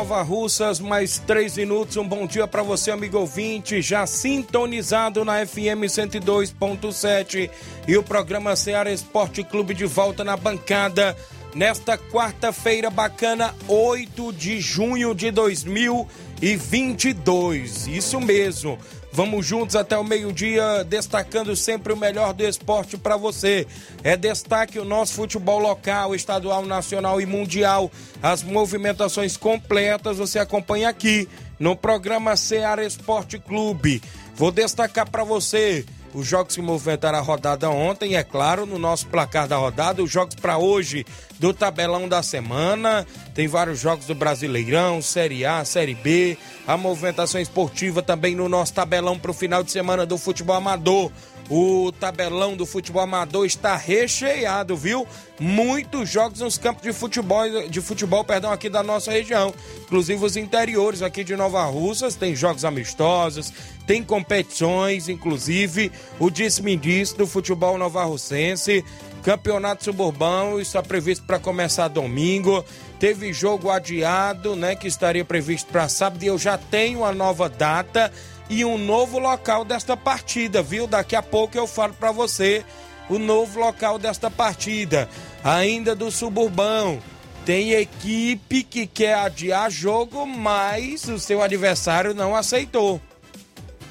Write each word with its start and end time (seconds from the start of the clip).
Nova 0.00 0.22
Russas, 0.22 0.80
mais 0.80 1.18
3 1.18 1.58
minutos. 1.58 1.98
Um 1.98 2.08
bom 2.08 2.26
dia 2.26 2.46
para 2.46 2.62
você, 2.62 2.90
amigo 2.90 3.18
ouvinte, 3.18 3.82
já 3.82 4.06
sintonizado 4.06 5.26
na 5.26 5.46
FM 5.46 5.84
102.7 5.84 7.50
e 7.86 7.98
o 7.98 8.02
programa 8.02 8.56
Ceará 8.56 8.90
Esporte 8.90 9.44
Clube 9.44 9.74
de 9.74 9.84
volta 9.84 10.24
na 10.24 10.38
bancada 10.38 11.14
nesta 11.54 11.98
quarta-feira 11.98 12.88
bacana, 12.88 13.54
8 13.68 14.32
de 14.32 14.58
junho 14.58 15.14
de 15.14 15.30
2022. 15.30 17.86
Isso 17.88 18.18
mesmo. 18.22 18.78
Vamos 19.12 19.44
juntos 19.44 19.74
até 19.74 19.98
o 19.98 20.04
meio-dia, 20.04 20.84
destacando 20.84 21.56
sempre 21.56 21.92
o 21.92 21.96
melhor 21.96 22.32
do 22.32 22.44
esporte 22.44 22.96
para 22.96 23.16
você. 23.16 23.66
É 24.04 24.16
destaque 24.16 24.78
o 24.78 24.84
nosso 24.84 25.14
futebol 25.14 25.58
local, 25.58 26.14
estadual, 26.14 26.64
nacional 26.64 27.20
e 27.20 27.26
mundial. 27.26 27.90
As 28.22 28.42
movimentações 28.42 29.36
completas 29.36 30.18
você 30.18 30.38
acompanha 30.38 30.88
aqui 30.88 31.28
no 31.58 31.74
programa 31.74 32.36
Ceará 32.36 32.84
Esporte 32.84 33.38
Clube. 33.38 34.00
Vou 34.36 34.52
destacar 34.52 35.10
para 35.10 35.24
você 35.24 35.84
os 36.12 36.26
jogos 36.26 36.54
que 36.54 36.62
movimentaram 36.62 37.18
a 37.18 37.22
rodada 37.22 37.70
ontem, 37.70 38.16
é 38.16 38.24
claro, 38.24 38.66
no 38.66 38.78
nosso 38.78 39.06
placar 39.06 39.46
da 39.46 39.56
rodada, 39.56 40.02
os 40.02 40.10
jogos 40.10 40.34
para 40.34 40.58
hoje 40.58 41.06
do 41.38 41.54
tabelão 41.54 42.08
da 42.08 42.22
semana. 42.22 43.06
Tem 43.34 43.46
vários 43.46 43.80
jogos 43.80 44.06
do 44.06 44.14
Brasileirão, 44.14 45.00
Série 45.00 45.44
A, 45.44 45.64
Série 45.64 45.94
B, 45.94 46.36
a 46.66 46.76
movimentação 46.76 47.40
esportiva 47.40 48.02
também 48.02 48.34
no 48.34 48.48
nosso 48.48 48.74
tabelão 48.74 49.18
para 49.18 49.30
o 49.30 49.34
final 49.34 49.62
de 49.62 49.70
semana 49.70 50.04
do 50.04 50.18
futebol 50.18 50.56
amador. 50.56 51.10
O 51.50 51.90
tabelão 51.90 52.56
do 52.56 52.64
futebol 52.64 53.02
amador 53.02 53.44
está 53.44 53.74
recheado, 53.74 54.76
viu? 54.76 55.04
Muitos 55.40 56.08
jogos 56.08 56.38
nos 56.38 56.56
campos 56.56 56.84
de 56.84 56.92
futebol, 56.92 57.42
de 57.68 57.80
futebol, 57.80 58.22
perdão, 58.22 58.52
aqui 58.52 58.68
da 58.68 58.84
nossa 58.84 59.10
região. 59.10 59.52
Inclusive 59.82 60.24
os 60.24 60.36
interiores 60.36 61.02
aqui 61.02 61.24
de 61.24 61.34
Nova 61.34 61.64
Russas, 61.64 62.14
tem 62.14 62.36
jogos 62.36 62.64
amistosos, 62.64 63.52
tem 63.84 64.04
competições, 64.04 65.08
inclusive 65.08 65.90
o 66.20 66.30
disse-me-disse 66.30 67.16
do 67.16 67.26
futebol 67.26 67.76
novarrocense. 67.76 68.84
Campeonato 69.24 69.84
Suburbão 69.84 70.60
está 70.60 70.80
previsto 70.82 71.26
para 71.26 71.40
começar 71.40 71.88
domingo. 71.88 72.64
Teve 73.00 73.32
jogo 73.32 73.70
adiado, 73.70 74.54
né, 74.54 74.76
que 74.76 74.86
estaria 74.86 75.24
previsto 75.24 75.72
para 75.72 75.88
sábado 75.88 76.22
e 76.22 76.28
eu 76.28 76.38
já 76.38 76.56
tenho 76.56 77.04
a 77.04 77.12
nova 77.12 77.48
data 77.48 78.12
e 78.50 78.64
um 78.64 78.76
novo 78.76 79.20
local 79.20 79.64
desta 79.64 79.96
partida, 79.96 80.60
viu? 80.60 80.88
Daqui 80.88 81.14
a 81.14 81.22
pouco 81.22 81.56
eu 81.56 81.68
falo 81.68 81.94
para 81.94 82.10
você 82.10 82.64
o 83.08 83.16
novo 83.16 83.60
local 83.60 83.96
desta 83.96 84.28
partida. 84.28 85.08
Ainda 85.44 85.94
do 85.94 86.10
Suburbão. 86.10 86.98
Tem 87.46 87.72
equipe 87.72 88.64
que 88.64 88.86
quer 88.86 89.14
adiar 89.14 89.70
jogo, 89.70 90.26
mas 90.26 91.04
o 91.04 91.18
seu 91.18 91.40
adversário 91.40 92.12
não 92.12 92.34
aceitou. 92.34 93.00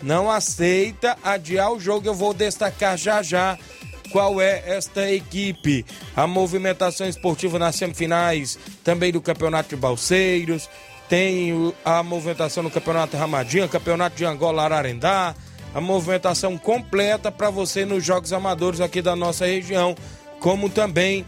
Não 0.04 0.30
aceita 0.30 1.18
adiar 1.24 1.72
o 1.72 1.80
jogo. 1.80 2.08
Eu 2.08 2.14
vou 2.14 2.34
destacar 2.34 2.98
já 2.98 3.24
já 3.24 3.58
qual 4.12 4.42
é 4.42 4.64
esta 4.66 5.10
equipe. 5.10 5.86
A 6.16 6.28
movimentação 6.28 7.08
esportiva 7.08 7.58
nas 7.58 7.76
semifinais 7.76 8.60
também 8.84 9.12
do 9.12 9.22
Campeonato 9.22 9.70
de 9.70 9.76
Balseiros 9.78 10.70
tem 11.10 11.74
a 11.84 12.04
movimentação 12.04 12.62
no 12.62 12.70
Campeonato 12.70 13.18
Ramadinha, 13.18 13.68
Campeonato 13.68 14.16
de 14.16 14.24
Angola 14.24 14.64
Ararendá, 14.64 15.36
a 15.74 15.82
movimentação 15.82 16.56
completa 16.56 17.32
para 17.32 17.50
você 17.50 17.84
nos 17.84 18.06
Jogos 18.06 18.32
Amadores 18.32 18.80
aqui 18.80 19.02
da 19.02 19.16
nossa 19.16 19.48
região, 19.48 19.96
como 20.40 20.70
também 20.70 21.26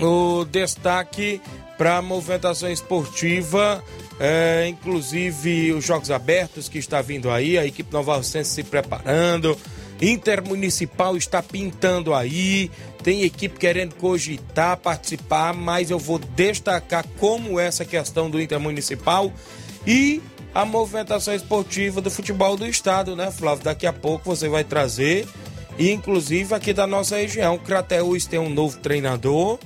o 0.00 0.44
destaque 0.46 1.40
para 1.76 1.98
a 1.98 2.02
movimentação 2.02 2.70
esportiva, 2.72 3.84
é, 4.18 4.66
inclusive 4.68 5.72
os 5.72 5.84
Jogos 5.84 6.10
Abertos 6.10 6.68
que 6.68 6.78
está 6.78 7.02
vindo 7.02 7.30
aí, 7.30 7.58
a 7.58 7.66
equipe 7.66 7.92
Nova 7.92 8.16
Rocense 8.16 8.50
se 8.50 8.64
preparando, 8.64 9.56
Intermunicipal 10.00 11.16
está 11.16 11.42
pintando 11.42 12.14
aí, 12.14 12.70
tem 13.02 13.22
equipe 13.22 13.58
querendo 13.58 13.94
cogitar, 13.94 14.76
participar, 14.76 15.54
mas 15.54 15.90
eu 15.90 15.98
vou 15.98 16.18
destacar 16.18 17.04
como 17.18 17.58
essa 17.58 17.84
questão 17.84 18.30
do 18.30 18.40
Intermunicipal 18.40 19.32
e 19.86 20.20
a 20.54 20.64
movimentação 20.64 21.34
esportiva 21.34 22.00
do 22.00 22.10
futebol 22.10 22.56
do 22.56 22.66
estado, 22.66 23.14
né, 23.14 23.30
Flávio? 23.30 23.64
Daqui 23.64 23.86
a 23.86 23.92
pouco 23.92 24.24
você 24.24 24.48
vai 24.48 24.64
trazer, 24.64 25.26
e 25.78 25.90
inclusive 25.90 26.54
aqui 26.54 26.72
da 26.72 26.86
nossa 26.86 27.16
região, 27.16 27.58
Crateús 27.58 28.26
tem 28.26 28.38
um 28.38 28.50
novo 28.50 28.78
treinador 28.78 29.58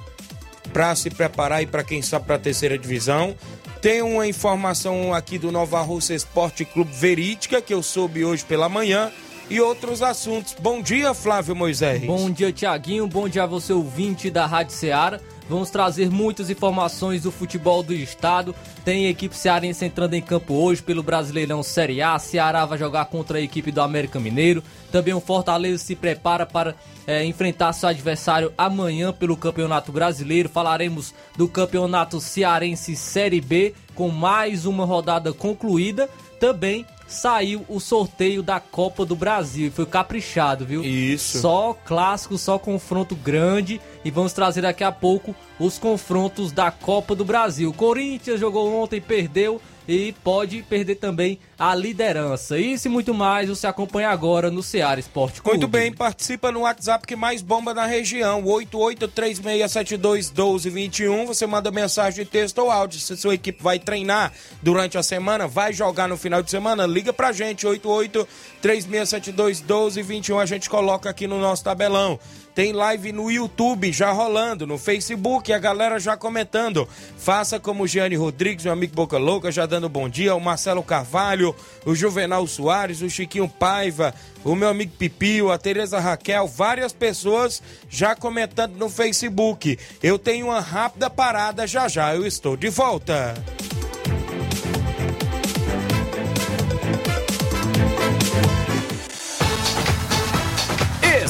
para 0.73 0.95
se 0.95 1.11
preparar 1.11 1.63
e 1.63 1.67
para 1.67 1.83
quem 1.83 2.03
sabe 2.03 2.27
para 2.27 2.37
a 2.37 2.39
terceira 2.39 2.79
divisão. 2.79 3.35
Tem 3.81 4.03
uma 4.03 4.27
informação 4.27 5.13
aqui 5.13 5.39
do 5.39 5.51
Nova 5.51 5.81
Russa 5.83 6.15
Esporte 6.15 6.65
Clube 6.65 6.93
Verídica 6.93 7.61
que 7.61 7.75
eu 7.75 7.83
soube 7.83 8.25
hoje 8.25 8.45
pela 8.45 8.69
manhã 8.69 9.11
e 9.53 9.61
outros 9.61 10.01
assuntos. 10.01 10.57
Bom 10.59 10.81
dia, 10.81 11.13
Flávio 11.13 11.55
Moisés. 11.55 12.03
Bom 12.07 12.31
dia, 12.31 12.51
Tiaguinho. 12.51 13.07
Bom 13.07 13.29
dia 13.29 13.43
a 13.43 13.47
você, 13.47 13.71
ouvinte 13.75 14.31
da 14.31 14.47
Rádio 14.47 14.75
Ceará. 14.75 15.21
Vamos 15.47 15.69
trazer 15.69 16.11
muitas 16.11 16.49
informações 16.49 17.25
do 17.25 17.31
futebol 17.31 17.83
do 17.83 17.93
estado. 17.93 18.55
Tem 18.83 19.09
equipe 19.09 19.37
cearense 19.37 19.85
entrando 19.85 20.15
em 20.15 20.23
campo 20.23 20.55
hoje 20.55 20.83
pelo 20.83 21.03
Brasileirão 21.03 21.63
Série 21.63 22.01
A. 22.01 22.19
Ceará 22.19 22.65
vai 22.65 22.79
jogar 22.79 23.05
contra 23.07 23.37
a 23.37 23.41
equipe 23.43 23.71
do 23.71 23.83
América 23.83 24.19
Mineiro. 24.19 24.63
Também 24.91 25.13
o 25.13 25.21
Fortaleza 25.21 25.85
se 25.85 25.95
prepara 25.95 26.47
para 26.47 26.75
é, 27.07 27.23
enfrentar 27.23 27.75
seu 27.75 27.91
adversário 27.91 28.55
amanhã 28.57 29.13
pelo 29.13 29.37
Campeonato 29.37 29.93
Brasileiro. 29.93 30.49
Falaremos 30.49 31.13
do 31.37 31.47
Campeonato 31.47 32.19
Cearense 32.23 32.97
Série 32.97 33.43
B 33.43 33.75
com 33.95 34.09
mais 34.09 34.65
uma 34.65 34.87
rodada 34.87 35.31
concluída. 35.35 36.09
Também 36.41 36.87
saiu 37.15 37.65
o 37.69 37.79
sorteio 37.79 38.43
da 38.43 38.59
Copa 38.59 39.05
do 39.05 39.15
Brasil. 39.15 39.69
E 39.69 39.71
foi 39.71 39.87
caprichado, 39.87 40.65
viu? 40.65 40.85
Isso. 40.85 41.41
Só 41.41 41.77
clássico, 41.85 42.39
só 42.39 42.59
confronto 42.59 43.15
grande. 43.15 43.81
E 44.05 44.11
vamos 44.11 44.33
trazer 44.33 44.63
daqui 44.63 44.83
a 44.83 44.93
pouco 44.93 45.35
os 45.59 45.79
confrontos 45.79 46.51
da 46.53 46.71
Copa 46.71 47.15
do 47.15 47.25
Brasil. 47.25 47.73
Corinthians 47.73 48.41
jogou 48.41 48.75
ontem, 48.75 49.01
perdeu 49.01 49.61
e 49.87 50.15
pode 50.25 50.63
perder 50.63 50.95
também 50.97 51.39
a 51.59 51.75
liderança. 51.75 52.59
Isso 52.59 52.89
e 52.89 52.91
muito 52.91 53.13
mais 53.15 53.49
você 53.49 53.67
acompanha 53.67 54.11
agora 54.11 54.51
no 54.51 54.63
Ceará 54.63 55.01
Esporte 55.01 55.41
Clube. 55.43 55.59
Muito 55.59 55.71
bem, 55.71 55.93
participa 55.93 56.53
no 56.53 56.61
WhatsApp 56.61 57.07
que 57.07 57.17
mais 57.17 57.43
bomba 57.43 57.75
na 57.75 57.85
região, 57.87 58.43
8836721221. 58.45 61.27
Você 61.27 61.47
manda 61.47 61.71
mensagem 61.71 62.25
de 62.25 62.31
texto 62.31 62.59
ou 62.59 62.71
áudio. 62.71 63.01
Se 63.01 63.17
sua 63.17 63.35
equipe 63.35 63.63
vai 63.63 63.79
treinar 63.79 64.33
durante 64.61 64.99
a 64.99 65.03
semana, 65.03 65.47
vai 65.47 65.73
jogar 65.73 66.09
no 66.09 66.17
final 66.17 66.43
de 66.43 66.51
semana, 66.51 66.85
liga 66.87 67.13
pra 67.13 67.31
gente, 67.33 67.67
8836721221. 67.67 70.41
A 70.41 70.47
gente 70.47 70.71
coloca 70.71 71.11
aqui 71.11 71.27
no 71.27 71.41
nosso 71.41 71.65
tabelão. 71.65 72.21
Tem 72.55 72.73
live 72.73 73.13
no 73.13 73.31
YouTube 73.31 73.91
já 73.93 74.13
rolando, 74.13 74.67
no 74.67 74.77
Facebook, 74.77 75.51
a 75.53 75.59
galera 75.59 75.99
já 75.99 76.19
comentando. 76.19 76.87
Faça 77.17 77.59
como 77.59 77.85
o 77.85 77.87
Gianni 77.87 78.15
Rodrigues, 78.15 78.65
meu 78.65 78.75
amigo 78.75 78.95
Boca 78.95 79.17
Louca, 79.17 79.51
já 79.51 79.65
dando 79.65 79.89
bom 79.89 80.07
dia. 80.07 80.35
O 80.35 80.41
Marcelo 80.41 80.83
Carvalho, 80.83 81.57
o 81.87 81.95
Juvenal 81.95 82.47
Soares, 82.47 83.01
o 83.01 83.09
Chiquinho 83.09 83.49
Paiva, 83.49 84.15
o 84.45 84.55
meu 84.55 84.69
amigo 84.69 84.93
Pipio, 84.99 85.51
a 85.51 85.57
Tereza 85.57 85.99
Raquel, 85.99 86.47
várias 86.47 86.93
pessoas 86.93 87.63
já 87.89 88.15
comentando 88.15 88.77
no 88.77 88.91
Facebook. 88.91 89.79
Eu 90.03 90.19
tenho 90.19 90.49
uma 90.49 90.61
rápida 90.61 91.09
parada 91.09 91.67
já 91.67 91.89
já, 91.89 92.15
eu 92.15 92.27
estou 92.27 92.55
de 92.55 92.69
volta. 92.69 93.35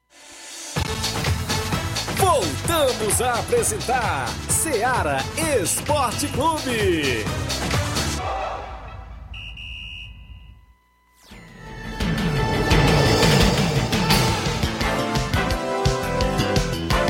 Voltamos 2.17 3.21
a 3.21 3.33
apresentar 3.33 4.27
Seara 4.49 5.17
Esporte 5.61 6.27
Clube. 6.27 7.25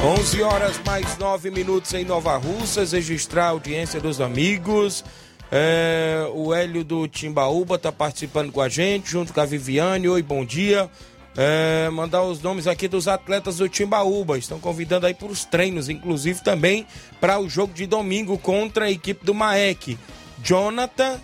11 0.04 0.42
horas 0.42 0.82
mais 0.84 1.16
9 1.20 1.52
minutos 1.52 1.94
em 1.94 2.04
Nova 2.04 2.36
Russas, 2.36 2.92
registrar 2.92 3.46
a 3.46 3.50
audiência 3.50 4.00
dos 4.00 4.20
amigos. 4.20 5.06
É, 5.52 6.28
o 6.34 6.54
Hélio 6.54 6.84
do 6.84 7.08
Timbaúba 7.08 7.76
está 7.76 7.92
participando 7.92 8.52
com 8.52 8.62
a 8.62 8.68
gente, 8.68 9.12
junto 9.12 9.32
com 9.32 9.40
a 9.40 9.46
Viviane. 9.46 10.10
Oi, 10.10 10.24
bom 10.24 10.44
dia. 10.44 10.90
É, 11.38 11.90
mandar 11.90 12.24
os 12.24 12.42
nomes 12.42 12.68
aqui 12.68 12.88
dos 12.88 13.08
atletas 13.08 13.58
do 13.58 13.70
Timbaúba. 13.70 14.38
Estão 14.38 14.60
convidando 14.60 15.06
aí 15.06 15.14
para 15.14 15.28
os 15.28 15.46
treinos, 15.46 15.90
inclusive 15.90 16.44
também 16.44 16.86
para 17.20 17.40
o 17.40 17.50
jogo 17.50 17.74
de 17.74 17.86
domingo 17.86 18.38
contra 18.38 18.86
a 18.86 18.92
equipe 18.92 19.26
do 19.26 19.34
Maek. 19.34 19.98
Jonathan, 20.44 21.20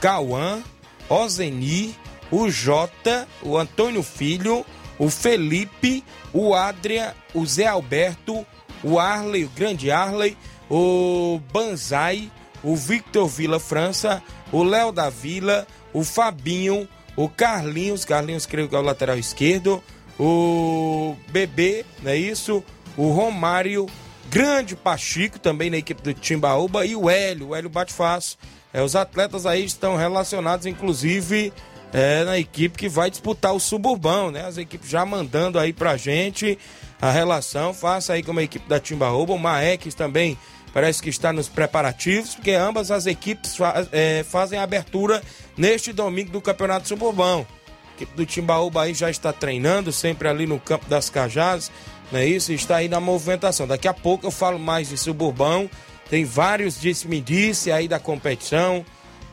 Cauã, 0.00 0.62
Ozeni, 1.08 1.94
o 2.30 2.48
Jota, 2.48 3.26
o 3.42 3.58
Antônio 3.58 4.02
Filho, 4.02 4.64
o 4.98 5.10
Felipe, 5.10 6.04
o 6.32 6.54
Adria, 6.54 7.14
o 7.34 7.44
Zé 7.44 7.66
Alberto, 7.66 8.46
o 8.82 8.98
Arley, 8.98 9.44
o 9.44 9.50
grande 9.50 9.90
Arley, 9.90 10.36
o 10.70 11.40
Banzai, 11.52 12.30
o 12.62 12.76
Victor 12.76 13.26
Vila 13.26 13.58
França, 13.58 14.22
o 14.50 14.62
Léo 14.62 14.92
da 14.92 15.10
Vila, 15.10 15.66
o 15.92 16.04
Fabinho, 16.04 16.88
o 17.16 17.28
Carlinhos, 17.28 18.04
Carlinhos 18.04 18.46
creio 18.46 18.68
que 18.68 18.74
é 18.74 18.78
o 18.78 18.82
lateral 18.82 19.18
esquerdo, 19.18 19.82
o 20.18 21.16
Bebê, 21.30 21.84
não 22.02 22.10
é 22.10 22.16
isso? 22.16 22.62
O 22.96 23.10
Romário, 23.10 23.86
grande 24.30 24.76
Pachico 24.76 25.38
também 25.38 25.70
na 25.70 25.78
equipe 25.78 26.02
do 26.02 26.14
Timbaúba 26.14 26.86
e 26.86 26.94
o 26.94 27.08
Hélio, 27.08 27.48
o 27.48 27.54
Hélio 27.54 27.70
Batefácil. 27.70 28.38
É, 28.72 28.82
os 28.82 28.96
atletas 28.96 29.44
aí 29.44 29.64
estão 29.64 29.96
relacionados, 29.96 30.64
inclusive, 30.64 31.52
é, 31.92 32.24
na 32.24 32.38
equipe 32.38 32.78
que 32.78 32.88
vai 32.88 33.10
disputar 33.10 33.52
o 33.52 33.60
suburbão, 33.60 34.30
né? 34.30 34.46
As 34.46 34.56
equipes 34.56 34.88
já 34.88 35.04
mandando 35.04 35.58
aí 35.58 35.72
pra 35.72 35.96
gente 35.96 36.58
a 37.00 37.10
relação. 37.10 37.74
Faça 37.74 38.14
aí 38.14 38.22
como 38.22 38.40
a 38.40 38.42
equipe 38.42 38.66
da 38.66 38.80
Timbaúba, 38.80 39.34
o 39.34 39.38
Maex 39.38 39.94
também 39.94 40.38
parece 40.72 41.02
que 41.02 41.10
está 41.10 41.32
nos 41.32 41.48
preparativos, 41.48 42.34
porque 42.34 42.52
ambas 42.52 42.90
as 42.90 43.06
equipes 43.06 43.56
é, 43.90 44.24
fazem 44.24 44.58
a 44.58 44.62
abertura 44.62 45.22
neste 45.56 45.92
domingo 45.92 46.30
do 46.30 46.40
Campeonato 46.40 46.88
Suburbão. 46.88 47.46
A 47.90 47.94
equipe 47.94 48.16
do 48.16 48.26
Timbaúba 48.26 48.82
aí 48.82 48.94
já 48.94 49.10
está 49.10 49.32
treinando, 49.32 49.92
sempre 49.92 50.28
ali 50.28 50.46
no 50.46 50.58
Campo 50.58 50.86
das 50.88 51.10
Cajás, 51.10 51.70
não 52.10 52.18
é 52.20 52.26
isso? 52.26 52.52
Está 52.52 52.76
aí 52.76 52.88
na 52.88 53.00
movimentação. 53.00 53.66
Daqui 53.66 53.88
a 53.88 53.94
pouco 53.94 54.26
eu 54.26 54.30
falo 54.30 54.58
mais 54.58 54.90
de 54.90 54.98
Suburbão. 54.98 55.68
Tem 56.10 56.24
vários 56.24 56.78
disse-me-disse 56.78 57.72
aí 57.72 57.88
da 57.88 57.98
competição. 57.98 58.84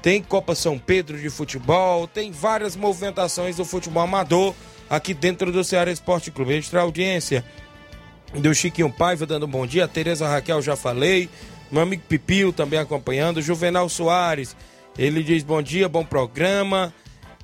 Tem 0.02 0.24
Copa 0.24 0.56
São 0.56 0.80
Pedro 0.80 1.20
de 1.20 1.30
futebol, 1.30 2.08
tem 2.08 2.32
várias 2.32 2.74
movimentações 2.74 3.58
do 3.58 3.66
futebol 3.66 4.04
amador 4.04 4.56
aqui 4.90 5.14
dentro 5.14 5.52
do 5.52 5.62
Ceará 5.62 5.92
Esporte 5.92 6.32
Clube. 6.32 6.54
Extra 6.54 6.82
audiência 6.82 7.44
do 8.34 8.54
Chiquinho 8.54 8.92
Paiva 8.92 9.26
dando 9.26 9.46
um 9.46 9.50
bom 9.50 9.66
dia, 9.66 9.88
Tereza 9.88 10.28
Raquel 10.28 10.62
já 10.62 10.76
falei, 10.76 11.30
meu 11.72 11.82
amigo 11.82 12.04
Pipio 12.08 12.52
também 12.52 12.80
acompanhando, 12.80 13.42
Juvenal 13.42 13.88
Soares, 13.90 14.56
ele 14.98 15.24
diz 15.24 15.44
bom 15.44 15.62
dia, 15.62 15.88
bom 15.88 16.04
programa. 16.04 16.94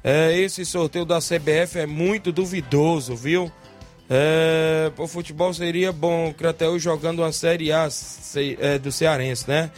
É, 0.04 0.38
esse 0.38 0.64
sorteio 0.66 1.06
da 1.06 1.20
CBF 1.20 1.80
é 1.80 1.86
muito 1.88 2.32
duvidoso, 2.32 3.16
viu? 3.16 3.52
É, 4.08 4.92
o 4.98 5.08
futebol 5.08 5.52
seria 5.54 5.92
bom, 5.92 6.32
Crateus 6.32 6.82
jogando 6.82 7.20
uma 7.20 7.32
Série 7.32 7.72
A 7.72 7.90
se, 7.90 8.58
é, 8.62 8.78
do 8.78 8.92
Cearense, 8.92 9.48
né? 9.48 9.72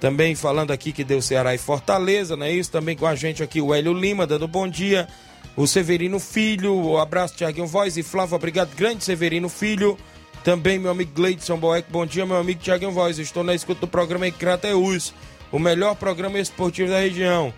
Também 0.00 0.34
falando 0.34 0.72
aqui 0.72 0.90
que 0.90 1.04
deu 1.04 1.20
Ceará 1.20 1.54
e 1.54 1.58
Fortaleza, 1.58 2.36
não 2.36 2.46
é 2.46 2.52
isso? 2.52 2.70
Também 2.70 2.96
com 2.96 3.06
a 3.06 3.14
gente 3.14 3.42
aqui 3.42 3.60
o 3.60 3.74
Hélio 3.74 3.92
Lima, 3.92 4.26
dando 4.26 4.48
bom 4.48 4.66
dia. 4.66 5.08
O 5.56 5.66
Severino 5.66 6.18
Filho, 6.18 6.74
o 6.74 6.98
abraço 6.98 7.36
Tiaguinho 7.36 7.66
Voz 7.66 7.96
e 7.96 8.02
Flávio, 8.02 8.36
obrigado, 8.36 8.74
grande 8.76 9.04
Severino 9.04 9.48
Filho. 9.48 9.98
Também 10.44 10.78
meu 10.78 10.90
amigo 10.90 11.12
Gleidson 11.14 11.56
Boeck, 11.58 11.90
bom 11.90 12.06
dia, 12.06 12.24
meu 12.24 12.36
amigo 12.36 12.60
Tiaguinho 12.60 12.92
Voz. 12.92 13.18
Estou 13.18 13.44
na 13.44 13.54
escuta 13.54 13.82
do 13.82 13.88
programa 13.88 14.30
Crateus, 14.30 15.12
o 15.52 15.58
melhor 15.58 15.94
programa 15.94 16.38
esportivo 16.38 16.90
da 16.90 17.00
região. 17.00 17.52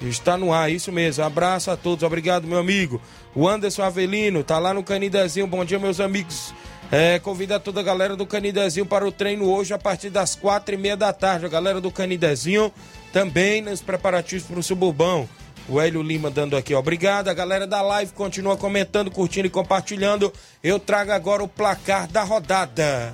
Está 0.00 0.36
no 0.36 0.52
ar, 0.52 0.70
isso 0.70 0.92
mesmo. 0.92 1.24
Abraço 1.24 1.70
a 1.70 1.76
todos, 1.76 2.04
obrigado, 2.04 2.46
meu 2.46 2.58
amigo. 2.58 3.00
O 3.34 3.48
Anderson 3.48 3.82
Avelino, 3.82 4.44
tá 4.44 4.58
lá 4.58 4.74
no 4.74 4.82
Canidezinho, 4.82 5.46
bom 5.46 5.64
dia, 5.64 5.78
meus 5.78 6.00
amigos. 6.00 6.54
É, 6.92 7.18
convida 7.18 7.58
toda 7.58 7.80
a 7.80 7.82
galera 7.82 8.14
do 8.14 8.26
Canidezinho 8.26 8.86
para 8.86 9.06
o 9.06 9.10
treino 9.10 9.50
hoje 9.50 9.74
a 9.74 9.78
partir 9.78 10.10
das 10.10 10.36
quatro 10.36 10.74
e 10.74 10.78
meia 10.78 10.96
da 10.96 11.12
tarde. 11.12 11.46
A 11.46 11.48
galera 11.48 11.80
do 11.80 11.90
Canidezinho 11.90 12.72
também 13.12 13.60
nos 13.60 13.80
preparativos 13.80 14.46
para 14.46 14.60
o 14.60 14.62
Suburbão. 14.62 15.28
O 15.68 15.80
Hélio 15.80 16.02
Lima 16.02 16.30
dando 16.30 16.56
aqui, 16.56 16.74
obrigado. 16.74 17.28
A 17.28 17.34
galera 17.34 17.66
da 17.66 17.82
live 17.82 18.12
continua 18.12 18.56
comentando, 18.56 19.10
curtindo 19.10 19.48
e 19.48 19.50
compartilhando. 19.50 20.32
Eu 20.62 20.78
trago 20.78 21.10
agora 21.10 21.42
o 21.42 21.48
placar 21.48 22.06
da 22.06 22.22
rodada. 22.22 23.12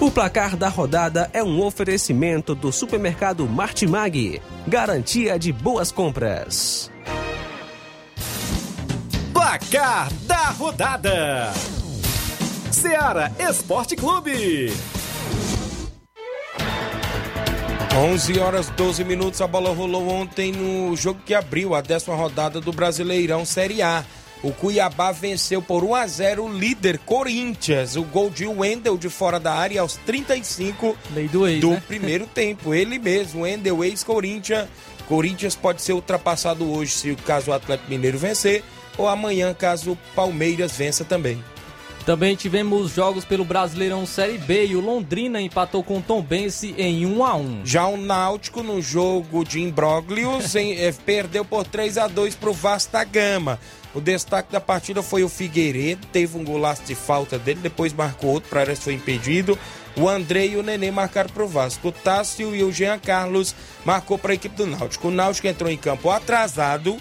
O 0.00 0.10
placar 0.10 0.56
da 0.56 0.68
rodada 0.68 1.30
é 1.32 1.42
um 1.42 1.62
oferecimento 1.62 2.54
do 2.54 2.72
supermercado 2.72 3.46
Martimag. 3.46 4.40
Garantia 4.66 5.38
de 5.38 5.52
boas 5.52 5.92
compras. 5.92 6.90
Placar 9.32 10.12
da 10.22 10.50
rodada: 10.50 11.52
Seara 12.70 13.30
Esporte 13.38 13.94
Clube. 13.94 14.72
11 17.96 18.40
horas 18.40 18.68
12 18.70 19.04
minutos. 19.04 19.40
A 19.40 19.46
bola 19.46 19.72
rolou 19.72 20.08
ontem 20.08 20.50
no 20.50 20.96
jogo 20.96 21.20
que 21.24 21.32
abriu 21.32 21.76
a 21.76 21.80
décima 21.80 22.16
rodada 22.16 22.60
do 22.60 22.72
Brasileirão 22.72 23.44
Série 23.44 23.82
A. 23.82 24.04
o 24.42 24.50
Cuiabá 24.50 25.12
venceu 25.12 25.62
por 25.62 25.84
1 25.84 25.94
a 25.94 26.06
0 26.06 26.44
o 26.44 26.52
líder 26.52 26.98
Corinthians. 26.98 27.94
O 27.94 28.02
gol 28.02 28.30
de 28.30 28.46
Wendel 28.48 28.98
de 28.98 29.08
fora 29.08 29.38
da 29.38 29.54
área 29.54 29.80
aos 29.80 29.94
35 29.98 30.96
Lei 31.14 31.28
do 31.28 31.46
ex, 31.46 31.60
do 31.60 31.70
né? 31.70 31.82
primeiro 31.86 32.26
tempo. 32.26 32.74
Ele 32.74 32.98
mesmo, 32.98 33.42
Wendel, 33.42 33.84
ex-Corinthians. 33.84 34.68
Corinthians 35.06 35.54
pode 35.54 35.80
ser 35.80 35.92
ultrapassado 35.92 36.68
hoje 36.68 36.90
se 36.90 37.14
caso 37.14 37.52
o 37.52 37.54
Atlético 37.54 37.90
Mineiro 37.90 38.18
vencer, 38.18 38.64
ou 38.98 39.08
amanhã 39.08 39.54
caso 39.54 39.92
o 39.92 39.98
Palmeiras 40.16 40.72
vença 40.72 41.04
também. 41.04 41.42
Também 42.06 42.36
tivemos 42.36 42.92
jogos 42.92 43.24
pelo 43.24 43.46
Brasileirão 43.46 44.04
Série 44.04 44.36
B 44.36 44.66
e 44.66 44.76
o 44.76 44.80
Londrina 44.80 45.40
empatou 45.40 45.82
com 45.82 45.98
o 45.98 46.02
Tombense 46.02 46.74
em 46.76 47.06
1 47.06 47.24
a 47.24 47.34
1 47.34 47.60
Já 47.64 47.86
o 47.86 47.96
Náutico, 47.96 48.62
no 48.62 48.82
jogo 48.82 49.42
de 49.42 49.62
imbróglios, 49.62 50.54
eh, 50.54 50.94
perdeu 51.06 51.46
por 51.46 51.64
3 51.64 51.96
a 51.96 52.06
2 52.06 52.34
para 52.34 52.50
o 52.50 52.52
Vasta 52.52 53.02
Gama. 53.04 53.58
O 53.94 54.02
destaque 54.02 54.52
da 54.52 54.60
partida 54.60 55.02
foi 55.02 55.24
o 55.24 55.30
Figueiredo, 55.30 56.06
teve 56.08 56.36
um 56.36 56.44
golaço 56.44 56.82
de 56.82 56.94
falta 56.94 57.38
dele, 57.38 57.60
depois 57.62 57.94
marcou 57.94 58.32
outro, 58.32 58.50
para 58.50 58.76
foi 58.76 58.92
impedido. 58.92 59.58
O 59.96 60.06
André 60.06 60.48
e 60.48 60.56
o 60.56 60.62
Nenê 60.62 60.90
marcaram 60.90 61.30
para 61.30 61.44
o 61.44 61.48
Vasco. 61.48 61.88
O 61.88 61.92
Tássio 61.92 62.54
e 62.54 62.62
o 62.62 62.70
Jean 62.70 62.98
Carlos 62.98 63.54
marcou 63.82 64.18
para 64.18 64.32
a 64.32 64.34
equipe 64.34 64.56
do 64.56 64.66
Náutico. 64.66 65.08
O 65.08 65.10
Náutico 65.10 65.46
entrou 65.46 65.70
em 65.70 65.78
campo 65.78 66.10
atrasado 66.10 66.98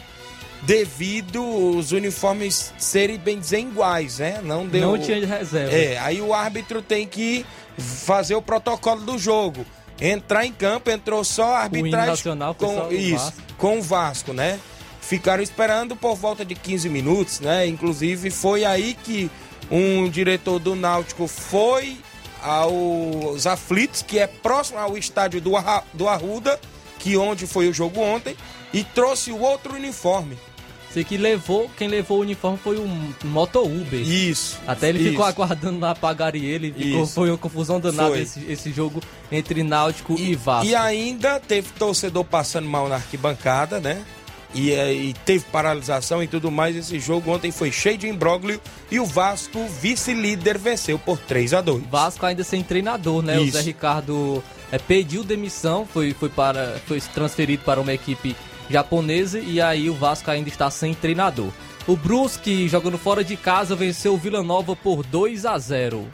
devido 0.66 1.44
os 1.44 1.92
uniformes 1.92 2.74
serem 2.78 3.18
bem 3.18 3.40
desiguais, 3.40 4.20
né? 4.20 4.40
Não 4.44 4.66
deu. 4.66 4.92
Não 4.92 4.98
tinha 4.98 5.20
de 5.20 5.26
reserva. 5.26 5.76
É, 5.76 5.98
aí 6.00 6.22
o 6.22 6.34
árbitro 6.34 6.82
tem 6.82 7.08
que 7.08 7.46
fazer 7.78 8.36
o 8.36 8.42
protocolo 8.42 9.02
do 9.02 9.18
jogo. 9.18 9.66
Entrar 10.00 10.46
em 10.46 10.52
campo, 10.52 10.90
entrou 10.90 11.24
só 11.24 11.56
a 11.56 11.60
arbitragem 11.60 12.16
só 12.16 12.54
com 12.54 12.88
o 12.88 12.94
isso, 12.94 13.26
Vasco. 13.26 13.42
com 13.58 13.80
o 13.80 13.82
Vasco, 13.82 14.34
né? 14.34 14.60
Ficaram 15.02 15.44
esperando 15.44 15.96
por 15.96 16.16
volta 16.16 16.44
de 16.44 16.56
15 16.56 16.90
minutos, 16.90 17.40
né? 17.40 17.68
Inclusive 17.68 18.30
foi 18.30 18.66
aí 18.66 18.96
que 19.04 19.30
um 19.70 20.10
diretor 20.10 20.60
do 20.60 20.76
Náutico 20.76 21.28
foi 21.28 21.98
aos 22.42 23.46
aflitos, 23.48 24.02
que 24.02 24.20
é 24.20 24.28
próximo 24.28 24.80
ao 24.80 24.98
estádio 24.98 25.42
do 25.42 26.08
Arruda, 26.08 26.60
que 27.00 27.16
onde 27.16 27.46
foi 27.46 27.70
o 27.70 27.74
jogo 27.74 28.02
ontem, 28.02 28.36
e 28.74 28.84
trouxe 28.84 29.32
o 29.32 29.40
outro 29.40 29.76
uniforme. 29.76 30.38
Sei 30.94 31.04
que 31.04 31.18
levou, 31.18 31.72
quem 31.76 31.88
levou 31.88 32.20
o 32.20 32.22
uniforme 32.22 32.56
foi 32.56 32.78
um 32.78 33.14
Moto 33.24 33.64
Uber. 33.64 34.00
Isso. 34.00 34.60
Até 34.68 34.90
ele 34.90 35.00
ficou 35.00 35.28
isso. 35.28 35.42
aguardando 35.42 35.80
lá 35.80 35.96
pagar 35.96 36.36
ele. 36.36 36.72
Ficou, 36.72 37.08
foi 37.08 37.30
uma 37.32 37.38
confusão 37.38 37.80
danada 37.80 38.16
esse, 38.20 38.46
esse 38.48 38.72
jogo 38.72 39.02
entre 39.32 39.64
Náutico 39.64 40.16
e, 40.20 40.36
Vasco. 40.36 40.68
E 40.68 40.76
ainda 40.76 41.40
teve 41.40 41.70
torcedor 41.80 42.24
passando 42.24 42.70
mal 42.70 42.88
na 42.88 42.96
arquibancada, 42.96 43.80
né? 43.80 44.06
E, 44.54 44.72
eh, 44.72 44.94
e 44.94 45.14
teve 45.26 45.44
paralisação 45.52 46.22
e 46.22 46.28
tudo 46.28 46.52
mais. 46.52 46.76
Esse 46.76 47.00
jogo 47.00 47.32
ontem 47.32 47.52
foi 47.52 47.72
cheio 47.72 47.98
de 47.98 48.08
imbróglio 48.08 48.62
e 48.92 49.00
o 49.00 49.06
Vasco, 49.06 49.66
vice-líder, 49.82 50.60
venceu 50.60 51.00
por 51.00 51.18
3 51.18 51.56
a 51.56 51.62
2 51.62 51.86
Vasco 51.90 52.24
ainda 52.24 52.44
sem 52.44 52.62
treinador, 52.62 53.24
né? 53.24 53.40
O 53.40 53.46
Isso. 53.46 53.58
Zé 53.58 53.62
Ricardo 53.64 54.44
é, 54.72 54.78
pediu 54.78 55.24
demissão, 55.24 55.88
foi, 55.92 56.14
foi, 56.14 56.30
para, 56.30 56.80
foi 56.86 57.02
transferido 57.02 57.64
para 57.64 57.82
uma 57.82 57.94
equipe 57.94 58.36
japonesa 58.74 59.40
e 59.40 59.62
aí 59.62 59.90
o 59.90 59.94
Vasco 59.94 60.32
ainda 60.32 60.50
está 60.50 60.70
sem 60.70 60.94
treinador. 60.94 61.50
O 61.86 61.96
Brusque, 61.96 62.68
jogando 62.68 62.98
fora 62.98 63.24
de 63.24 63.38
casa, 63.38 63.76
venceu 63.76 64.14
o 64.14 64.18
Vila 64.18 64.42
Nova 64.42 64.76
por 64.76 65.04
2 65.04 65.46
a 65.46 65.58
0. 65.58 66.08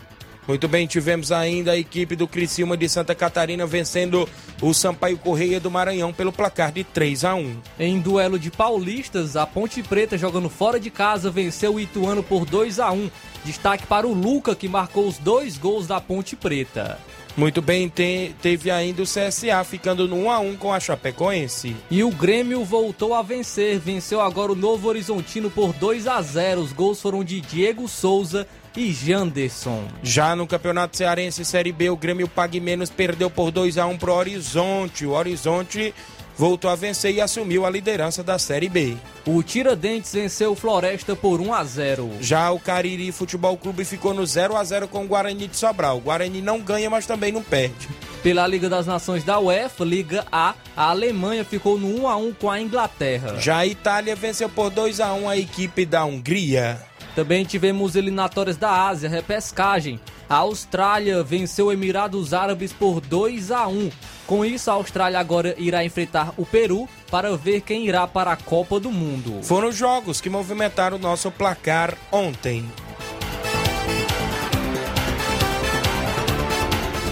Muito 0.46 0.68
bem, 0.68 0.88
tivemos 0.88 1.32
ainda 1.32 1.74
a 1.74 1.78
equipe 1.78 2.16
do 2.16 2.28
Criciúma 2.28 2.76
de 2.76 2.90
Santa 2.90 3.14
Catarina 3.14 3.68
vencendo 3.68 4.28
o 4.60 4.74
Sampaio 4.74 5.16
Correia 5.16 5.60
do 5.60 5.70
Maranhão 5.70 6.12
pelo 6.12 6.34
placar 6.34 6.72
de 6.72 6.84
3 6.84 7.24
a 7.24 7.36
1 7.36 7.58
Em 7.80 8.00
duelo 8.00 8.40
de 8.40 8.50
paulistas, 8.50 9.36
a 9.36 9.46
Ponte 9.46 9.84
Preta, 9.84 10.18
jogando 10.18 10.50
fora 10.50 10.80
de 10.80 10.90
casa, 10.90 11.30
venceu 11.30 11.76
o 11.76 11.80
Ituano 11.80 12.24
por 12.24 12.46
2 12.46 12.80
a 12.80 12.92
1 12.92 13.12
Destaque 13.46 13.86
para 13.86 14.08
o 14.08 14.14
Luca, 14.14 14.56
que 14.56 14.68
marcou 14.68 15.08
os 15.08 15.20
dois 15.20 15.56
gols 15.56 15.86
da 15.86 16.02
Ponte 16.02 16.36
Preta. 16.36 16.98
Muito 17.40 17.62
bem, 17.62 17.88
te- 17.88 18.36
teve 18.42 18.70
ainda 18.70 19.02
o 19.02 19.06
CSA 19.06 19.64
ficando 19.64 20.10
no 20.10 20.26
1 20.26 20.30
a 20.32 20.40
1 20.40 20.58
com 20.58 20.74
a 20.74 20.80
Chapecoense. 20.80 21.74
E 21.90 22.04
o 22.04 22.12
Grêmio 22.12 22.66
voltou 22.66 23.14
a 23.14 23.22
vencer, 23.22 23.80
venceu 23.80 24.20
agora 24.20 24.52
o 24.52 24.56
Novo 24.56 24.90
Horizontino 24.90 25.50
por 25.50 25.72
2 25.72 26.06
a 26.06 26.22
0 26.22 26.60
Os 26.60 26.74
gols 26.74 27.02
foram 27.02 27.24
de 27.24 27.40
Diego 27.40 27.88
Souza 27.88 28.46
e 28.76 28.92
Janderson. 28.92 29.86
Já 30.04 30.36
no 30.36 30.46
Campeonato 30.46 30.98
Cearense 30.98 31.46
Série 31.46 31.72
B, 31.72 31.90
o 31.90 31.96
Grêmio 31.96 32.28
Pague 32.28 32.60
Menos 32.60 32.90
perdeu 32.90 33.30
por 33.30 33.52
2 33.52 33.78
a 33.78 33.86
1 33.88 33.98
pro 33.98 34.14
Horizonte. 34.14 35.06
O 35.06 35.12
Horizonte 35.12 35.94
voltou 36.40 36.72
a 36.72 36.76
vencer 36.76 37.14
e 37.14 37.20
assumiu 37.20 37.66
a 37.66 37.70
liderança 37.70 38.24
da 38.24 38.40
Série 38.40 38.70
B. 38.70 38.96
O 39.26 39.44
Tiradentes 39.44 40.14
venceu 40.14 40.54
o 40.54 40.56
Floresta 40.56 41.14
por 41.14 41.42
1 41.42 41.54
a 41.54 41.64
0 41.66 42.12
Já 42.22 42.50
o 42.50 42.58
Cariri 42.58 43.12
Futebol 43.12 43.58
Clube 43.58 43.84
ficou 43.84 44.14
no 44.14 44.26
0 44.26 44.56
a 44.56 44.64
0 44.64 44.88
com 44.88 45.04
o 45.04 45.08
Guarani 45.08 45.50
de 45.50 45.58
Sobral. 45.58 45.98
O 45.98 46.00
Guarani 46.00 46.42
não 46.42 46.62
ganha, 46.62 46.90
mas 46.90 47.06
também 47.06 47.34
não 47.34 47.44
perde. 47.44 47.90
Pela 48.24 48.48
Liga 48.48 48.70
das 48.70 48.88
Nações 48.88 49.26
da 49.26 49.38
UEFA, 49.38 49.84
Liga 49.84 50.26
A, 50.32 50.56
a 50.78 50.90
Alemanha 50.90 51.44
ficou 51.44 51.78
no 51.78 52.04
1 52.04 52.08
a 52.08 52.16
1 52.16 52.34
com 52.36 52.50
a 52.50 52.62
Inglaterra. 52.62 53.38
Já 53.38 53.58
a 53.58 53.68
Itália 53.68 54.16
venceu 54.16 54.48
por 54.48 54.70
2 54.70 55.02
a 55.02 55.14
1 55.14 55.28
a 55.28 55.36
equipe 55.36 55.86
da 55.86 56.06
Hungria. 56.06 56.80
Também 57.16 57.44
tivemos 57.44 57.98
eliminatórias 57.98 58.56
da 58.56 58.88
Ásia, 58.88 59.10
repescagem. 59.10 60.00
A 60.30 60.36
Austrália 60.36 61.24
venceu 61.24 61.72
Emirados 61.72 62.36
Árabes 62.36 62.72
por 62.72 63.02
2 63.02 63.50
a 63.50 63.68
1. 63.68 63.90
Com 64.28 64.46
isso, 64.46 64.70
a 64.70 64.76
Austrália 64.76 65.20
agora 65.20 65.56
irá 65.58 65.84
enfrentar 65.84 66.34
o 66.38 66.46
Peru 66.46 66.88
para 67.10 67.36
ver 67.36 67.62
quem 67.62 67.88
irá 67.88 68.06
para 68.06 68.32
a 68.32 68.38
Copa 68.38 68.80
do 68.80 68.92
Mundo. 68.92 69.42
Foram 69.42 69.70
os 69.70 69.76
jogos 69.76 70.22
que 70.22 70.30
movimentaram 70.30 70.98
o 70.98 71.00
nosso 71.00 71.32
placar 71.32 71.98
ontem. 72.12 72.64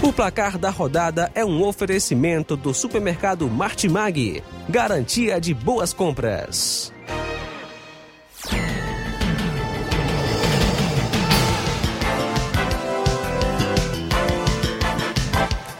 O 0.00 0.12
placar 0.12 0.56
da 0.56 0.70
rodada 0.70 1.28
é 1.34 1.44
um 1.44 1.60
oferecimento 1.64 2.56
do 2.56 2.72
supermercado 2.72 3.48
Martimag. 3.48 4.44
Garantia 4.68 5.40
de 5.40 5.52
boas 5.52 5.92
compras. 5.92 6.92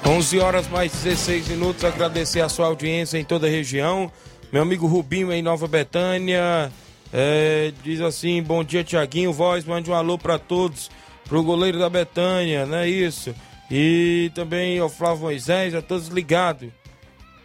11 0.09 0.41
horas 0.41 0.67
mais 0.69 0.91
16 0.91 1.49
minutos. 1.49 1.85
Agradecer 1.85 2.41
a 2.41 2.49
sua 2.49 2.65
audiência 2.65 3.19
em 3.19 3.25
toda 3.25 3.47
a 3.47 3.51
região. 3.51 4.11
Meu 4.51 4.63
amigo 4.63 4.87
Rubinho 4.87 5.31
em 5.31 5.43
Nova 5.43 5.69
Betânia 5.69 6.73
é, 7.13 7.75
diz 7.85 8.01
assim: 8.01 8.43
Bom 8.43 8.65
dia, 8.65 8.83
Tiaguinho. 8.83 9.35
Voz, 9.35 9.67
mande 9.67 9.91
um 9.91 9.95
alô 9.95 10.17
para 10.17 10.39
todos. 10.39 10.91
Pro 11.29 11.43
goleiro 11.43 11.79
da 11.79 11.91
Betânia, 11.91 12.65
não 12.65 12.79
é 12.79 12.89
isso? 12.89 13.35
E 13.71 14.33
também 14.35 14.79
ao 14.79 14.89
Flávio 14.89 15.25
Moisés, 15.25 15.75
a 15.75 15.83
todos 15.83 16.09
ligados. 16.09 16.71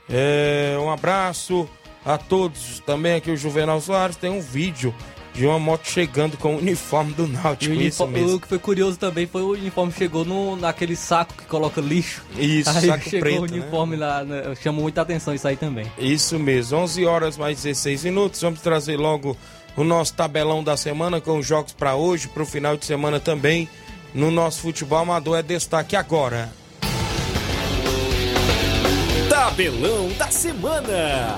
É, 0.10 0.78
um 0.80 0.90
abraço 0.90 1.68
a 2.06 2.18
todos. 2.18 2.80
Também 2.86 3.16
aqui 3.16 3.30
o 3.30 3.36
Juvenal 3.36 3.82
Soares 3.82 4.16
tem 4.16 4.30
um 4.32 4.40
vídeo 4.40 4.96
de 5.34 5.48
uma 5.48 5.58
moto 5.58 5.88
chegando 5.88 6.38
com 6.38 6.56
o 6.56 6.58
uniforme 6.60 7.12
do 7.14 7.28
Náutico. 7.28 7.74
o, 7.74 7.76
Isso 7.82 8.04
uniforme- 8.04 8.20
mesmo. 8.22 8.36
o 8.38 8.40
que 8.40 8.48
foi 8.48 8.60
curioso 8.60 8.98
também 8.98 9.26
foi 9.26 9.42
o 9.42 9.50
uniforme 9.52 9.92
chegou 9.92 10.24
no, 10.24 10.56
naquele 10.56 10.96
saco 10.96 11.34
que 11.34 11.46
coloca 11.46 11.82
lixo. 11.82 12.22
Isso, 12.38 12.70
aí 12.70 12.86
saco 12.88 13.04
chegou 13.10 13.20
preto, 13.22 13.42
o 13.44 13.46
né? 13.48 13.52
uniforme 13.62 13.96
lá, 13.96 14.24
né? 14.24 14.54
chamou 14.62 14.84
muita 14.84 15.02
atenção 15.02 15.34
isso 15.34 15.48
aí 15.48 15.56
também. 15.58 15.92
Isso 15.98 16.38
mesmo, 16.38 16.78
11 16.80 17.06
horas 17.06 17.36
mais 17.38 17.62
16 17.64 18.04
minutos. 18.04 18.40
Vamos 18.42 18.62
trazer 18.62 18.96
logo 18.98 19.36
o 19.76 19.84
nosso 19.84 20.14
tabelão 20.14 20.64
da 20.64 20.78
semana 20.78 21.20
com 21.20 21.40
os 21.40 21.46
jogos 21.48 21.74
para 21.74 21.96
hoje, 21.96 22.28
para 22.28 22.44
o 22.44 22.46
final 22.46 22.78
de 22.78 22.86
semana 22.86 23.20
também. 23.20 23.68
No 24.14 24.30
nosso 24.30 24.60
futebol 24.62 25.00
amador 25.00 25.40
é 25.40 25.42
destaque 25.42 25.96
agora. 25.96 26.54
Tabelão 29.30 30.10
da 30.18 30.28
semana. 30.30 31.36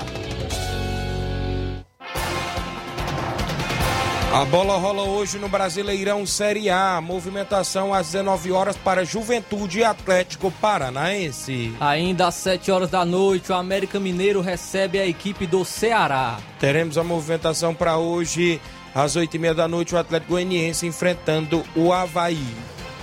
A 4.36 4.44
bola 4.44 4.76
rola 4.76 5.02
hoje 5.02 5.38
no 5.38 5.48
Brasileirão 5.48 6.26
Série 6.26 6.68
A. 6.68 7.00
Movimentação 7.00 7.94
às 7.94 8.08
19 8.08 8.52
horas 8.52 8.76
para 8.76 9.02
Juventude 9.02 9.78
e 9.78 9.84
Atlético 9.84 10.50
Paranaense. 10.50 11.72
Ainda 11.80 12.26
às 12.26 12.34
7 12.34 12.70
horas 12.70 12.90
da 12.90 13.02
noite, 13.02 13.50
o 13.50 13.54
América 13.54 13.98
Mineiro 13.98 14.42
recebe 14.42 14.98
a 14.98 15.06
equipe 15.06 15.46
do 15.46 15.64
Ceará. 15.64 16.36
Teremos 16.60 16.98
a 16.98 17.02
movimentação 17.02 17.74
para 17.74 17.96
hoje 17.96 18.60
às 18.94 19.16
8h30 19.16 19.54
da 19.54 19.66
noite 19.66 19.94
o 19.94 19.98
Atlético 19.98 20.32
Goianiense 20.32 20.86
enfrentando 20.86 21.64
o 21.74 21.90
Havaí. 21.90 22.46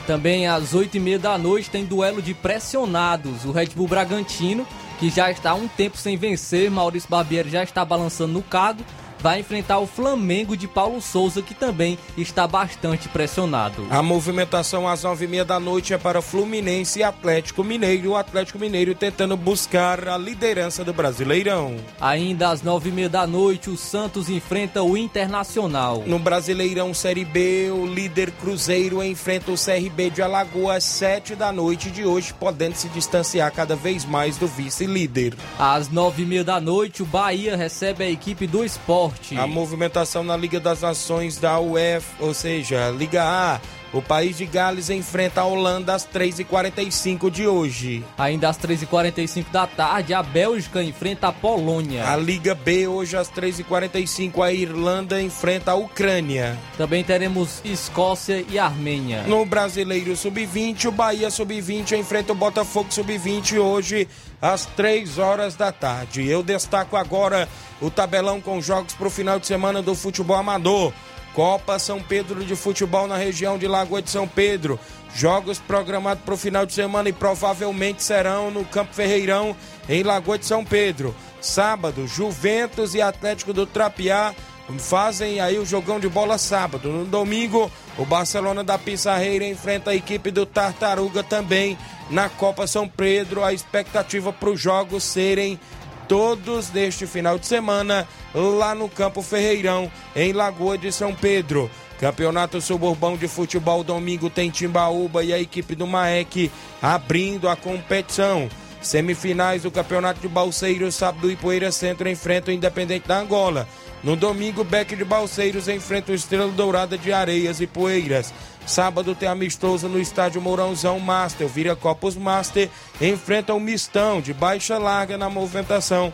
Também 0.06 0.46
às 0.46 0.76
8h30 0.76 1.18
da 1.18 1.36
noite 1.36 1.68
tem 1.68 1.84
duelo 1.84 2.22
de 2.22 2.36
pressionados. 2.36 3.44
O 3.44 3.52
Red 3.52 3.70
Bull 3.76 3.88
Bragantino, 3.88 4.68
que 5.00 5.10
já 5.10 5.32
está 5.32 5.50
há 5.50 5.56
um 5.56 5.68
tempo 5.68 5.98
sem 5.98 6.16
vencer, 6.16 6.70
Maurício 6.70 7.10
Barbieri 7.10 7.50
já 7.50 7.64
está 7.64 7.84
balançando 7.84 8.34
no 8.34 8.44
cargo, 8.44 8.84
vai 9.24 9.40
enfrentar 9.40 9.80
o 9.80 9.88
Flamengo 9.88 10.58
de 10.58 10.68
Paulo 10.68 11.02
Souza, 11.02 11.42
que 11.42 11.54
também 11.54 11.98
está 12.18 12.46
bastante 12.46 13.08
pressionado. 13.08 13.88
A 13.90 14.04
movimentação 14.04 14.86
às 14.86 15.04
nove 15.04 15.24
e 15.24 15.28
meia 15.30 15.46
da 15.46 15.62
noite 15.62 15.94
é 15.94 15.98
para 15.98 16.22
Fluminense 16.22 17.00
e 17.00 17.04
Atlético 17.04 17.64
Mineiro. 17.64 18.12
O 18.12 18.18
Atlético 18.18 18.60
Mineiro 18.60 18.94
tentando 18.94 19.38
buscar 19.38 20.10
a 20.10 20.18
liderança 20.18 20.84
do 20.84 20.92
Brasileirão. 20.92 21.78
Ainda 22.02 22.50
às 22.50 22.62
nove 22.62 22.90
e 22.90 22.92
meia 22.92 23.08
da 23.08 23.26
noite, 23.26 23.70
o 23.70 23.78
Santos 23.78 24.28
enfrenta 24.28 24.84
o 24.84 24.98
Internacional. 24.98 26.04
No 26.06 26.20
Brasileirão 26.20 26.94
Série 26.94 27.24
B, 27.24 27.72
o 27.72 27.86
líder 27.86 28.30
Cruzeiro 28.32 29.02
enfrenta 29.02 29.54
o 29.54 29.56
CRB 29.56 30.10
de 30.10 30.22
Alagoas, 30.22 30.84
sete 30.84 31.34
da 31.34 31.50
noite 31.50 31.90
de 31.90 32.04
hoje, 32.04 32.34
podendo 32.34 32.76
se 32.76 32.90
distanciar 32.90 33.54
cada 33.54 33.74
vez 33.74 34.04
mais 34.04 34.36
do 34.36 34.48
vice-líder. 34.48 35.34
Às 35.58 35.88
nove 35.88 36.24
e 36.24 36.26
meia 36.26 36.44
da 36.44 36.60
noite, 36.60 37.02
o 37.02 37.06
Bahia 37.06 37.56
recebe 37.56 38.04
a 38.04 38.10
equipe 38.10 38.46
do 38.46 38.66
esporte. 38.66 39.13
A 39.38 39.48
movimentação 39.48 40.24
na 40.24 40.36
Liga 40.38 40.60
das 40.60 40.82
Nações 40.82 41.38
da 41.38 41.60
UEF, 41.60 42.06
ou 42.20 42.34
seja, 42.34 42.90
Liga 42.90 43.24
A. 43.24 43.60
O 43.94 44.02
país 44.02 44.38
de 44.38 44.48
Gales 44.48 44.90
enfrenta 44.90 45.42
a 45.42 45.46
Holanda 45.46 45.94
às 45.94 46.04
3h45 46.04 47.30
de 47.30 47.46
hoje. 47.46 48.04
Ainda 48.18 48.50
às 48.50 48.58
3h45 48.58 49.52
da 49.52 49.68
tarde, 49.68 50.16
a 50.16 50.24
Bélgica 50.24 50.82
enfrenta 50.82 51.28
a 51.28 51.32
Polônia. 51.32 52.10
A 52.10 52.18
Liga 52.18 52.56
B, 52.56 52.88
hoje 52.88 53.16
às 53.16 53.30
3h45, 53.30 54.44
a 54.44 54.52
Irlanda 54.52 55.22
enfrenta 55.22 55.72
a 55.72 55.76
Ucrânia. 55.76 56.58
Também 56.76 57.04
teremos 57.04 57.62
Escócia 57.64 58.44
e 58.50 58.58
Armênia. 58.58 59.26
No 59.28 59.46
Brasileiro 59.46 60.16
Sub-20, 60.16 60.86
o 60.86 60.92
Bahia 60.92 61.30
Sub-20 61.30 61.96
enfrenta 61.96 62.32
o 62.32 62.36
Botafogo 62.36 62.92
Sub-20 62.92 63.60
hoje 63.60 64.08
às 64.42 64.66
3 64.66 65.20
horas 65.20 65.56
da 65.56 65.72
tarde. 65.72 66.28
Eu 66.28 66.42
destaco 66.42 66.98
agora 66.98 67.48
o 67.80 67.92
tabelão 67.92 68.42
com 68.42 68.60
jogos 68.60 68.96
para 68.96 69.08
o 69.08 69.12
final 69.12 69.40
de 69.40 69.46
semana 69.46 69.84
do 69.84 69.94
futebol 69.94 70.38
amador. 70.38 70.92
Copa 71.34 71.80
São 71.80 72.02
Pedro 72.02 72.44
de 72.46 72.56
Futebol 72.56 73.08
na 73.08 73.18
região 73.18 73.58
de 73.58 73.68
Lagoa 73.68 74.02
de 74.02 74.10
São 74.10 74.28
Pedro. 74.28 74.80
Jogos 75.16 75.60
programados 75.60 76.24
para 76.24 76.34
o 76.34 76.38
final 76.38 76.66
de 76.66 76.74
semana 76.74 77.10
e 77.10 77.14
provavelmente 77.14 78.04
serão 78.04 78.50
no 78.50 78.66
Campo 78.66 78.94
Ferreirão, 78.94 79.56
em 79.88 80.04
Lagoa 80.04 80.38
de 80.38 80.46
São 80.46 80.64
Pedro. 80.64 81.16
Sábado, 81.42 82.08
Juventus 82.08 82.96
e 82.96 83.02
Atlético 83.02 83.54
do 83.54 83.66
Trapiá 83.66 84.34
fazem 84.80 85.40
aí 85.40 85.60
o 85.60 85.66
jogão 85.66 86.00
de 86.00 86.08
bola 86.08 86.38
sábado. 86.38 86.90
No 86.90 87.06
domingo, 87.06 87.72
o 87.98 88.06
Barcelona 88.06 88.64
da 88.64 88.78
Pissarreira 88.78 89.46
enfrenta 89.46 89.92
a 89.92 89.96
equipe 89.96 90.32
do 90.32 90.46
Tartaruga 90.46 91.22
também 91.22 91.78
na 92.10 92.30
Copa 92.30 92.66
São 92.66 92.88
Pedro. 92.88 93.44
A 93.44 93.54
expectativa 93.54 94.32
para 94.32 94.50
os 94.50 94.60
jogos 94.60 95.04
serem 95.04 95.60
todos 96.08 96.72
neste 96.72 97.06
final 97.06 97.38
de 97.38 97.46
semana 97.46 98.08
lá 98.34 98.74
no 98.74 98.90
Campo 98.90 99.22
Ferreirão, 99.22 99.92
em 100.16 100.34
Lagoa 100.34 100.78
de 100.78 100.92
São 100.92 101.14
Pedro. 101.14 101.70
Campeonato 102.00 102.60
Suburbão 102.60 103.16
de 103.16 103.28
Futebol 103.28 103.84
domingo 103.84 104.30
tem 104.30 104.50
Timbaúba 104.50 105.24
e 105.24 105.32
a 105.32 105.40
equipe 105.40 105.76
do 105.76 105.88
Maek 105.88 106.52
abrindo 106.82 107.48
a 107.48 107.56
competição. 107.56 108.50
Semifinais 108.82 109.64
do 109.64 109.72
Campeonato 109.72 110.20
de 110.20 110.28
Balseiros, 110.28 110.96
sábado 110.96 111.32
Ipoeira 111.32 111.72
Centro 111.72 112.10
enfrenta 112.10 112.52
o 112.52 112.54
Independente 112.54 113.08
da 113.08 113.20
Angola. 113.20 113.68
No 114.04 114.18
domingo, 114.18 114.66
Beck 114.66 114.98
de 114.98 115.06
Balseiros 115.06 115.70
enfrenta 115.70 116.12
o 116.12 116.16
Estrela 116.16 116.52
Dourada 116.52 116.98
de 116.98 117.14
Areias 117.14 117.62
e 117.62 117.68
Poeiras. 117.68 118.34
Sábado 118.66 119.14
tem 119.14 119.28
amistoso 119.28 119.88
no 119.88 120.00
estádio 120.00 120.42
Mourãozão 120.42 121.00
Master. 121.00 121.48
O 121.48 121.50
Vira 121.50 121.76
Copos 121.76 122.16
Master 122.16 122.70
enfrenta 123.02 123.54
o 123.54 123.60
Mistão 123.60 124.22
de 124.22 124.34
baixa 124.34 124.78
larga 124.78 125.18
na 125.18 125.30
movimentação 125.30 126.14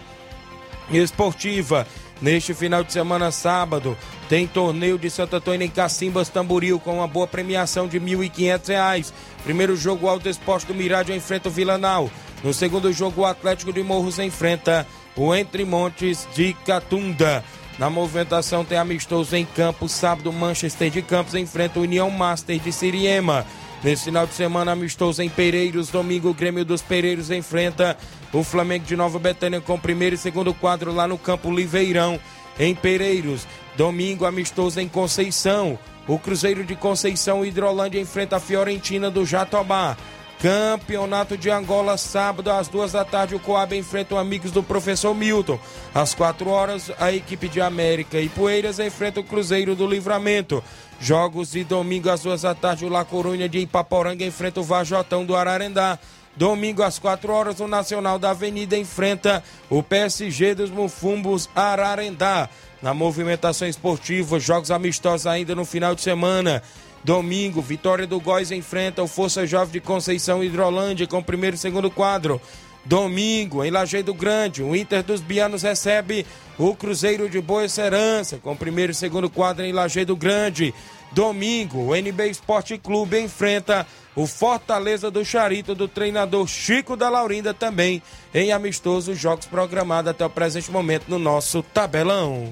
esportiva. 0.92 1.86
Neste 2.22 2.54
final 2.54 2.84
de 2.84 2.92
semana, 2.92 3.32
sábado, 3.32 3.98
tem 4.28 4.46
torneio 4.46 4.98
de 4.98 5.10
Santo 5.10 5.38
Antônio 5.38 5.66
em 5.66 5.70
Cacimbas, 5.70 6.28
Tamboril, 6.28 6.80
com 6.80 6.96
uma 6.96 7.08
boa 7.08 7.26
premiação 7.26 7.88
de 7.88 7.98
R$ 7.98 8.06
1.500. 8.06 9.14
Primeiro 9.44 9.76
jogo, 9.78 10.06
o 10.06 10.10
Alto 10.10 10.28
Esporte 10.28 10.66
do 10.66 10.76
Mirádio 10.76 11.16
enfrenta 11.16 11.48
o 11.48 11.52
Vilanal. 11.52 12.12
No 12.44 12.54
segundo 12.54 12.92
jogo, 12.92 13.22
o 13.22 13.26
Atlético 13.26 13.72
de 13.72 13.82
Morros 13.82 14.20
enfrenta 14.20 14.86
o 15.16 15.34
Entre 15.34 15.64
Montes 15.64 16.28
de 16.36 16.54
Catunda. 16.66 17.44
Na 17.80 17.90
movimentação 17.90 18.66
tem 18.66 18.78
amistoso 18.78 19.34
em 19.38 19.46
Campos, 19.46 19.94
sábado 19.94 20.34
Manchester 20.34 20.92
de 20.92 21.02
Campos 21.02 21.34
enfrenta 21.34 21.80
o 21.80 21.84
União 21.84 22.12
Master 22.12 22.60
de 22.60 22.74
Siriema. 22.74 23.46
Nesse 23.82 24.04
final 24.04 24.28
de 24.28 24.34
semana, 24.34 24.74
amistoso 24.74 25.22
em 25.22 25.30
Pereiros, 25.30 25.88
domingo 25.88 26.30
o 26.30 26.34
Grêmio 26.34 26.66
dos 26.66 26.82
Pereiros 26.82 27.32
enfrenta 27.32 27.98
o 28.34 28.44
Flamengo 28.44 28.84
de 28.84 28.98
Nova 28.98 29.18
Betânia 29.18 29.62
com 29.62 29.76
o 29.76 29.80
primeiro 29.80 30.14
e 30.14 30.18
segundo 30.18 30.54
quadro 30.54 30.94
lá 30.94 31.08
no 31.08 31.18
Campo 31.18 31.50
Liveirão, 31.50 32.20
em 32.60 32.76
Pereiros. 32.76 33.48
Domingo, 33.78 34.26
amistoso 34.26 34.82
em 34.82 34.90
Conceição. 34.90 35.80
O 36.06 36.20
Cruzeiro 36.20 36.66
de 36.66 36.76
Conceição 36.76 37.46
Hidrolândia 37.46 38.02
enfrenta 38.02 38.36
a 38.36 38.42
Fiorentina 38.42 39.10
do 39.10 39.26
Jatobá. 39.26 39.96
Campeonato 40.42 41.38
de 41.38 41.50
Angola, 41.50 41.98
sábado 41.98 42.50
às 42.50 42.70
duas 42.70 42.94
da 42.94 43.04
tarde, 43.04 43.36
o 43.36 43.40
Coab 43.40 43.76
enfrenta 43.76 44.16
o 44.16 44.18
Amigos 44.18 44.52
do 44.52 44.64
Professor 44.64 45.14
Milton. 45.14 45.60
Às 45.94 46.16
quatro 46.16 46.50
horas, 46.50 46.90
a 46.98 47.12
equipe 47.12 47.50
de 47.50 47.60
América 47.60 48.22
e 48.22 48.30
Poeiras 48.30 48.80
enfrenta 48.80 49.20
o 49.20 49.24
Cruzeiro 49.24 49.76
do 49.76 49.86
Livramento. 49.86 50.64
Jogos 50.98 51.52
de 51.52 51.66
domingo 51.66 52.10
às 52.10 52.22
duas 52.22 52.44
da 52.44 52.56
tarde, 52.56 52.86
o 52.86 52.90
La 52.90 53.04
Corunha 53.04 53.50
de 53.50 53.60
Ipaporanga 53.60 54.24
enfrenta 54.24 54.62
o 54.62 54.64
Vajotão 54.64 55.26
do 55.26 55.36
Ararendá. 55.36 56.00
Domingo 56.38 56.84
às 56.84 56.98
4 56.98 57.34
horas, 57.34 57.60
o 57.60 57.68
Nacional 57.68 58.18
da 58.18 58.30
Avenida 58.30 58.78
enfrenta 58.78 59.44
o 59.70 59.84
PSG 59.84 60.56
dos 60.56 60.70
Mufumbos 60.70 61.50
Ararendá. 61.54 62.48
Na 62.82 62.94
movimentação 62.94 63.68
esportiva, 63.68 64.40
jogos 64.40 64.72
amistosos 64.72 65.28
ainda 65.28 65.54
no 65.54 65.66
final 65.66 65.94
de 65.94 66.02
semana. 66.02 66.64
Domingo, 67.04 67.62
Vitória 67.62 68.06
do 68.06 68.20
Góis 68.20 68.52
enfrenta 68.52 69.02
o 69.02 69.08
Força 69.08 69.46
Jovem 69.46 69.74
de 69.74 69.80
Conceição 69.80 70.44
Hidrolândia 70.44 71.08
com 71.08 71.24
primeiro 71.24 71.56
e 71.56 71.60
segundo 71.60 71.90
quadro. 71.90 72.42
Domingo, 72.86 73.64
em 73.64 73.72
Lajeado 73.72 74.14
Grande, 74.14 74.64
o 74.64 74.76
Inter 74.76 75.04
dos 75.04 75.22
Bianos 75.22 75.62
recebe 75.62 76.26
o 76.58 76.76
Cruzeiro 76.76 77.30
de 77.30 77.40
Boa 77.40 77.68
Serança 77.70 78.38
com 78.38 78.56
primeiro 78.56 78.92
e 78.92 78.96
segundo 78.96 79.30
quadro 79.30 79.64
em 79.64 79.72
Lajeado 79.72 80.16
Grande. 80.16 80.74
Domingo, 81.12 81.88
o 81.88 81.96
NB 81.96 82.30
Esporte 82.30 82.78
Clube 82.78 83.20
enfrenta 83.20 83.86
o 84.16 84.28
Fortaleza 84.28 85.10
do 85.10 85.24
Charito 85.24 85.74
do 85.74 85.88
treinador 85.88 86.48
Chico 86.48 86.96
da 86.96 87.10
Laurinda 87.10 87.54
também 87.54 88.02
em 88.34 88.52
amistosos 88.52 89.18
jogos 89.18 89.46
programados 89.46 90.12
até 90.12 90.26
o 90.26 90.30
presente 90.30 90.70
momento 90.70 91.06
no 91.08 91.18
nosso 91.18 91.64
tabelão. 91.64 92.52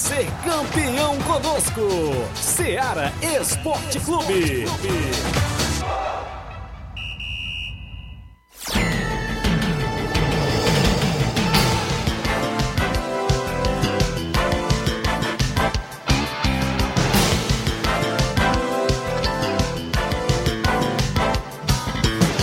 Ser 0.00 0.26
campeão 0.42 1.18
conosco, 1.18 1.80
Seara 2.34 3.12
Esporte 3.22 4.00
Clube. 4.00 4.64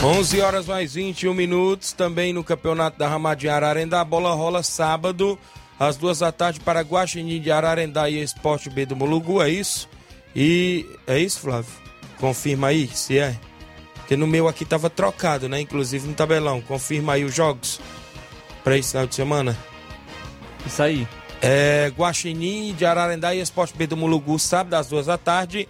11 0.04 0.42
horas 0.42 0.66
mais 0.68 0.94
21 0.94 1.34
minutos, 1.34 1.92
também 1.92 2.32
no 2.32 2.44
Campeonato 2.44 2.98
da 2.98 3.10
Ramadinha 3.10 3.56
Ararendá. 3.56 4.02
A 4.02 4.06
bola 4.06 4.34
rola 4.34 4.64
sábado, 4.64 5.38
às 5.80 5.98
duas 5.98 6.20
da 6.20 6.32
tarde, 6.32 6.60
para 6.60 6.82
Guaxinim 6.82 7.42
de 7.42 7.52
Ararendá 7.52 8.10
e 8.10 8.22
Esporte 8.22 8.70
B 8.70 8.86
do 8.86 8.96
Mulugu, 8.96 9.42
é 9.42 9.50
isso? 9.50 9.88
E 10.36 10.86
é 11.06 11.20
isso, 11.20 11.40
Flávio? 11.40 11.72
Confirma 12.20 12.68
aí 12.68 12.88
se 12.88 13.18
é. 13.20 13.38
Porque 13.96 14.16
no 14.16 14.26
meu 14.26 14.48
aqui 14.48 14.64
tava 14.64 14.90
trocado, 14.90 15.50
né? 15.50 15.60
Inclusive 15.60 16.08
no 16.08 16.14
tabelão. 16.14 16.62
Confirma 16.62 17.14
aí 17.14 17.26
os 17.26 17.36
jogos 17.36 17.80
para 18.64 18.78
esse 18.78 18.92
final 18.92 19.06
de 19.06 19.16
semana. 19.16 19.58
Isso 20.66 20.82
aí. 20.82 21.08
É 21.42 21.92
Guaxinim 21.96 22.74
de 22.74 22.86
Ararendá 22.86 23.36
e 23.36 23.42
Esporte 23.42 23.76
B 23.76 23.86
do 23.86 23.98
Mulugu, 23.98 24.40
sábado 24.40 24.74
às 24.76 24.88
duas 24.88 25.06
da 25.06 25.18
tarde. 25.18 25.68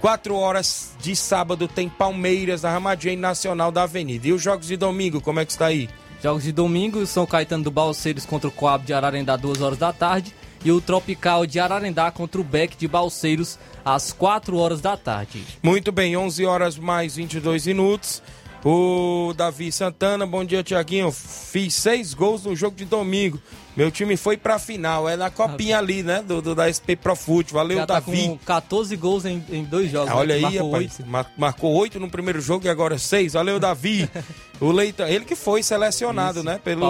Quatro 0.00 0.34
horas 0.36 0.92
de 1.00 1.14
sábado 1.14 1.68
tem 1.68 1.88
Palmeiras, 1.88 2.62
da 2.62 2.70
Ramadinha 2.70 3.14
e 3.14 3.16
Nacional 3.16 3.70
da 3.70 3.82
Avenida. 3.82 4.26
E 4.26 4.32
os 4.32 4.42
jogos 4.42 4.66
de 4.66 4.76
domingo, 4.76 5.20
como 5.20 5.40
é 5.40 5.44
que 5.44 5.52
está 5.52 5.66
aí? 5.66 5.88
Jogos 6.22 6.44
de 6.44 6.52
domingo, 6.52 7.04
São 7.04 7.26
Caetano 7.26 7.64
do 7.64 7.70
Balseiros 7.72 8.24
contra 8.24 8.46
o 8.46 8.52
Coab 8.52 8.86
de 8.86 8.92
Ararendá, 8.92 9.36
2 9.36 9.60
horas 9.60 9.76
da 9.76 9.92
tarde. 9.92 10.32
E 10.64 10.70
o 10.70 10.80
Tropical 10.80 11.44
de 11.44 11.58
Ararendá 11.58 12.12
contra 12.12 12.40
o 12.40 12.44
Beck 12.44 12.76
de 12.76 12.86
Balseiros, 12.86 13.58
às 13.84 14.12
4 14.12 14.56
horas 14.56 14.80
da 14.80 14.96
tarde. 14.96 15.44
Muito 15.60 15.90
bem, 15.90 16.16
11 16.16 16.46
horas 16.46 16.78
mais 16.78 17.16
22 17.16 17.66
minutos. 17.66 18.22
O 18.64 19.34
Davi 19.36 19.72
Santana, 19.72 20.24
bom 20.24 20.44
dia, 20.44 20.62
Tiaguinho. 20.62 21.10
Fiz 21.10 21.74
seis 21.74 22.14
gols 22.14 22.44
no 22.44 22.54
jogo 22.54 22.76
de 22.76 22.84
domingo. 22.84 23.40
Meu 23.76 23.90
time 23.90 24.16
foi 24.18 24.36
pra 24.36 24.58
final. 24.58 25.08
É 25.08 25.16
na 25.16 25.30
copinha 25.30 25.78
ali, 25.78 26.02
né? 26.02 26.22
Do, 26.26 26.42
do 26.42 26.54
da 26.54 26.68
SP 26.68 26.92
Pro 26.94 27.16
Foot. 27.16 27.52
Valeu, 27.54 27.78
Já 27.78 27.86
tá 27.86 27.94
Davi. 27.94 28.28
com 28.28 28.38
14 28.38 28.94
gols 28.96 29.24
em, 29.24 29.42
em 29.50 29.64
dois 29.64 29.90
jogos. 29.90 30.10
Ah, 30.10 30.16
Olha 30.16 30.28
né? 30.28 30.34
aí, 30.34 30.42
Marcou 30.42 30.70
rapaz. 30.72 30.98
oito. 30.98 31.10
Mar- 31.10 31.32
marcou 31.38 31.72
oito 31.74 31.98
no 31.98 32.10
primeiro 32.10 32.40
jogo 32.40 32.66
e 32.66 32.68
agora 32.68 32.98
seis. 32.98 33.32
Valeu, 33.32 33.58
Davi. 33.58 34.08
o 34.60 34.70
Leitão, 34.70 35.08
ele 35.08 35.24
que 35.24 35.34
foi 35.34 35.62
selecionado, 35.62 36.40
Isso. 36.40 36.46
né? 36.46 36.60
Pelo 36.62 36.84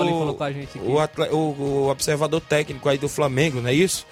o, 0.85 0.99
atle- 0.99 1.29
o- 1.31 1.37
o 1.87 1.89
observador 1.91 2.41
técnico 2.41 2.89
aí 2.89 2.99
do 2.99 3.09
Flamengo, 3.09 3.61
não 3.61 3.69
é 3.71 3.75
isso? 3.75 4.05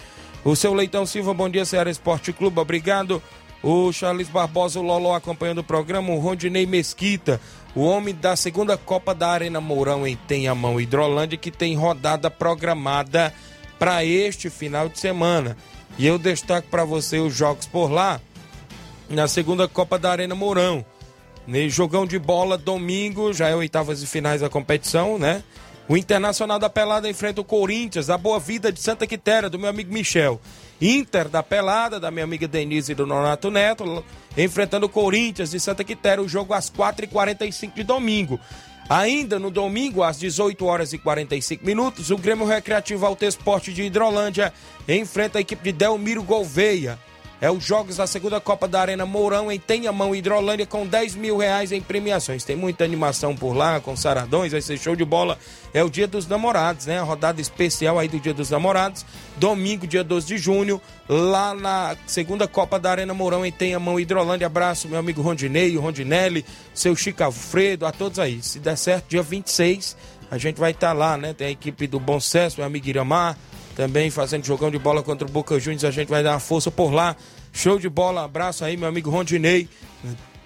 O 0.45 0.55
seu 0.55 0.73
Leitão 0.73 1.05
Silva, 1.05 1.35
bom 1.35 1.49
dia, 1.51 1.65
Ceará 1.65 1.91
Esporte 1.91 2.33
Clube, 2.33 2.61
obrigado. 2.61 3.21
O 3.63 3.93
Charles 3.93 4.29
Barbosa, 4.29 4.81
o 4.81 4.83
Loló 4.83 5.15
acompanhando 5.15 5.59
o 5.59 5.65
programa. 5.65 6.13
O 6.13 6.19
Rondinei 6.19 6.65
Mesquita, 6.65 7.39
o 7.75 7.83
homem 7.83 8.15
da 8.15 8.35
segunda 8.37 8.77
Copa 8.77 9.15
da 9.15 9.29
Arena 9.29 9.61
Mourão 9.61 10.07
em 10.07 10.17
Tenhamão, 10.17 10.81
Hidrolândia, 10.81 11.39
que 11.39 11.51
tem 11.51 11.77
rodada 11.77 12.31
programada 12.31 13.33
para 13.79 14.05
este 14.05 14.51
final 14.51 14.89
de 14.89 14.99
semana. 14.99 15.57
E 15.99 16.07
eu 16.07 16.19
destaco 16.19 16.69
para 16.69 16.85
você 16.85 17.19
os 17.19 17.35
jogos 17.35 17.67
por 17.67 17.91
lá 17.91 18.21
na 19.09 19.27
segunda 19.29 19.67
Copa 19.69 19.99
da 19.99 20.11
Arena 20.11 20.35
Mourão. 20.35 20.85
Ne- 21.47 21.69
Jogão 21.69 22.07
de 22.07 22.19
bola 22.19 22.57
domingo, 22.59 23.33
já 23.33 23.49
é 23.49 23.55
oitavas 23.55 24.03
e 24.03 24.07
finais 24.07 24.41
da 24.41 24.49
competição, 24.49 25.19
né? 25.19 25.43
O 25.89 25.97
Internacional 25.97 26.59
da 26.59 26.71
Pelada 26.71 27.09
enfrenta 27.09 27.41
o 27.41 27.45
Corinthians, 27.45 28.11
a 28.11 28.17
Boa 28.17 28.39
Vida 28.39 28.71
de 28.71 28.81
Santa 28.81 29.07
Quitéria, 29.07 29.51
do 29.51 29.59
meu 29.59 29.69
amigo 29.69 29.93
Michel. 29.93 30.41
Inter 30.81 31.29
da 31.29 31.43
Pelada, 31.43 32.01
da 32.01 32.11
minha 32.11 32.25
amiga 32.25 32.49
Denise 32.49 32.93
e 32.93 32.95
do 32.95 33.07
Nonato 33.07 33.51
Neto, 33.51 34.05
enfrentando 34.37 34.87
o 34.87 34.89
Corinthians 34.89 35.51
de 35.51 35.61
Santa 35.61 35.85
Quitéria, 35.85 36.23
o 36.23 36.29
jogo 36.29 36.55
às 36.55 36.71
4h45 36.71 37.75
de 37.75 37.83
domingo. 37.83 38.41
Ainda 38.89 39.39
no 39.39 39.51
domingo, 39.51 40.03
às 40.03 40.19
18 40.19 40.65
horas 40.65 40.93
e 40.93 40.99
45 40.99 41.65
minutos, 41.65 42.11
o 42.11 42.19
Grêmio 42.19 42.47
Recreativo 42.47 43.07
Alto 43.07 43.25
Esporte 43.25 43.73
de 43.73 43.83
Hidrolândia 43.83 44.53
enfrenta 44.89 45.39
a 45.39 45.41
equipe 45.41 45.63
de 45.63 45.73
Delmiro 45.73 46.23
Gouveia. 46.23 46.99
É 47.41 47.51
os 47.51 47.65
jogos 47.65 47.97
da 47.97 48.07
segunda 48.07 48.39
Copa 48.39 48.69
da 48.69 48.83
Arena 48.83 49.07
Mourão 49.07 49.51
em 49.51 49.59
Tenhamão, 49.59 50.15
Hidrolândia, 50.15 50.67
com 50.67 50.87
10 50.87 51.15
mil 51.15 51.39
reais 51.39 51.73
em 51.73 51.81
premiações. 51.81 52.45
Tem 52.45 52.55
muita 52.55 52.85
animação 52.85 53.35
por 53.35 53.55
lá, 53.55 53.81
com 53.81 53.97
saradões, 53.97 54.53
vai 54.53 54.61
ser 54.61 54.77
show 54.77 54.95
de 54.95 55.07
bola. 55.07 55.39
É 55.73 55.83
o 55.83 55.89
Dia 55.89 56.07
dos 56.07 56.27
Namorados, 56.27 56.85
né? 56.85 56.99
A 56.99 57.03
rodada 57.03 57.41
especial 57.41 57.99
aí 57.99 58.09
do 58.09 58.21
Dia 58.21 58.35
dos 58.35 58.51
Namorados. 58.51 59.07
Domingo, 59.39 59.87
dia 59.87 60.05
12 60.05 60.27
de 60.27 60.37
junho, 60.37 60.79
lá 61.09 61.55
na 61.55 61.97
segunda 62.07 62.47
Copa 62.47 62.79
da 62.79 62.91
Arena 62.91 63.15
Mourão 63.15 63.47
em 63.47 63.51
Tenhamão, 63.51 63.99
Hidrolândia. 63.99 64.47
Abraço, 64.47 64.87
meu 64.87 64.99
amigo 64.99 65.23
Rondinei, 65.23 65.75
Rondinelli, 65.79 66.45
seu 66.75 66.95
Chico 66.95 67.25
Alfredo, 67.25 67.87
a 67.87 67.93
todos 67.93 68.19
aí. 68.19 68.43
Se 68.43 68.59
der 68.59 68.77
certo, 68.77 69.09
dia 69.09 69.23
26, 69.23 69.97
a 70.31 70.37
gente 70.37 70.61
vai 70.61 70.73
estar 70.73 70.93
lá, 70.93 71.17
né? 71.17 71.33
Tem 71.33 71.47
a 71.47 71.51
equipe 71.51 71.87
do 71.87 71.99
Bom 71.99 72.21
Sucesso, 72.21 72.59
meu 72.59 72.67
amigo 72.67 72.87
Iramar, 72.87 73.39
também 73.81 74.11
fazendo 74.11 74.45
jogão 74.45 74.71
de 74.71 74.79
bola 74.79 75.03
contra 75.03 75.27
o 75.27 75.31
Boca 75.31 75.59
Juniors, 75.59 75.85
a 75.85 75.91
gente 75.91 76.09
vai 76.09 76.23
dar 76.23 76.33
uma 76.33 76.39
força 76.39 76.71
por 76.71 76.93
lá. 76.93 77.17
Show 77.51 77.79
de 77.79 77.89
bola, 77.89 78.27
abraço 78.27 78.63
aí, 78.63 78.77
meu 78.77 78.87
amigo 78.87 79.09
Rondinei, 79.09 79.71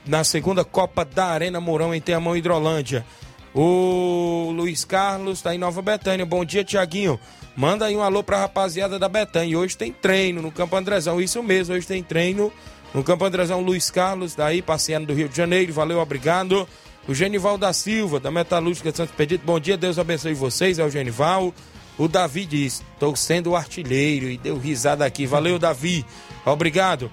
na 0.06 0.22
segunda 0.22 0.64
Copa 0.64 1.04
da 1.04 1.26
Arena 1.26 1.60
Mourão 1.60 1.92
em 1.92 2.00
Teamão 2.00 2.36
Hidrolândia. 2.36 3.04
O 3.52 4.52
Luiz 4.54 4.84
Carlos 4.84 5.42
tá 5.42 5.52
em 5.52 5.58
Nova 5.58 5.82
Betânia. 5.82 6.24
Bom 6.24 6.44
dia, 6.44 6.62
Tiaguinho. 6.62 7.18
Manda 7.56 7.86
aí 7.86 7.96
um 7.96 8.04
alô 8.04 8.22
pra 8.22 8.38
rapaziada 8.38 9.00
da 9.00 9.08
Betânia. 9.08 9.58
Hoje 9.58 9.76
tem 9.76 9.90
treino 9.90 10.40
no 10.40 10.52
Campo 10.52 10.76
Andrezão. 10.76 11.20
Isso 11.20 11.42
mesmo, 11.42 11.74
hoje 11.74 11.88
tem 11.88 12.04
treino 12.04 12.52
no 12.94 13.02
Campo 13.02 13.24
Andrezão. 13.24 13.60
Luiz 13.60 13.90
Carlos, 13.90 14.36
daí 14.36 14.62
passeando 14.62 15.08
do 15.08 15.12
Rio 15.12 15.28
de 15.28 15.36
Janeiro. 15.36 15.72
Valeu, 15.72 15.98
obrigado. 15.98 16.68
O 17.08 17.12
Genival 17.12 17.58
da 17.58 17.72
Silva, 17.72 18.20
da 18.20 18.30
Metalúrgica 18.30 18.92
de 18.92 18.96
Santo 18.96 19.12
Pedito. 19.14 19.44
Bom 19.44 19.58
dia, 19.58 19.76
Deus 19.76 19.98
abençoe 19.98 20.34
vocês. 20.34 20.78
É 20.78 20.84
o 20.84 20.90
Genival. 20.90 21.52
O 21.98 22.08
Davi 22.08 22.44
diz: 22.44 22.82
Estou 22.92 23.14
sendo 23.14 23.50
o 23.50 23.56
artilheiro 23.56 24.28
e 24.28 24.36
deu 24.36 24.58
risada 24.58 25.04
aqui. 25.04 25.26
Valeu, 25.26 25.58
Davi. 25.58 26.04
Obrigado. 26.44 27.10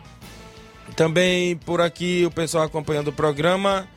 Também 0.96 1.56
por 1.56 1.80
aqui 1.80 2.26
o 2.26 2.32
pessoal 2.32 2.66
acompanhando 2.66 3.10
o 3.10 3.14
programa. 3.14 3.88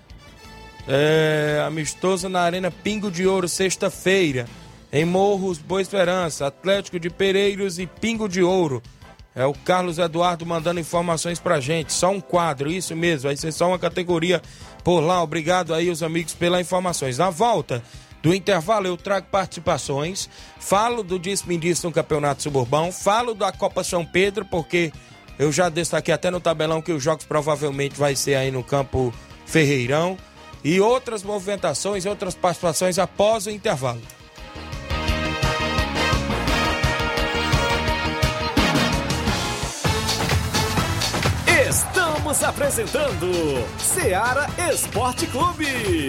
É, 0.86 1.64
amistoso 1.66 2.28
na 2.28 2.40
Arena 2.40 2.70
Pingo 2.70 3.10
de 3.10 3.26
Ouro, 3.26 3.48
sexta-feira. 3.48 4.46
Em 4.92 5.04
Morros, 5.04 5.58
Boa 5.58 5.82
Esperança, 5.82 6.46
Atlético 6.46 7.00
de 7.00 7.10
Pereiros 7.10 7.78
e 7.78 7.86
Pingo 7.86 8.28
de 8.28 8.42
Ouro. 8.42 8.80
É 9.34 9.44
o 9.44 9.52
Carlos 9.52 9.98
Eduardo 9.98 10.46
mandando 10.46 10.78
informações 10.78 11.40
pra 11.40 11.58
gente. 11.58 11.92
Só 11.92 12.10
um 12.10 12.20
quadro, 12.20 12.70
isso 12.70 12.94
mesmo. 12.94 13.28
Vai 13.28 13.36
ser 13.36 13.50
só 13.50 13.66
uma 13.66 13.78
categoria 13.78 14.40
por 14.84 15.00
lá. 15.00 15.20
Obrigado 15.20 15.74
aí, 15.74 15.90
os 15.90 16.04
amigos, 16.04 16.34
pelas 16.34 16.60
informações. 16.60 17.18
Na 17.18 17.30
volta 17.30 17.82
do 18.24 18.34
intervalo, 18.34 18.86
eu 18.86 18.96
trago 18.96 19.26
participações. 19.30 20.30
Falo 20.58 21.02
do 21.02 21.18
Despindista 21.18 21.86
no 21.86 21.92
Campeonato 21.92 22.42
Suburbão. 22.42 22.90
Falo 22.90 23.34
da 23.34 23.52
Copa 23.52 23.84
São 23.84 24.02
Pedro, 24.02 24.46
porque 24.46 24.90
eu 25.38 25.52
já 25.52 25.68
destaquei 25.68 26.14
até 26.14 26.30
no 26.30 26.40
tabelão 26.40 26.80
que 26.80 26.90
os 26.90 27.02
jogos 27.02 27.26
provavelmente 27.26 27.96
vai 27.96 28.16
ser 28.16 28.36
aí 28.36 28.50
no 28.50 28.64
campo 28.64 29.12
Ferreirão. 29.44 30.16
E 30.64 30.80
outras 30.80 31.22
movimentações, 31.22 32.06
outras 32.06 32.34
participações 32.34 32.98
após 32.98 33.44
o 33.44 33.50
intervalo. 33.50 34.00
Estamos 41.68 42.42
apresentando 42.42 43.28
Seara 43.78 44.46
Esporte 44.72 45.26
Clube. 45.26 46.08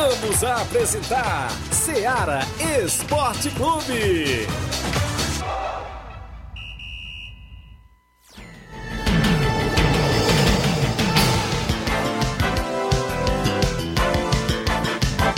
Voltamos 0.00 0.42
a 0.42 0.62
apresentar 0.62 1.50
Seara 1.70 2.40
Esporte 2.82 3.50
Clube. 3.50 4.46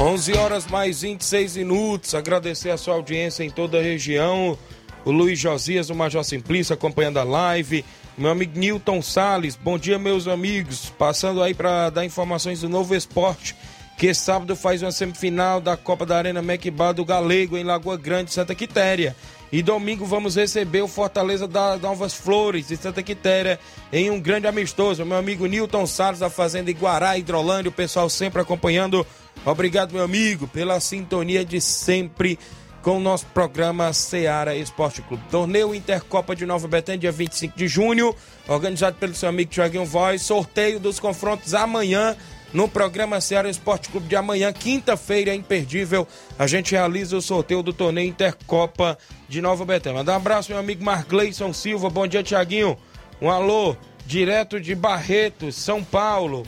Onze 0.01 0.33
horas 0.35 0.69
mais 0.69 1.03
26 1.03 1.57
minutos. 1.57 2.15
Agradecer 2.15 2.71
a 2.71 2.77
sua 2.77 2.95
audiência 2.95 3.43
em 3.43 3.51
toda 3.51 3.81
a 3.81 3.83
região. 3.83 4.57
O 5.05 5.11
Luiz 5.11 5.41
Josias, 5.41 5.91
o 5.91 5.95
Major 5.95 6.23
Simplício, 6.23 6.73
acompanhando 6.73 7.19
a 7.19 7.25
live. 7.25 7.85
Meu 8.17 8.31
amigo 8.31 8.57
Newton 8.57 9.03
Sales, 9.03 9.57
bom 9.57 9.77
dia, 9.77 9.99
meus 9.99 10.29
amigos. 10.29 10.93
Passando 10.97 11.43
aí 11.43 11.53
para 11.53 11.91
dar 11.91 12.05
informações 12.05 12.61
do 12.61 12.69
novo 12.69 12.95
esporte, 12.95 13.57
que 14.03 14.13
sábado 14.13 14.57
faz 14.57 14.83
uma 14.83 14.91
semifinal 14.91 15.61
da 15.61 15.77
Copa 15.77 16.05
da 16.05 16.19
Arena 16.19 16.43
Mequibá 16.43 16.91
do 16.91 17.05
Galego, 17.05 17.57
em 17.57 17.63
Lagoa 17.63 17.97
Grande, 17.97 18.33
Santa 18.33 18.53
Quitéria. 18.53 19.15
E 19.53 19.63
domingo 19.63 20.05
vamos 20.05 20.35
receber 20.35 20.83
o 20.83 20.89
Fortaleza 20.89 21.47
da 21.47 21.77
Novas 21.77 22.13
Flores, 22.13 22.67
de 22.67 22.77
Santa 22.77 23.01
Quitéria, 23.01 23.61
em 23.93 24.11
um 24.11 24.21
grande 24.21 24.49
amistoso. 24.49 25.07
Meu 25.07 25.17
amigo 25.17 25.47
Newton 25.47 25.87
Salles, 25.87 26.19
da 26.19 26.29
Fazenda 26.29 26.69
Iguará, 26.69 27.17
Hidrolândia, 27.17 27.69
o 27.69 27.73
pessoal 27.73 28.11
sempre 28.11 28.43
acompanhando. 28.43 29.07
Obrigado, 29.47 29.93
meu 29.93 30.03
amigo, 30.03 30.49
pela 30.49 30.81
sintonia 30.81 31.45
de 31.45 31.61
sempre 31.61 32.41
com 32.83 32.97
o 32.97 33.01
nosso 33.01 33.27
programa 33.27 33.93
Seara 33.93 34.57
Esporte 34.57 35.01
Clube. 35.03 35.23
Torneio 35.31 35.73
Intercopa 35.73 36.35
de 36.35 36.45
Nova 36.45 36.67
Betânia, 36.67 36.99
dia 36.99 37.13
25 37.13 37.57
de 37.57 37.69
junho, 37.69 38.13
organizado 38.49 38.97
pelo 38.97 39.15
seu 39.15 39.29
amigo 39.29 39.53
Tiaguinho 39.53 39.85
Voz. 39.85 40.23
Sorteio 40.23 40.81
dos 40.81 40.99
confrontos 40.99 41.55
amanhã 41.55 42.17
no 42.53 42.69
programa 42.69 43.21
Seara 43.21 43.49
Esporte 43.49 43.89
Clube 43.89 44.09
de 44.09 44.17
amanhã, 44.17 44.53
quinta-feira, 44.53 45.35
imperdível. 45.35 46.07
A 46.39 46.47
gente 46.47 46.73
realiza 46.73 47.17
o 47.17 47.23
sorteio 47.23 47.63
do 47.63 47.73
torneio 47.73 48.09
Intercopa 48.09 48.99
de 49.29 49.41
Nova 49.41 49.65
Betânia. 49.65 49.99
Manda 49.99 50.13
um 50.13 50.17
abraço, 50.17 50.51
meu 50.51 50.59
amigo 50.59 50.85
Margleison 50.85 51.53
Silva. 51.53 51.89
Bom 51.89 52.07
dia, 52.07 52.23
Tiaguinho. 52.23 52.77
Um 53.21 53.31
alô, 53.31 53.77
direto 54.05 54.61
de 54.61 54.75
Barretos, 54.75 55.57
São 55.57 55.83
Paulo. 55.83 56.45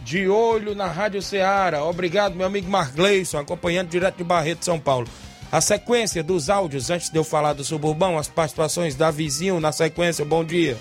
De 0.00 0.28
olho 0.28 0.74
na 0.74 0.86
Rádio 0.86 1.22
Ceará. 1.22 1.82
Obrigado, 1.84 2.34
meu 2.34 2.46
amigo 2.46 2.70
Margleison, 2.70 3.38
acompanhando 3.38 3.88
direto 3.88 4.18
de 4.18 4.24
Barretos, 4.24 4.66
São 4.66 4.78
Paulo. 4.78 5.08
A 5.50 5.60
sequência 5.60 6.22
dos 6.22 6.50
áudios, 6.50 6.90
antes 6.90 7.08
de 7.08 7.16
eu 7.16 7.24
falar 7.24 7.52
do 7.52 7.64
suburbão, 7.64 8.18
as 8.18 8.28
participações 8.28 8.94
da 8.96 9.10
vizinho 9.10 9.60
na 9.60 9.72
sequência. 9.72 10.24
Bom 10.24 10.44
dia. 10.44 10.76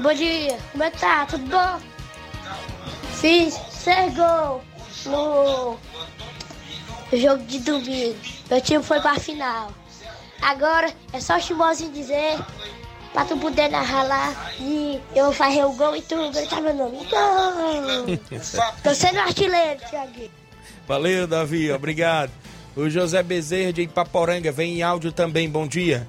Bom 0.00 0.14
dia, 0.14 0.56
como 0.70 0.84
é 0.84 0.90
que 0.90 0.98
tá? 0.98 1.26
Tudo 1.26 1.44
bom? 1.46 1.91
Fiz 3.22 3.56
gols 4.16 4.62
no 5.06 5.78
jogo 7.16 7.44
de 7.44 7.60
domingo. 7.60 8.18
Meu 8.50 8.60
time 8.60 8.82
foi 8.82 9.00
pra 9.00 9.14
final. 9.14 9.72
Agora 10.40 10.92
é 11.12 11.20
só 11.20 11.36
o 11.36 11.40
Chimozinho 11.40 11.92
dizer 11.92 12.36
pra 13.12 13.24
tu 13.24 13.36
poder 13.36 13.70
narrar 13.70 14.02
lá 14.02 14.54
e 14.58 15.00
eu 15.14 15.26
vou 15.26 15.32
fazer 15.32 15.64
o 15.64 15.72
gol 15.74 15.94
e 15.94 16.02
tu 16.02 16.32
gritar 16.32 16.60
meu 16.62 16.74
nome. 16.74 16.98
Gol! 17.08 18.18
Tô 18.82 18.92
sendo 18.92 19.20
artilheiro, 19.20 19.80
Thiaguinho. 19.88 20.30
Valeu, 20.88 21.28
Davi, 21.28 21.70
obrigado. 21.70 22.32
O 22.74 22.90
José 22.90 23.22
Bezerra 23.22 23.72
de 23.72 23.82
Ipaporanga 23.82 24.50
vem 24.50 24.78
em 24.78 24.82
áudio 24.82 25.12
também, 25.12 25.48
bom 25.48 25.68
dia. 25.68 26.08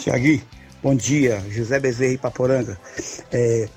Tiaguinho, 0.00 0.42
bom 0.82 0.94
dia. 0.94 1.44
José 1.50 1.78
Bezerra 1.78 2.14
Ipaporanga. 2.14 2.80
É, 3.30 3.68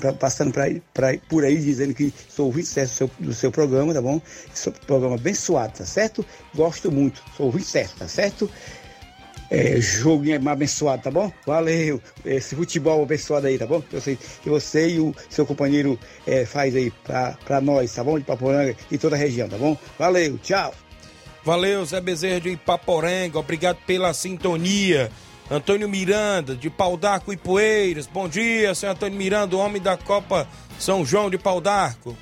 pra- 0.00 0.12
passando 0.12 0.52
pra, 0.52 0.64
pra, 0.92 1.16
por 1.28 1.44
aí 1.44 1.56
dizendo 1.56 1.94
que 1.94 2.12
sou 2.28 2.46
ouvinte 2.46 2.68
certo 2.68 2.90
do 2.90 2.94
seu, 2.96 3.10
do 3.20 3.34
seu 3.34 3.52
programa, 3.52 3.92
tá 3.94 4.00
bom? 4.02 4.20
Seu 4.52 4.72
programa 4.72 5.14
abençoado, 5.16 5.78
tá 5.78 5.84
certo? 5.84 6.24
Gosto 6.54 6.90
muito, 6.90 7.22
sou 7.36 7.46
ouvinte 7.46 7.66
certo, 7.66 7.96
tá 7.98 8.08
certo? 8.08 8.50
É, 9.50 9.78
joguinho 9.80 10.48
abençoado, 10.48 11.02
tá 11.02 11.10
bom? 11.10 11.30
Valeu. 11.46 12.00
Esse 12.24 12.56
futebol 12.56 13.02
abençoado 13.02 13.46
aí, 13.46 13.58
tá 13.58 13.66
bom? 13.66 13.80
Que 13.82 13.94
você, 14.00 14.18
que 14.42 14.48
você 14.48 14.88
e 14.88 15.00
o 15.00 15.14
seu 15.28 15.44
companheiro 15.46 15.98
é, 16.26 16.44
faz 16.46 16.74
aí 16.74 16.90
pra, 17.04 17.36
pra 17.44 17.60
nós, 17.60 17.94
tá 17.94 18.02
bom? 18.02 18.18
De 18.18 18.24
Paporanga 18.24 18.74
e 18.90 18.98
toda 18.98 19.14
a 19.16 19.18
região, 19.18 19.48
tá 19.48 19.58
bom? 19.58 19.76
Valeu, 19.98 20.38
tchau. 20.38 20.74
Valeu, 21.44 21.84
Zé 21.84 22.00
Bezerra 22.00 22.40
de 22.40 22.48
Ipaporanga, 22.50 23.38
obrigado 23.38 23.76
pela 23.86 24.14
sintonia. 24.14 25.10
Antônio 25.50 25.88
Miranda, 25.88 26.54
de 26.56 26.70
Pau 26.70 26.96
d'Arco 26.96 27.32
e 27.32 27.36
Poeiras. 27.36 28.06
Bom 28.06 28.28
dia, 28.28 28.74
senhor 28.74 28.92
Antônio 28.92 29.18
Miranda, 29.18 29.56
homem 29.56 29.80
da 29.80 29.96
Copa 29.96 30.48
São 30.78 31.04
João 31.04 31.28
de 31.28 31.36
Pau 31.36 31.60
d'Arco. 31.60 32.16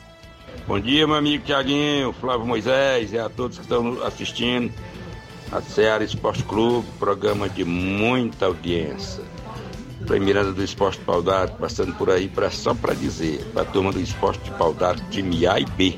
Bom 0.67 0.81
dia, 0.81 1.07
meu 1.07 1.17
amigo 1.17 1.45
Tiaguinho, 1.45 2.13
Flávio 2.13 2.47
Moisés 2.47 3.13
e 3.13 3.19
a 3.19 3.29
todos 3.29 3.59
que 3.59 3.63
estão 3.63 4.03
assistindo 4.03 4.73
a 5.53 5.61
Seara 5.61 6.03
Esporte 6.03 6.43
Clube, 6.45 6.87
programa 6.99 7.49
de 7.49 7.65
muita 7.65 8.47
audiência. 8.47 9.23
Estou 10.01 10.19
Miranda 10.19 10.53
do 10.53 10.65
Esporte 10.65 10.99
Pau 11.01 11.23
d'Arco, 11.23 11.59
passando 11.59 11.95
por 11.95 12.11
aí 12.11 12.27
pra, 12.27 12.51
só 12.51 12.75
para 12.75 12.93
dizer, 12.93 13.45
para 13.53 13.63
a 13.63 13.65
turma 13.65 13.93
do 13.93 14.01
Esporte 14.01 14.43
de 14.45 14.51
Pau 14.53 14.75
d'Arco, 14.75 15.01
time 15.11 15.47
A 15.47 15.61
e 15.61 15.65
B. 15.65 15.97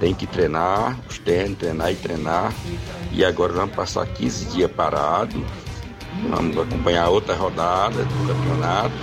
Tem 0.00 0.14
que 0.14 0.26
treinar, 0.26 0.98
os 1.08 1.18
treinos, 1.18 1.58
treinar 1.58 1.92
e 1.92 1.96
treinar. 1.96 2.54
E 3.12 3.24
agora 3.24 3.52
vamos 3.52 3.74
passar 3.74 4.06
15 4.06 4.46
dias 4.46 4.70
parados. 4.70 5.42
Vamos 6.30 6.56
acompanhar 6.58 7.08
outra 7.08 7.34
rodada 7.34 8.04
do 8.04 8.26
campeonato. 8.26 8.94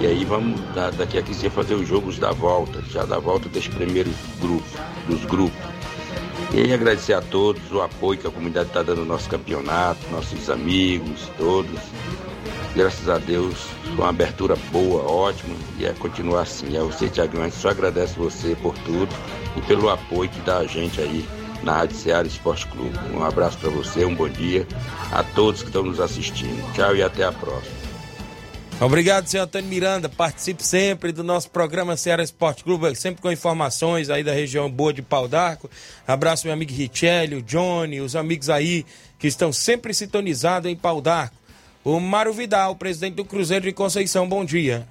E 0.00 0.06
aí 0.06 0.24
vamos 0.24 0.60
da- 0.74 0.90
daqui 0.90 1.18
a 1.18 1.22
15 1.22 1.40
dias 1.40 1.52
fazer 1.52 1.74
os 1.74 1.86
jogos 1.86 2.18
da 2.18 2.32
volta, 2.32 2.82
já 2.90 3.04
da 3.04 3.18
volta 3.18 3.48
desse 3.48 3.68
primeiro 3.70 4.10
grupo, 4.40 4.64
dos 5.08 5.24
grupos. 5.24 5.58
E 6.54 6.72
agradecer 6.72 7.14
a 7.14 7.20
todos 7.20 7.62
o 7.72 7.80
apoio 7.80 8.18
que 8.18 8.26
a 8.26 8.30
comunidade 8.30 8.68
está 8.68 8.82
dando 8.82 9.00
no 9.00 9.06
nosso 9.06 9.28
campeonato, 9.28 10.00
nossos 10.10 10.50
amigos, 10.50 11.30
todos. 11.38 11.80
Graças 12.74 13.08
a 13.08 13.18
Deus, 13.18 13.54
uma 13.96 14.08
abertura 14.08 14.56
boa, 14.70 15.02
ótima, 15.02 15.54
e 15.78 15.84
é 15.84 15.92
continuar 15.98 16.42
assim. 16.42 16.76
É 16.76 16.80
você, 16.80 17.08
Tiaguinho, 17.08 17.42
a 17.42 17.48
gente 17.48 17.58
só 17.58 17.68
agradece 17.70 18.14
você 18.18 18.56
por 18.62 18.74
tudo 18.78 19.08
e 19.56 19.60
pelo 19.62 19.90
apoio 19.90 20.28
que 20.28 20.40
dá 20.40 20.58
a 20.58 20.66
gente 20.66 21.00
aí 21.00 21.24
na 21.62 21.72
Rádio 21.72 21.96
Seara 21.96 22.26
Esporte 22.26 22.66
Clube. 22.66 22.98
Um 23.14 23.24
abraço 23.24 23.58
para 23.58 23.70
você, 23.70 24.04
um 24.04 24.14
bom 24.14 24.28
dia 24.28 24.66
a 25.12 25.22
todos 25.22 25.62
que 25.62 25.68
estão 25.68 25.82
nos 25.82 26.00
assistindo. 26.00 26.72
Tchau 26.72 26.94
e 26.96 27.02
até 27.02 27.24
a 27.24 27.32
próxima. 27.32 27.82
Obrigado, 28.80 29.28
senhor 29.28 29.44
Antônio 29.44 29.68
Miranda. 29.68 30.08
Participe 30.08 30.64
sempre 30.64 31.12
do 31.12 31.22
nosso 31.22 31.48
programa 31.50 31.96
Ceará 31.96 32.22
Esporte 32.22 32.64
Clube, 32.64 32.96
sempre 32.96 33.22
com 33.22 33.30
informações 33.30 34.10
aí 34.10 34.24
da 34.24 34.32
região 34.32 34.68
boa 34.68 34.92
de 34.92 35.02
Pau 35.02 35.28
d'Arco. 35.28 35.70
Abraço 36.06 36.46
meu 36.46 36.54
amigo 36.54 36.72
Richelli, 36.72 37.36
o 37.36 37.42
Johnny, 37.42 38.00
os 38.00 38.16
amigos 38.16 38.50
aí 38.50 38.84
que 39.20 39.28
estão 39.28 39.52
sempre 39.52 39.94
sintonizados 39.94 40.68
em 40.68 40.74
Pau 40.74 41.00
d'Arco. 41.00 41.36
O 41.84 42.00
Mário 42.00 42.32
Vidal, 42.32 42.74
presidente 42.74 43.14
do 43.14 43.24
Cruzeiro 43.24 43.64
de 43.64 43.72
Conceição, 43.72 44.28
bom 44.28 44.44
dia. 44.44 44.86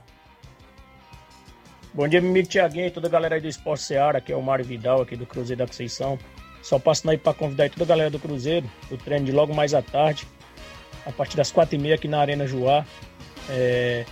Bom 1.93 2.07
dia, 2.07 2.21
meu 2.21 2.29
amigo 2.29 2.47
Tiaguinho 2.47 2.87
e 2.87 2.91
toda 2.91 3.07
a 3.07 3.11
galera 3.11 3.35
aí 3.35 3.41
do 3.41 3.49
Esporte 3.49 3.83
Seara, 3.83 4.19
aqui 4.19 4.31
é 4.31 4.35
o 4.37 4.41
Mário 4.41 4.63
Vidal, 4.63 5.01
aqui 5.01 5.17
do 5.17 5.25
Cruzeiro 5.25 5.59
da 5.59 5.67
Conceição. 5.67 6.17
Só 6.61 6.77
passando 6.79 7.11
aí 7.11 7.17
para 7.17 7.33
convidar 7.33 7.69
toda 7.69 7.83
a 7.83 7.87
galera 7.87 8.09
do 8.09 8.19
Cruzeiro, 8.19 8.69
o 8.89 8.97
treino 8.97 9.25
de 9.25 9.31
logo 9.31 9.53
mais 9.53 9.73
à 9.73 9.81
tarde, 9.81 10.27
a 11.05 11.11
partir 11.11 11.35
das 11.35 11.51
quatro 11.51 11.75
e 11.75 11.79
meia 11.79 11.95
aqui 11.95 12.07
na 12.07 12.19
Arena 12.19 12.45
Joá. 12.45 12.85
É, 13.49 14.05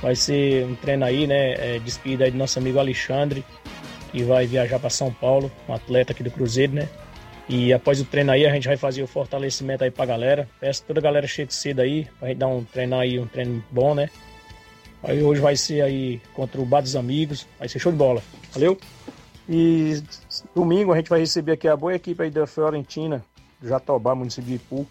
vai 0.00 0.16
ser 0.16 0.64
um 0.64 0.74
treino 0.74 1.04
aí, 1.04 1.26
né, 1.26 1.52
é, 1.52 1.78
despedida 1.78 2.24
aí 2.24 2.30
do 2.30 2.38
nosso 2.38 2.58
amigo 2.58 2.78
Alexandre, 2.78 3.44
que 4.10 4.22
vai 4.22 4.46
viajar 4.46 4.78
para 4.78 4.90
São 4.90 5.12
Paulo, 5.12 5.52
um 5.68 5.74
atleta 5.74 6.12
aqui 6.12 6.22
do 6.22 6.30
Cruzeiro, 6.30 6.72
né. 6.72 6.88
E 7.48 7.72
após 7.72 8.00
o 8.00 8.04
treino 8.04 8.30
aí, 8.30 8.46
a 8.46 8.52
gente 8.52 8.68
vai 8.68 8.76
fazer 8.76 9.02
o 9.02 9.08
fortalecimento 9.08 9.82
aí 9.82 9.90
pra 9.90 10.06
galera. 10.06 10.48
Peço 10.60 10.84
toda 10.84 11.00
a 11.00 11.02
galera 11.02 11.26
chegue 11.26 11.52
cedo 11.52 11.80
aí, 11.80 12.06
pra 12.18 12.28
gente 12.28 12.38
dar 12.38 12.46
um 12.46 12.62
treinar 12.62 13.00
aí, 13.00 13.18
um 13.18 13.26
treino 13.26 13.62
bom, 13.70 13.92
né. 13.92 14.08
Aí 15.02 15.20
hoje 15.22 15.40
vai 15.40 15.56
ser 15.56 15.82
aí 15.82 16.20
contra 16.32 16.60
o 16.60 16.64
Bar 16.64 16.80
dos 16.80 16.94
Amigos, 16.94 17.46
vai 17.58 17.68
ser 17.68 17.78
show 17.78 17.90
de 17.90 17.98
bola, 17.98 18.22
valeu? 18.52 18.78
E 19.52 20.00
domingo 20.54 20.92
a 20.92 20.96
gente 20.96 21.10
vai 21.10 21.18
receber 21.18 21.52
aqui 21.52 21.66
a 21.66 21.76
boa 21.76 21.92
equipe 21.92 22.22
aí 22.22 22.30
da 22.30 22.46
Fiorentina, 22.46 23.24
do 23.60 23.66
Jatobá, 23.66 24.14
município 24.14 24.48
de 24.48 24.54
Ipu, 24.54 24.86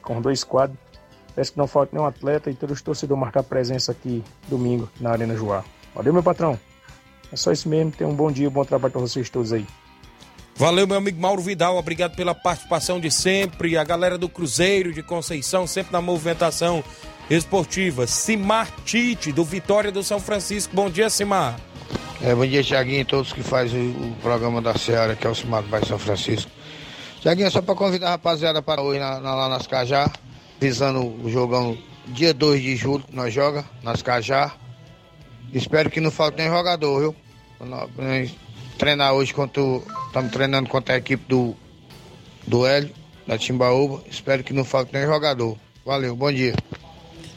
com 0.00 0.18
dois 0.18 0.42
quadros. 0.42 0.78
Peço 1.34 1.52
que 1.52 1.58
não 1.58 1.66
falte 1.66 1.94
nenhum 1.94 2.06
atleta 2.06 2.50
e 2.50 2.54
todos 2.54 2.76
os 2.76 2.82
torcedores 2.82 3.20
marcar 3.20 3.42
presença 3.42 3.92
aqui 3.92 4.24
domingo 4.48 4.88
na 4.98 5.10
Arena 5.10 5.36
Joá. 5.36 5.62
Valeu, 5.94 6.10
meu 6.10 6.22
patrão. 6.22 6.58
É 7.30 7.36
só 7.36 7.52
isso 7.52 7.68
mesmo, 7.68 7.92
tenham 7.92 8.12
um 8.12 8.14
bom 8.14 8.32
dia, 8.32 8.48
um 8.48 8.52
bom 8.52 8.64
trabalho 8.64 8.92
para 8.92 9.00
vocês 9.02 9.28
todos 9.28 9.52
aí. 9.52 9.66
Valeu, 10.56 10.86
meu 10.86 10.96
amigo 10.96 11.20
Mauro 11.20 11.42
Vidal, 11.42 11.76
obrigado 11.76 12.16
pela 12.16 12.34
participação 12.34 12.98
de 12.98 13.10
sempre. 13.10 13.76
A 13.76 13.84
galera 13.84 14.16
do 14.16 14.28
Cruzeiro 14.28 14.90
de 14.90 15.02
Conceição, 15.02 15.66
sempre 15.66 15.92
na 15.92 16.00
movimentação 16.00 16.82
esportiva. 17.28 18.06
Simar 18.06 18.70
Tite, 18.86 19.32
do 19.32 19.44
Vitória 19.44 19.92
do 19.92 20.02
São 20.02 20.18
Francisco. 20.18 20.74
Bom 20.74 20.88
dia, 20.88 21.10
Simar. 21.10 21.58
É, 22.24 22.34
bom 22.34 22.46
dia, 22.46 22.62
Tiaguinho, 22.62 23.00
e 23.00 23.04
todos 23.04 23.32
que 23.32 23.42
fazem 23.42 23.90
o, 23.90 24.14
programa 24.22 24.62
da 24.62 24.74
Seara, 24.76 25.16
que 25.16 25.26
é 25.26 25.30
o 25.30 25.34
Simar 25.34 25.62
do 25.62 25.68
Bairro 25.68 25.86
São 25.86 25.98
Francisco. 25.98 26.50
Tiaguinho, 27.20 27.50
só 27.50 27.60
para 27.60 27.74
convidar 27.74 28.08
a 28.08 28.10
rapaziada 28.10 28.62
para 28.62 28.80
hoje 28.80 29.00
na, 29.00 29.18
na, 29.20 29.34
lá 29.34 29.48
nas 29.48 29.66
Cajá, 29.66 30.10
visando 30.60 31.00
o 31.24 31.28
jogão 31.30 31.76
dia 32.08 32.32
2 32.32 32.62
de 32.62 32.76
julho, 32.76 33.02
que 33.04 33.14
nós 33.14 33.32
joga 33.34 33.64
nas 33.82 34.02
Cajá. 34.02 34.52
Espero 35.52 35.90
que 35.90 36.00
não 36.00 36.10
falte 36.10 36.38
nem 36.38 36.48
jogador, 36.48 37.00
viu? 37.00 37.16
Nós- 37.60 37.90
Treinar 38.78 39.12
hoje 39.14 39.32
contra 39.34 39.62
o- 39.62 39.84
Estamos 40.06 40.32
treinando 40.32 40.68
contra 40.68 40.94
a 40.94 40.98
equipe 40.98 41.24
do, 41.28 41.54
do 42.46 42.66
Hélio, 42.66 42.90
da 43.26 43.36
Timbaúba. 43.38 44.02
Espero 44.10 44.42
que 44.44 44.52
não 44.52 44.64
falte 44.64 44.92
nem 44.92 45.04
jogador. 45.06 45.56
Valeu, 45.84 46.14
bom 46.16 46.32
dia. 46.32 46.54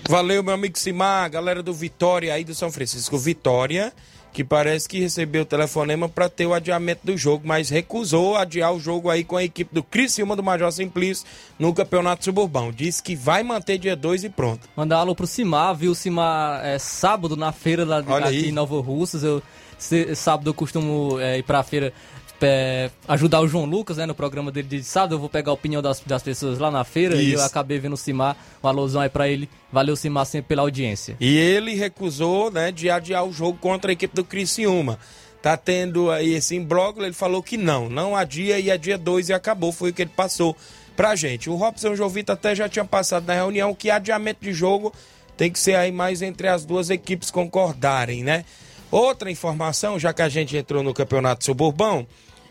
Valeu, 0.07 0.43
meu 0.43 0.53
amigo 0.53 0.77
Simar, 0.77 1.29
galera 1.29 1.61
do 1.63 1.73
Vitória 1.73 2.33
aí 2.33 2.43
do 2.43 2.53
São 2.55 2.71
Francisco. 2.71 3.17
Vitória, 3.17 3.91
que 4.35 4.43
parece 4.43 4.89
que 4.89 4.99
recebeu 4.99 5.43
o 5.43 5.45
telefonema 5.45 6.09
para 6.09 6.27
ter 6.27 6.45
o 6.45 6.53
adiamento 6.53 6.99
do 7.05 7.17
jogo, 7.17 7.47
mas 7.47 7.69
recusou 7.69 8.35
adiar 8.35 8.73
o 8.73 8.79
jogo 8.81 9.09
aí 9.09 9.23
com 9.23 9.37
a 9.37 9.43
equipe 9.45 9.73
do 9.73 9.81
Criciúma 9.81 10.35
do 10.35 10.43
Major 10.43 10.69
Simplício 10.73 11.25
no 11.57 11.73
Campeonato 11.73 12.25
Suburbão. 12.25 12.69
Diz 12.69 12.99
que 12.99 13.15
vai 13.15 13.43
manter 13.43 13.77
dia 13.77 13.95
2 13.95 14.25
e 14.25 14.29
pronto. 14.29 14.67
Mandar 14.75 14.97
alô 14.97 15.15
pro 15.15 15.25
Simar, 15.25 15.73
viu 15.73 15.95
Simar 15.95 16.65
é, 16.65 16.77
sábado 16.77 17.37
na 17.37 17.53
feira 17.53 17.85
lá 17.85 18.01
de- 18.01 18.11
aqui 18.11 18.49
em 18.49 18.51
Nova 18.51 18.77
Russas. 18.81 19.23
Eu, 19.23 19.41
se- 19.77 20.13
sábado 20.17 20.49
eu 20.49 20.53
costumo 20.53 21.17
é, 21.17 21.37
ir 21.37 21.43
pra 21.43 21.63
feira 21.63 21.93
é, 22.41 22.89
ajudar 23.07 23.41
o 23.41 23.47
João 23.47 23.65
Lucas, 23.65 23.97
né, 23.97 24.05
no 24.05 24.15
programa 24.15 24.51
dele 24.51 24.67
de 24.67 24.83
sábado. 24.83 25.15
Eu 25.15 25.19
vou 25.19 25.29
pegar 25.29 25.51
a 25.51 25.53
opinião 25.53 25.81
das, 25.81 25.99
das 26.01 26.23
pessoas 26.23 26.59
lá 26.59 26.69
na 26.69 26.83
feira 26.83 27.15
e 27.15 27.31
eu 27.31 27.35
Isso. 27.35 27.45
acabei 27.45 27.79
vendo 27.79 27.93
o 27.93 27.97
Simar. 27.97 28.35
Um 28.63 28.67
alôzão 28.67 29.01
aí 29.01 29.09
pra 29.09 29.27
ele. 29.27 29.49
Valeu, 29.71 29.95
Simar, 29.95 30.25
sempre 30.25 30.49
pela 30.49 30.61
audiência. 30.61 31.15
E 31.19 31.37
ele 31.37 31.75
recusou, 31.75 32.51
né, 32.51 32.71
de 32.71 32.89
adiar 32.89 33.25
o 33.25 33.31
jogo 33.31 33.57
contra 33.59 33.91
a 33.91 33.93
equipe 33.93 34.15
do 34.15 34.23
Criciúma. 34.23 34.99
tá 35.41 35.55
tendo 35.55 36.09
aí 36.09 36.33
esse 36.33 36.55
imbróglio, 36.55 37.05
ele 37.05 37.13
falou 37.13 37.43
que 37.43 37.55
não, 37.55 37.87
não 37.87 38.15
adia 38.15 38.59
e 38.59 38.69
é 38.69 38.77
dia 38.77 38.97
2 38.97 39.29
e 39.29 39.33
acabou, 39.33 39.71
foi 39.71 39.91
o 39.91 39.93
que 39.93 40.01
ele 40.01 40.11
passou 40.15 40.55
pra 40.95 41.15
gente. 41.15 41.49
O 41.49 41.55
Robson 41.55 41.95
Jovita 41.95 42.33
até 42.33 42.55
já 42.55 42.67
tinha 42.67 42.85
passado 42.85 43.27
na 43.27 43.33
reunião 43.33 43.75
que 43.75 43.91
adiamento 43.91 44.43
de 44.43 44.53
jogo 44.53 44.91
tem 45.37 45.51
que 45.51 45.59
ser 45.59 45.75
aí 45.75 45.91
mais 45.91 46.21
entre 46.21 46.47
as 46.47 46.65
duas 46.65 46.89
equipes 46.89 47.29
concordarem, 47.29 48.23
né? 48.23 48.45
Outra 48.89 49.29
informação, 49.29 49.99
já 49.99 50.13
que 50.13 50.21
a 50.21 50.29
gente 50.29 50.55
entrou 50.55 50.81
no 50.81 50.93
Campeonato 50.93 51.43
Suburbão, 51.43 52.07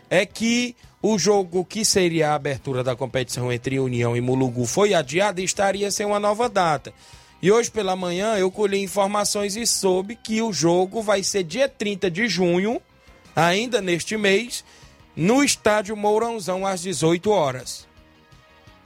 é 0.09 0.25
que 0.25 0.75
o 1.01 1.19
jogo 1.19 1.63
que 1.63 1.85
seria 1.85 2.31
a 2.31 2.35
abertura 2.35 2.83
da 2.83 2.95
competição 2.95 3.51
entre 3.51 3.79
União 3.79 4.17
e 4.17 4.21
Mulugu 4.21 4.65
foi 4.65 4.93
adiado 4.93 5.39
e 5.39 5.43
estaria 5.43 5.91
sem 5.91 6.05
uma 6.05 6.19
nova 6.19 6.49
data. 6.49 6.93
E 7.41 7.51
hoje 7.51 7.69
pela 7.69 7.95
manhã 7.95 8.35
eu 8.37 8.49
colhi 8.49 8.81
informações 8.81 9.55
e 9.55 9.67
soube 9.67 10.15
que 10.15 10.41
o 10.41 10.51
jogo 10.51 11.01
vai 11.01 11.21
ser 11.21 11.43
dia 11.43 11.69
30 11.69 12.09
de 12.09 12.27
junho, 12.27 12.81
ainda 13.35 13.81
neste 13.81 14.17
mês, 14.17 14.63
no 15.15 15.43
estádio 15.43 15.95
Mourãozão 15.95 16.65
às 16.65 16.81
18 16.81 17.29
horas. 17.29 17.87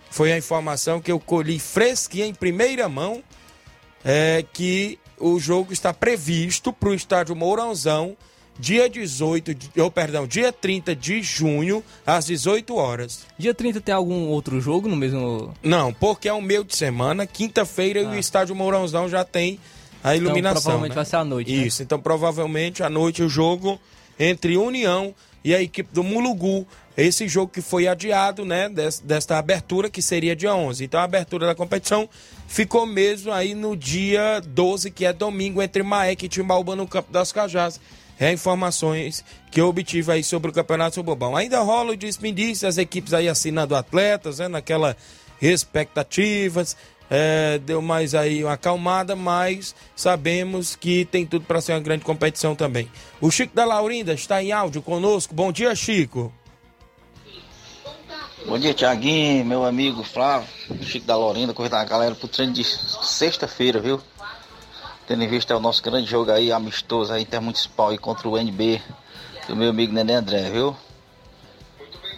Foi 0.09 0.33
a 0.33 0.37
informação 0.37 0.99
que 0.99 1.11
eu 1.11 1.19
colhi 1.19 1.57
fresquinha 1.57 2.25
em 2.25 2.33
primeira 2.33 2.89
mão, 2.89 3.23
é 4.03 4.43
que 4.51 4.99
o 5.17 5.39
jogo 5.39 5.71
está 5.71 5.93
previsto 5.93 6.73
para 6.73 6.89
o 6.89 6.93
estádio 6.93 7.35
Mourãozão 7.35 8.17
dia 8.59 8.89
18, 8.89 9.55
de, 9.55 9.81
oh, 9.81 9.89
perdão, 9.89 10.27
dia 10.27 10.51
30 10.51 10.93
de 10.93 11.23
junho, 11.23 11.81
às 12.05 12.25
18 12.25 12.75
horas. 12.75 13.25
Dia 13.37 13.53
30 13.53 13.79
tem 13.79 13.95
algum 13.95 14.27
outro 14.27 14.59
jogo 14.59 14.89
no 14.89 14.97
mesmo. 14.97 15.53
Não, 15.63 15.93
porque 15.93 16.27
é 16.27 16.33
um 16.33 16.41
meio 16.41 16.65
de 16.65 16.75
semana, 16.75 17.25
quinta-feira 17.25 18.05
ah. 18.05 18.11
o 18.11 18.15
estádio 18.15 18.53
Mourãozão 18.53 19.07
já 19.07 19.23
tem 19.23 19.59
a 20.03 20.15
iluminação. 20.15 20.59
Então, 20.59 20.61
provavelmente 20.61 20.89
né? 20.89 20.95
vai 20.95 21.05
ser 21.05 21.15
à 21.15 21.23
noite. 21.23 21.51
Né? 21.51 21.67
Isso, 21.67 21.81
né? 21.81 21.85
então 21.85 21.99
provavelmente 21.99 22.83
à 22.83 22.89
noite 22.89 23.23
o 23.23 23.29
jogo 23.29 23.79
entre 24.19 24.57
União 24.57 25.15
e 25.41 25.55
a 25.55 25.61
equipe 25.61 25.89
do 25.93 26.03
Mulugu. 26.03 26.67
Esse 26.97 27.29
jogo 27.29 27.49
que 27.49 27.61
foi 27.61 27.87
adiado, 27.87 28.43
né, 28.43 28.67
desta 29.03 29.37
abertura, 29.37 29.89
que 29.89 30.01
seria 30.01 30.35
dia 30.35 30.53
11. 30.53 30.83
Então 30.83 30.99
a 30.99 31.03
abertura 31.03 31.47
da 31.47 31.55
competição 31.55 32.09
ficou 32.45 32.85
mesmo 32.85 33.31
aí 33.31 33.55
no 33.55 33.77
dia 33.77 34.41
12, 34.45 34.91
que 34.91 35.05
é 35.05 35.13
domingo, 35.13 35.61
entre 35.61 35.81
Maek 35.81 36.25
e 36.25 36.27
Timbaúba 36.27 36.75
no 36.75 36.85
Campo 36.85 37.09
das 37.09 37.31
Cajás 37.31 37.79
é, 38.19 38.33
informações 38.33 39.23
que 39.49 39.61
eu 39.61 39.67
obtive 39.67 40.11
aí 40.11 40.23
sobre 40.23 40.51
o 40.51 40.53
Campeonato 40.53 40.95
Suburbão. 40.95 41.35
Ainda 41.35 41.59
rola 41.61 41.93
o 41.93 41.97
desperdício, 41.97 42.67
as 42.67 42.77
equipes 42.77 43.13
aí 43.13 43.29
assinando 43.29 43.75
atletas, 43.75 44.39
né, 44.39 44.47
naquela 44.47 44.95
expectativas, 45.41 46.75
é, 47.09 47.57
deu 47.59 47.81
mais 47.81 48.13
aí 48.13 48.43
uma 48.43 48.53
acalmada, 48.53 49.15
mas 49.15 49.73
sabemos 49.95 50.75
que 50.75 51.05
tem 51.05 51.25
tudo 51.25 51.45
para 51.45 51.61
ser 51.61 51.71
uma 51.71 51.79
grande 51.79 52.03
competição 52.03 52.55
também. 52.55 52.91
O 53.21 53.31
Chico 53.31 53.55
da 53.55 53.65
Laurinda 53.65 54.13
está 54.13 54.43
em 54.43 54.51
áudio 54.51 54.81
conosco. 54.81 55.33
Bom 55.33 55.51
dia, 55.51 55.73
Chico. 55.73 56.31
Bom 58.45 58.57
dia, 58.57 58.73
Tiaguinho, 58.73 59.45
meu 59.45 59.65
amigo 59.65 60.03
Flávio, 60.03 60.47
Chico 60.81 61.05
da 61.05 61.15
Laurinda, 61.15 61.53
convidar 61.53 61.81
a 61.81 61.85
galera 61.85 62.15
pro 62.15 62.27
treino 62.27 62.53
de 62.53 62.63
sexta-feira, 62.63 63.79
viu? 63.79 64.01
Tendo 65.09 65.23
em 65.23 65.27
vista 65.27 65.57
o 65.57 65.59
nosso 65.59 65.81
grande 65.81 66.07
jogo 66.07 66.29
aí, 66.29 66.51
amistoso 66.51 67.11
aí, 67.11 67.23
intermunicipal 67.23 67.89
aí 67.89 67.97
contra 67.97 68.29
o 68.29 68.37
NB 68.37 68.79
do 69.47 69.55
meu 69.55 69.71
amigo 69.71 69.91
Nenê 69.91 70.13
André, 70.13 70.51
viu? 70.51 70.77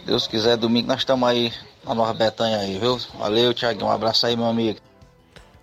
Deus 0.06 0.27
quiser, 0.27 0.58
domingo 0.58 0.89
nós 0.89 0.99
estamos 0.99 1.30
aí 1.30 1.54
na 1.86 1.95
Nova 1.95 2.13
Betânia 2.13 2.58
aí, 2.58 2.77
viu? 2.77 2.99
Valeu, 3.17 3.54
Thiago, 3.54 3.86
um 3.86 3.89
abraço 3.89 4.25
aí, 4.25 4.36
meu 4.36 4.45
amigo. 4.45 4.82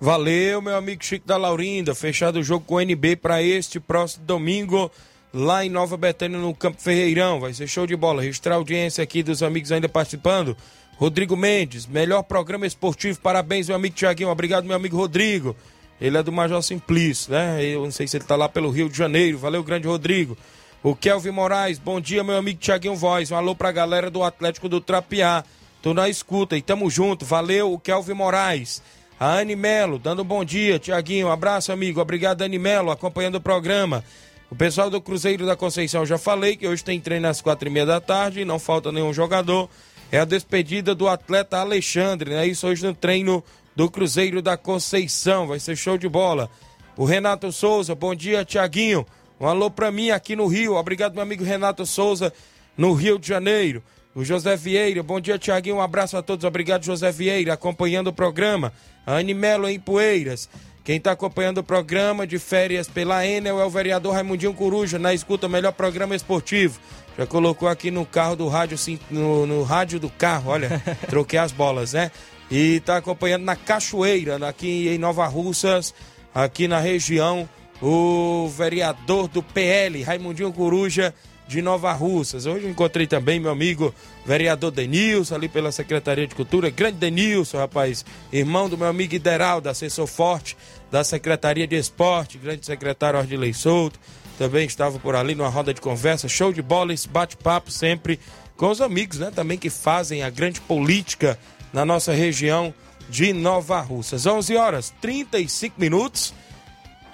Valeu, 0.01 0.63
meu 0.63 0.75
amigo 0.75 1.05
Chico 1.05 1.29
da 1.29 1.37
Laurinda. 1.37 1.95
Fechado 1.95 2.39
o 2.39 2.43
jogo 2.43 2.65
com 2.65 2.77
o 2.77 2.81
NB 2.81 3.17
para 3.17 3.43
este 3.43 3.79
próximo 3.79 4.25
domingo, 4.25 4.91
lá 5.31 5.63
em 5.63 5.69
Nova 5.69 5.99
Betânia, 5.99 6.39
no 6.39 6.55
Campo 6.55 6.81
Ferreirão. 6.81 7.41
Vai 7.41 7.53
ser 7.53 7.67
show 7.67 7.87
de 7.87 7.95
bola. 7.95 8.23
Registrar 8.23 8.55
a 8.55 8.57
audiência 8.57 9.05
aqui 9.05 9.23
dos 9.23 9.43
amigos 9.43 9.71
ainda 9.71 9.87
participando. 9.87 10.57
Rodrigo 10.97 11.37
Mendes, 11.37 11.85
melhor 11.85 12.23
programa 12.23 12.67
esportivo. 12.67 13.21
Parabéns, 13.21 13.69
meu 13.69 13.77
amigo 13.77 13.95
Tiaguinho. 13.95 14.31
Obrigado, 14.31 14.65
meu 14.65 14.77
amigo 14.77 14.97
Rodrigo. 14.97 15.55
Ele 16.01 16.17
é 16.17 16.23
do 16.23 16.31
Major 16.31 16.63
Simplício, 16.63 17.33
né? 17.33 17.65
Eu 17.65 17.83
não 17.83 17.91
sei 17.91 18.07
se 18.07 18.17
ele 18.17 18.25
tá 18.25 18.37
lá 18.37 18.49
pelo 18.49 18.71
Rio 18.71 18.89
de 18.89 18.97
Janeiro. 18.97 19.39
Valeu, 19.39 19.63
grande 19.63 19.89
Rodrigo. 19.89 20.37
O 20.83 20.95
Kelvin 20.95 21.33
Moraes, 21.33 21.79
bom 21.79 22.01
dia, 22.01 22.23
meu 22.23 22.37
amigo 22.37 22.61
Tiaguinho 22.61 22.95
Voz. 22.95 23.33
Um 23.33 23.37
alô 23.37 23.55
pra 23.55 23.73
galera 23.73 24.09
do 24.09 24.23
Atlético 24.23 24.69
do 24.69 24.81
Trapiá. 24.81 25.45
Tô 25.83 25.93
na 25.93 26.09
escuta 26.09 26.57
e 26.57 26.63
tamo 26.63 26.89
junto. 26.89 27.25
Valeu, 27.25 27.73
o 27.73 27.81
Kelvin 27.81 28.15
Moraes. 28.15 28.81
A 29.19 29.39
Anne 29.39 29.57
Melo, 29.57 29.99
dando 29.99 30.23
um 30.23 30.25
bom 30.25 30.45
dia, 30.45 30.79
Tiaguinho. 30.79 31.27
Um 31.27 31.33
abraço, 31.33 31.73
amigo. 31.73 32.01
Obrigado, 32.01 32.43
Anne 32.43 32.59
Melo, 32.59 32.93
acompanhando 32.93 33.35
o 33.35 33.41
programa. 33.41 34.05
O 34.49 34.55
pessoal 34.55 34.89
do 34.89 35.01
Cruzeiro 35.01 35.45
da 35.45 35.57
Conceição, 35.57 36.07
já 36.07 36.17
falei 36.17 36.57
que 36.57 36.67
hoje 36.67 36.85
tem 36.85 37.01
treino 37.01 37.27
às 37.27 37.41
quatro 37.41 37.69
e 37.69 37.71
meia 37.71 37.85
da 37.85 38.01
tarde, 38.01 38.45
não 38.45 38.59
falta 38.59 38.93
nenhum 38.93 39.13
jogador. 39.13 39.69
É 40.11 40.21
a 40.21 40.25
despedida 40.25 40.95
do 40.95 41.09
atleta 41.09 41.59
Alexandre, 41.59 42.31
né? 42.31 42.47
Isso 42.47 42.67
hoje 42.67 42.87
no 42.87 42.95
treino 42.95 43.43
do 43.79 43.89
Cruzeiro 43.89 44.43
da 44.43 44.57
Conceição. 44.57 45.47
Vai 45.47 45.61
ser 45.61 45.77
show 45.77 45.97
de 45.97 46.09
bola. 46.09 46.51
O 46.97 47.05
Renato 47.05 47.53
Souza, 47.53 47.95
bom 47.95 48.13
dia, 48.13 48.45
Tiaguinho. 48.45 49.07
Um 49.41 49.47
alô 49.47 49.71
pra 49.71 49.93
mim 49.93 50.11
aqui 50.11 50.35
no 50.35 50.49
Rio. 50.49 50.75
Obrigado, 50.75 51.15
meu 51.15 51.23
amigo 51.23 51.45
Renato 51.45 51.87
Souza, 51.87 52.33
no 52.77 52.93
Rio 52.93 53.21
de 53.21 53.29
Janeiro. 53.29 53.81
O 54.17 54.25
José 54.25 54.57
Vieira, 54.57 55.01
bom 55.01 55.21
dia, 55.21 55.39
Tiaguinho. 55.39 55.77
Um 55.77 55.81
abraço 55.81 56.17
a 56.17 56.23
todos. 56.23 56.45
Obrigado, 56.45 56.85
José 56.85 57.13
Vieira, 57.13 57.53
acompanhando 57.53 58.09
o 58.09 58.13
programa. 58.13 58.73
A 59.07 59.17
Animelo 59.17 59.69
em 59.69 59.79
Poeiras. 59.79 60.49
Quem 60.83 60.97
está 60.97 61.13
acompanhando 61.13 61.59
o 61.59 61.63
programa 61.63 62.27
de 62.27 62.41
férias 62.41 62.89
pela 62.89 63.25
Enel 63.25 63.61
é 63.61 63.65
o 63.65 63.71
vereador 63.71 64.15
Raimundinho 64.15 64.55
Coruja, 64.55 64.99
na 64.99 65.15
escuta, 65.15 65.49
melhor 65.49 65.73
programa 65.73 66.17
esportivo. 66.17 66.81
Já 67.17 67.27
colocou 67.27 67.69
aqui 67.69 67.93
no 67.93 68.05
carro 68.05 68.35
do 68.35 68.49
rádio, 68.49 68.77
no, 69.09 69.47
no 69.47 69.63
rádio 69.63 70.01
do 70.01 70.11
carro, 70.11 70.51
olha, 70.51 70.83
troquei 71.09 71.39
as 71.39 71.53
bolas, 71.53 71.93
né? 71.93 72.11
E 72.51 72.77
está 72.77 72.97
acompanhando 72.97 73.45
na 73.45 73.57
Cachoeira, 73.57 74.37
aqui 74.47 74.89
em 74.89 74.99
Nova 74.99 75.27
Russas, 75.27 75.95
aqui 76.35 76.67
na 76.67 76.81
região, 76.81 77.49
o 77.81 78.49
vereador 78.49 79.29
do 79.29 79.43
PL, 79.43 80.03
Raimundinho 80.03 80.53
Coruja, 80.53 81.15
de 81.49 81.63
Nova 81.63 81.91
Russas. 81.93 82.45
Hoje 82.45 82.67
encontrei 82.67 83.07
também 83.07 83.41
meu 83.41 83.51
amigo 83.51 83.95
vereador 84.25 84.71
Denilson, 84.71 85.35
ali 85.35 85.49
pela 85.49 85.73
Secretaria 85.73 86.27
de 86.27 86.35
Cultura. 86.35 86.69
Grande 86.69 86.99
Denilson, 86.99 87.57
rapaz, 87.57 88.05
irmão 88.31 88.69
do 88.69 88.77
meu 88.77 88.87
amigo 88.87 89.15
Ideraldo, 89.15 89.69
assessor 89.69 90.07
forte 90.07 90.57
da 90.91 91.03
Secretaria 91.03 91.67
de 91.67 91.75
Esporte, 91.75 92.37
grande 92.37 92.67
secretário 92.67 93.19
Ordilei 93.19 93.55
Souto. 93.55 93.99
Também 94.37 94.67
estava 94.67 94.99
por 94.99 95.17
ali 95.17 95.35
numa 95.35 95.49
roda 95.49 95.73
de 95.73 95.81
conversa, 95.81 96.29
show 96.29 96.53
de 96.53 96.63
bola, 96.63 96.93
esse 96.93 97.09
bate-papo 97.09 97.71
sempre 97.71 98.21
com 98.57 98.71
os 98.71 98.81
amigos, 98.81 99.19
né? 99.19 99.33
Também 99.35 99.57
que 99.57 99.71
fazem 99.71 100.23
a 100.23 100.31
grande 100.31 100.61
política 100.61 101.39
na 101.73 101.85
nossa 101.85 102.13
região 102.13 102.73
de 103.09 103.33
Nova 103.33 103.81
Russas. 103.81 104.27
11 104.27 104.57
horas 104.57 104.95
35 105.01 105.81
minutos. 105.81 106.35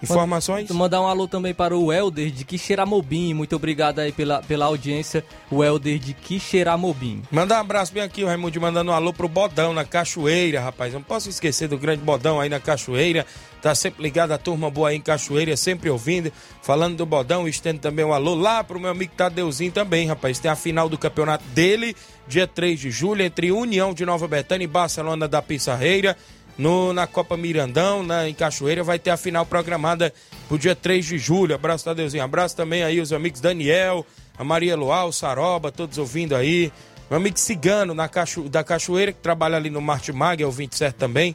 Informações? 0.03 0.69
Vou 0.69 0.77
mandar 0.77 1.01
um 1.01 1.07
alô 1.07 1.27
também 1.27 1.55
para 1.55 1.77
o 1.77 1.93
Helder 1.93 2.31
de 2.31 2.45
Quixeramobim. 2.45 3.33
Muito 3.33 3.57
obrigado 3.57 4.01
aí 4.01 4.13
pela, 4.13 4.43
pela 4.43 4.67
audiência, 4.67 5.25
o 5.51 5.65
Helder 5.65 5.99
de 5.99 6.13
Quixeramobim. 6.13 7.23
Mandar 7.31 7.57
um 7.57 7.61
abraço 7.61 7.93
bem 7.93 8.03
aqui, 8.03 8.23
o 8.23 8.27
Raimundo 8.27 8.61
mandando 8.61 8.91
um 8.91 8.95
alô 8.95 9.13
pro 9.13 9.29
Bodão 9.29 9.73
na 9.73 9.85
Cachoeira, 9.85 10.61
rapaz. 10.61 10.93
Não 10.93 11.03
posso 11.03 11.29
esquecer 11.29 11.69
do 11.69 11.79
grande 11.79 12.03
Bodão 12.03 12.41
aí 12.41 12.49
na 12.49 12.61
Cachoeira. 12.61 13.27
Tá 13.63 13.75
sempre 13.75 14.03
ligado 14.03 14.33
a 14.33 14.37
turma 14.37 14.71
boa 14.71 14.91
aí 14.91 14.97
em 14.97 15.01
Cachoeira, 15.01 15.57
sempre 15.57 15.89
ouvindo. 15.89 16.31
Falando 16.61 16.97
do 16.97 17.07
Bodão, 17.07 17.49
estendo 17.49 17.81
também 17.81 18.05
um 18.05 18.13
alô 18.13 18.35
lá 18.35 18.63
pro 18.63 18.79
meu 18.79 18.91
amigo 18.91 19.15
Tadeuzinho 19.17 19.73
também, 19.73 20.07
rapaz. 20.07 20.39
Tem 20.39 20.51
a 20.51 20.57
final 20.57 20.87
do 20.87 20.99
campeonato 20.99 21.45
dele, 21.49 21.97
dia 22.29 22.47
3 22.47 22.79
de 22.79 22.91
julho, 22.91 23.23
entre 23.23 23.51
União 23.51 23.95
de 23.95 24.05
Nova 24.05 24.29
Betânia 24.29 24.65
e 24.65 24.69
Barcelona 24.69 25.27
da 25.27 25.41
Pissarreira. 25.41 26.15
No, 26.57 26.93
na 26.93 27.07
Copa 27.07 27.37
Mirandão, 27.37 28.03
na, 28.03 28.29
em 28.29 28.35
Cachoeira, 28.35 28.85
vai 28.85 28.99
ter 28.99 29.11
a 29.11 29.17
final 29.17 29.45
programada 29.45 30.13
pro 30.47 30.59
dia 30.59 30.75
3 30.75 31.05
de 31.05 31.19
julho. 31.19 31.55
Abraço, 31.55 31.85
Tadeuzinho. 31.85 32.23
Abraço 32.23 32.57
também 32.57 32.85
aí 32.85 33.01
os 33.01 33.13
amigos 33.13 33.41
Daniel, 33.41 34.07
a 34.39 34.45
Maria 34.45 34.77
Lual, 34.77 35.11
Saroba, 35.13 35.73
todos 35.73 35.99
ouvindo 35.99 36.37
aí. 36.37 36.73
Meu 37.11 37.19
amigo 37.19 37.39
Cigano 37.39 37.93
na 37.93 38.09
Cacho, 38.09 38.49
da 38.49 38.63
Cachoeira, 38.63 39.13
que 39.13 39.21
trabalha 39.21 39.57
ali 39.57 39.69
no 39.69 39.81
Martimag, 39.81 40.43
é 40.43 40.47
o 40.47 40.51
27 40.51 40.95
também 40.95 41.35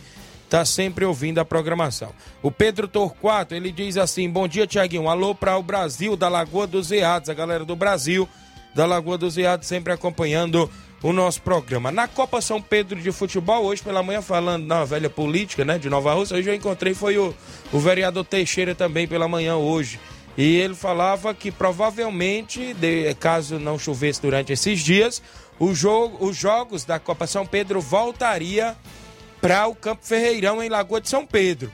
tá 0.50 0.66
sempre 0.66 1.06
ouvindo 1.06 1.38
a 1.38 1.46
programação. 1.46 2.12
O 2.42 2.50
Pedro 2.50 2.88
Torquato, 2.88 3.54
ele 3.54 3.72
diz 3.72 3.98
assim: 3.98 4.28
Bom 4.28 4.48
dia, 4.48 4.66
Tiaguinho. 4.66 5.08
Alô 5.08 5.36
para 5.36 5.56
o 5.56 5.62
Brasil 5.62 6.18
da 6.18 6.28
Lagoa 6.28 6.66
dos 6.66 6.92
Eados, 6.92 7.30
a 7.30 7.34
galera 7.36 7.64
do 7.64 7.76
Brasil 7.76 8.28
da 8.74 8.86
Lagoa 8.86 9.18
dos 9.18 9.38
Eados 9.38 9.68
sempre 9.68 9.94
acompanhando 9.94 10.70
o 11.02 11.14
nosso 11.14 11.42
programa. 11.42 11.92
Na 11.92 12.08
Copa 12.08 12.42
São 12.42 12.62
Pedro 12.62 13.00
de 13.00 13.12
Futebol, 13.12 13.64
hoje 13.64 13.82
pela 13.82 14.04
manhã, 14.04 14.22
falando 14.22 14.66
na 14.66 14.84
velha 14.84 15.10
política, 15.10 15.64
né, 15.64 15.78
de 15.78 15.90
Nova 15.90 16.14
Rússia, 16.14 16.38
hoje 16.38 16.50
eu 16.50 16.56
encontrei 16.56 16.94
foi 16.94 17.18
o, 17.18 17.34
o 17.72 17.80
vereador 17.80 18.26
Teixeira 18.26 18.76
também 18.76 19.08
pela 19.08 19.28
manhã 19.28 19.56
hoje. 19.56 20.00
E 20.38 20.58
ele 20.58 20.76
falava 20.76 21.34
que 21.34 21.52
provavelmente, 21.52 22.74
de, 22.74 23.14
caso 23.16 23.60
não 23.60 23.78
chovesse 23.78 24.22
durante 24.22 24.54
esses 24.54 24.80
dias, 24.80 25.22
o 25.60 25.74
jogo, 25.74 26.26
os 26.26 26.36
jogos 26.36 26.86
da 26.86 27.00
Copa 27.00 27.28
São 27.28 27.46
Pedro 27.46 27.82
voltaria 27.82 28.76
para 29.42 29.68
o 29.68 29.76
Campo 29.76 30.06
Ferreirão 30.06 30.62
em 30.62 30.70
Lagoa 30.70 31.02
de 31.02 31.10
São 31.10 31.26
Pedro. 31.26 31.72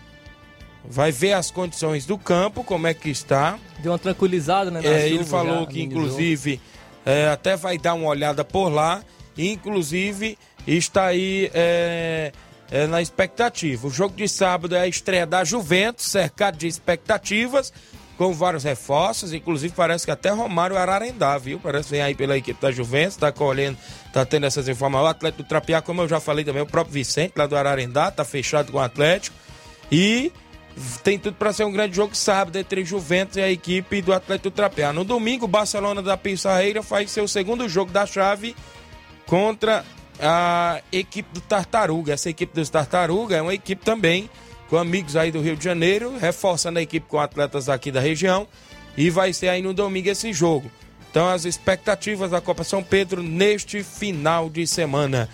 vai 0.88 1.11
ver 1.11 1.34
as 1.34 1.49
condições 1.49 2.05
do 2.05 2.17
campo, 2.17 2.63
como 2.63 2.88
é 2.88 2.93
que 2.93 3.09
está. 3.09 3.57
Deu 3.80 3.91
uma 3.91 3.99
tranquilizada, 3.99 4.69
né? 4.69 4.82
É, 4.84 5.09
ele 5.09 5.23
falou 5.23 5.61
já 5.61 5.67
que, 5.67 5.82
inclusive, 5.82 6.61
é, 7.05 7.28
até 7.28 7.55
vai 7.55 7.78
dar 7.78 7.93
uma 7.95 8.07
olhada 8.07 8.43
por 8.43 8.69
lá. 8.69 9.03
Inclusive, 9.38 10.38
está 10.65 11.07
aí 11.07 11.51
é, 11.53 12.31
é, 12.71 12.88
na 12.88 13.01
expectativa. 13.01 13.88
O 13.88 13.91
jogo 13.91 14.15
de 14.15 14.27
sábado 14.27 14.75
é 14.75 14.81
a 14.81 14.88
estreia 14.88 15.25
da 15.25 15.43
Juventus, 15.43 16.05
cercado 16.05 16.57
de 16.57 16.67
expectativas, 16.67 17.71
com 18.17 18.33
vários 18.33 18.63
reforços. 18.63 19.33
Inclusive, 19.33 19.73
parece 19.75 20.05
que 20.05 20.11
até 20.11 20.29
Romário 20.29 20.77
Ararendá, 20.77 21.38
viu? 21.38 21.59
Parece 21.59 21.89
que 21.89 21.91
vem 21.91 22.01
aí 22.01 22.15
pela 22.15 22.38
equipe 22.38 22.61
da 22.61 22.71
Juventus, 22.71 23.15
está 23.15 23.31
colhendo, 23.31 23.77
está 24.07 24.25
tendo 24.25 24.45
essas 24.45 24.67
informações. 24.67 25.07
O 25.07 25.11
Atlético 25.11 25.43
do 25.43 25.49
Trapiá, 25.49 25.81
como 25.81 26.01
eu 26.01 26.07
já 26.07 26.19
falei 26.19 26.45
também, 26.45 26.61
o 26.61 26.65
próprio 26.65 26.93
Vicente, 26.93 27.33
lá 27.36 27.45
do 27.45 27.55
Ararendá, 27.55 28.09
está 28.09 28.23
fechado 28.23 28.71
com 28.71 28.77
o 28.77 28.81
Atlético. 28.81 29.36
E 29.91 30.31
tem 31.03 31.17
tudo 31.17 31.36
para 31.36 31.53
ser 31.53 31.63
um 31.63 31.71
grande 31.71 31.95
jogo 31.95 32.15
sábado 32.15 32.57
entre 32.57 32.83
Juventus 32.83 33.38
e 33.38 33.41
a 33.41 33.49
equipe 33.49 34.01
do 34.01 34.13
Atlético 34.13 34.51
Trapear. 34.51 34.93
No 34.93 35.03
domingo, 35.03 35.45
o 35.45 35.47
Barcelona 35.47 36.01
da 36.01 36.17
Pissarreira 36.17 36.83
faz 36.83 37.11
seu 37.11 37.27
segundo 37.27 37.69
jogo 37.69 37.91
da 37.91 38.05
chave 38.05 38.55
contra 39.26 39.86
a 40.19 40.82
equipe 40.91 41.30
do 41.34 41.41
Tartaruga. 41.41 42.13
Essa 42.13 42.30
equipe 42.30 42.53
dos 42.53 42.69
Tartaruga 42.69 43.36
é 43.38 43.41
uma 43.41 43.53
equipe 43.53 43.84
também 43.84 44.30
com 44.69 44.78
amigos 44.78 45.15
aí 45.15 45.32
do 45.32 45.41
Rio 45.41 45.55
de 45.55 45.63
Janeiro, 45.63 46.17
reforçando 46.17 46.80
a 46.80 46.82
equipe 46.82 47.07
com 47.07 47.19
atletas 47.19 47.69
aqui 47.69 47.91
da 47.91 47.99
região. 47.99 48.47
E 48.97 49.09
vai 49.09 49.34
ser 49.34 49.49
aí 49.49 49.61
no 49.61 49.73
domingo 49.73 50.09
esse 50.09 50.32
jogo. 50.32 50.71
Então, 51.11 51.30
as 51.30 51.45
expectativas 51.45 52.32
da 52.32 52.41
Copa 52.41 52.63
São 52.63 52.84
Pedro 52.84 53.21
neste 53.21 53.84
final 53.84 54.49
de 54.49 54.65
semana. 54.67 55.30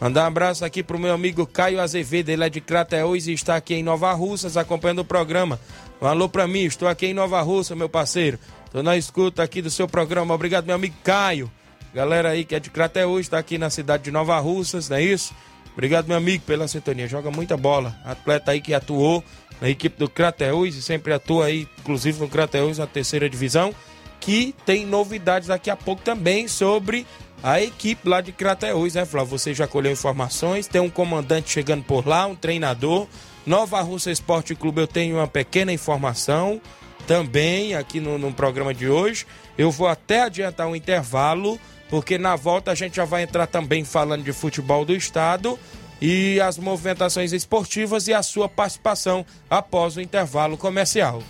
Mandar 0.00 0.24
um 0.24 0.26
abraço 0.28 0.64
aqui 0.64 0.82
pro 0.82 0.98
meu 0.98 1.12
amigo 1.12 1.46
Caio 1.46 1.78
Azevedo, 1.78 2.30
ele 2.30 2.42
é 2.42 2.48
de 2.48 2.60
Crateús 2.60 3.26
e 3.26 3.32
está 3.32 3.54
aqui 3.54 3.74
em 3.74 3.82
Nova 3.82 4.12
Russas 4.12 4.56
acompanhando 4.56 5.00
o 5.00 5.04
programa. 5.04 5.60
Um 6.00 6.06
alô 6.06 6.28
pra 6.28 6.48
mim, 6.48 6.64
estou 6.64 6.88
aqui 6.88 7.06
em 7.06 7.14
Nova 7.14 7.40
Russa, 7.42 7.76
meu 7.76 7.88
parceiro. 7.88 8.38
Estou 8.64 8.82
na 8.82 8.96
escuta 8.96 9.42
aqui 9.42 9.60
do 9.60 9.70
seu 9.70 9.86
programa. 9.86 10.34
Obrigado, 10.34 10.64
meu 10.64 10.74
amigo 10.74 10.96
Caio. 11.04 11.50
Galera 11.94 12.30
aí 12.30 12.44
que 12.44 12.54
é 12.54 12.60
de 12.60 12.70
Crateús, 12.70 13.22
está 13.22 13.38
aqui 13.38 13.58
na 13.58 13.70
cidade 13.70 14.04
de 14.04 14.10
Nova 14.10 14.38
Russas, 14.38 14.88
não 14.88 14.96
é 14.96 15.02
isso? 15.02 15.34
Obrigado, 15.72 16.06
meu 16.06 16.16
amigo, 16.16 16.44
pela 16.44 16.68
sintonia. 16.68 17.08
Joga 17.08 17.30
muita 17.30 17.56
bola. 17.56 17.96
Atleta 18.04 18.52
aí 18.52 18.60
que 18.60 18.74
atuou 18.74 19.24
na 19.60 19.68
equipe 19.68 19.98
do 19.98 20.08
Crateús 20.08 20.74
e 20.76 20.82
sempre 20.82 21.12
atua 21.12 21.46
aí, 21.46 21.66
inclusive 21.80 22.20
no 22.20 22.28
Crateús, 22.28 22.78
na 22.78 22.86
terceira 22.86 23.28
divisão, 23.28 23.74
que 24.18 24.54
tem 24.64 24.84
novidades 24.86 25.48
daqui 25.48 25.70
a 25.70 25.76
pouco 25.76 26.02
também 26.02 26.48
sobre 26.48 27.06
a 27.42 27.60
equipe 27.60 28.08
lá 28.08 28.20
de 28.20 28.32
Crateús, 28.32 28.94
né, 28.94 29.04
Flávio? 29.04 29.38
Você 29.38 29.54
já 29.54 29.66
colheu 29.66 29.92
informações, 29.92 30.66
tem 30.66 30.80
um 30.80 30.90
comandante 30.90 31.50
chegando 31.50 31.82
por 31.84 32.06
lá, 32.06 32.26
um 32.26 32.34
treinador. 32.34 33.06
Nova 33.46 33.80
Russa 33.80 34.10
Esporte 34.10 34.54
Clube, 34.54 34.82
eu 34.82 34.86
tenho 34.86 35.16
uma 35.16 35.26
pequena 35.26 35.72
informação 35.72 36.60
também 37.06 37.74
aqui 37.74 37.98
no, 38.00 38.18
no 38.18 38.32
programa 38.32 38.74
de 38.74 38.88
hoje. 38.88 39.26
Eu 39.56 39.70
vou 39.70 39.88
até 39.88 40.22
adiantar 40.22 40.66
um 40.66 40.76
intervalo, 40.76 41.58
porque 41.90 42.16
na 42.16 42.36
volta 42.36 42.70
a 42.70 42.74
gente 42.74 42.96
já 42.96 43.04
vai 43.04 43.24
entrar 43.24 43.46
também 43.46 43.84
falando 43.84 44.22
de 44.22 44.32
futebol 44.32 44.84
do 44.84 44.94
estado 44.94 45.58
e 46.00 46.40
as 46.40 46.56
movimentações 46.56 47.32
esportivas 47.32 48.08
e 48.08 48.14
a 48.14 48.22
sua 48.22 48.48
participação 48.48 49.26
após 49.50 49.96
o 49.96 50.00
intervalo 50.00 50.56
comercial. 50.56 51.22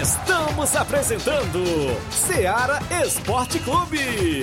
Estamos 0.00 0.74
apresentando 0.74 1.62
Seara 2.10 2.80
Esporte 3.04 3.58
Clube. 3.60 4.42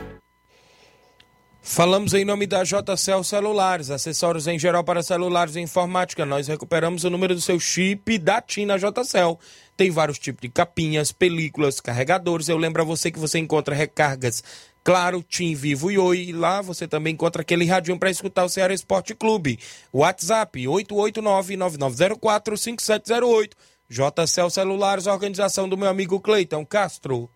Falamos 1.63 2.15
em 2.15 2.25
nome 2.25 2.47
da 2.47 2.63
JCL 2.63 3.23
Celulares, 3.23 3.91
acessórios 3.91 4.47
em 4.47 4.57
geral 4.57 4.83
para 4.83 5.03
celulares 5.03 5.55
e 5.55 5.59
informática. 5.59 6.25
Nós 6.25 6.47
recuperamos 6.47 7.03
o 7.03 7.09
número 7.09 7.35
do 7.35 7.41
seu 7.41 7.59
chip 7.59 8.17
da 8.17 8.41
TIM 8.41 8.65
na 8.65 8.77
JCL. 8.77 9.37
Tem 9.77 9.91
vários 9.91 10.17
tipos 10.17 10.41
de 10.41 10.49
capinhas, 10.49 11.11
películas, 11.11 11.79
carregadores. 11.79 12.49
Eu 12.49 12.57
lembro 12.57 12.81
a 12.81 12.85
você 12.85 13.11
que 13.11 13.19
você 13.19 13.37
encontra 13.37 13.75
recargas 13.75 14.43
Claro, 14.83 15.21
Tim 15.21 15.53
Vivo 15.53 15.91
e 15.91 15.99
Oi. 15.99 16.29
E 16.29 16.33
lá 16.33 16.61
você 16.61 16.87
também 16.87 17.13
encontra 17.13 17.43
aquele 17.43 17.65
radinho 17.65 17.99
para 17.99 18.09
escutar 18.09 18.43
o 18.43 18.49
Ceará 18.49 18.73
Esporte 18.73 19.13
Clube. 19.13 19.59
WhatsApp 19.93 20.63
889-9904-5708. 20.63 23.51
JCL 23.87 24.49
Celulares, 24.49 25.05
organização 25.05 25.69
do 25.69 25.77
meu 25.77 25.89
amigo 25.89 26.19
Cleiton 26.19 26.65
Castro. 26.65 27.29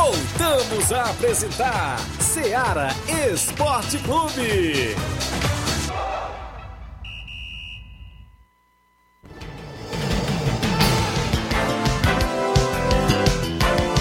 Voltamos 0.00 0.92
a 0.92 1.10
apresentar 1.10 1.98
Seara 2.20 2.90
Esporte 3.34 3.98
Clube. 3.98 4.94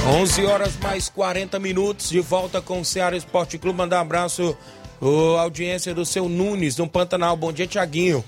11 0.08 0.46
horas 0.46 0.78
mais 0.78 1.10
40 1.10 1.58
minutos, 1.58 2.10
de 2.10 2.20
volta 2.20 2.62
com 2.62 2.82
o 2.82 2.86
Ceará 2.86 3.18
Esporte 3.18 3.58
Clube. 3.58 3.80
Mandar 3.80 3.98
um 3.98 4.02
abraço 4.02 4.56
à 5.02 5.42
audiência 5.42 5.96
do 5.96 6.06
seu 6.06 6.30
Nunes, 6.30 6.78
no 6.78 6.88
Pantanal. 6.88 7.36
Bom 7.36 7.52
dia, 7.52 7.66
Tiaguinho. 7.66 8.24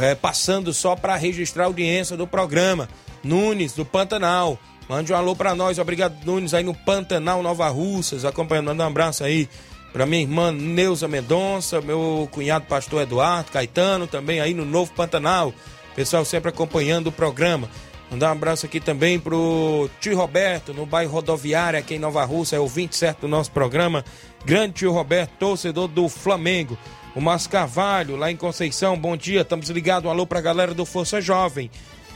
É, 0.00 0.14
passando 0.14 0.72
só 0.72 0.96
para 0.96 1.16
registrar 1.16 1.64
a 1.64 1.66
audiência 1.66 2.16
do 2.16 2.26
programa. 2.26 2.88
Nunes, 3.22 3.74
do 3.74 3.84
Pantanal. 3.84 4.58
Mande 4.90 5.12
um 5.12 5.16
alô 5.16 5.36
para 5.36 5.54
nós. 5.54 5.78
Obrigado, 5.78 6.16
Nunes, 6.24 6.52
aí 6.52 6.64
no 6.64 6.74
Pantanal, 6.74 7.44
Nova 7.44 7.68
Russas, 7.68 8.24
acompanhando. 8.24 8.72
Um 8.72 8.82
abraço 8.82 9.22
aí 9.22 9.48
para 9.92 10.04
minha 10.04 10.22
irmã 10.22 10.50
Neuza 10.50 11.06
Mendonça, 11.06 11.80
meu 11.80 12.28
cunhado 12.32 12.66
pastor 12.66 13.02
Eduardo 13.02 13.52
Caetano, 13.52 14.08
também 14.08 14.40
aí 14.40 14.52
no 14.52 14.64
Novo 14.64 14.92
Pantanal. 14.92 15.54
Pessoal 15.94 16.24
sempre 16.24 16.48
acompanhando 16.48 17.06
o 17.06 17.12
programa. 17.12 17.70
Mandar 18.10 18.30
um 18.30 18.32
abraço 18.32 18.66
aqui 18.66 18.80
também 18.80 19.16
pro 19.16 19.88
tio 20.00 20.16
Roberto, 20.16 20.74
no 20.74 20.84
bairro 20.84 21.12
Rodoviária, 21.12 21.78
aqui 21.78 21.94
em 21.94 22.00
Nova 22.00 22.24
Rússia, 22.24 22.56
é 22.56 22.58
ouvinte 22.58 22.96
certo 22.96 23.20
do 23.20 23.28
nosso 23.28 23.52
programa. 23.52 24.04
Grande 24.44 24.72
tio 24.72 24.90
Roberto, 24.90 25.30
torcedor 25.38 25.86
do 25.86 26.08
Flamengo. 26.08 26.76
O 27.14 27.20
Márcio 27.20 27.48
Carvalho, 27.48 28.16
lá 28.16 28.28
em 28.28 28.36
Conceição, 28.36 28.98
bom 28.98 29.16
dia, 29.16 29.42
estamos 29.42 29.70
ligados. 29.70 30.08
Um 30.08 30.10
alô 30.10 30.26
pra 30.26 30.40
galera 30.40 30.74
do 30.74 30.84
Força 30.84 31.20
Jovem, 31.20 31.70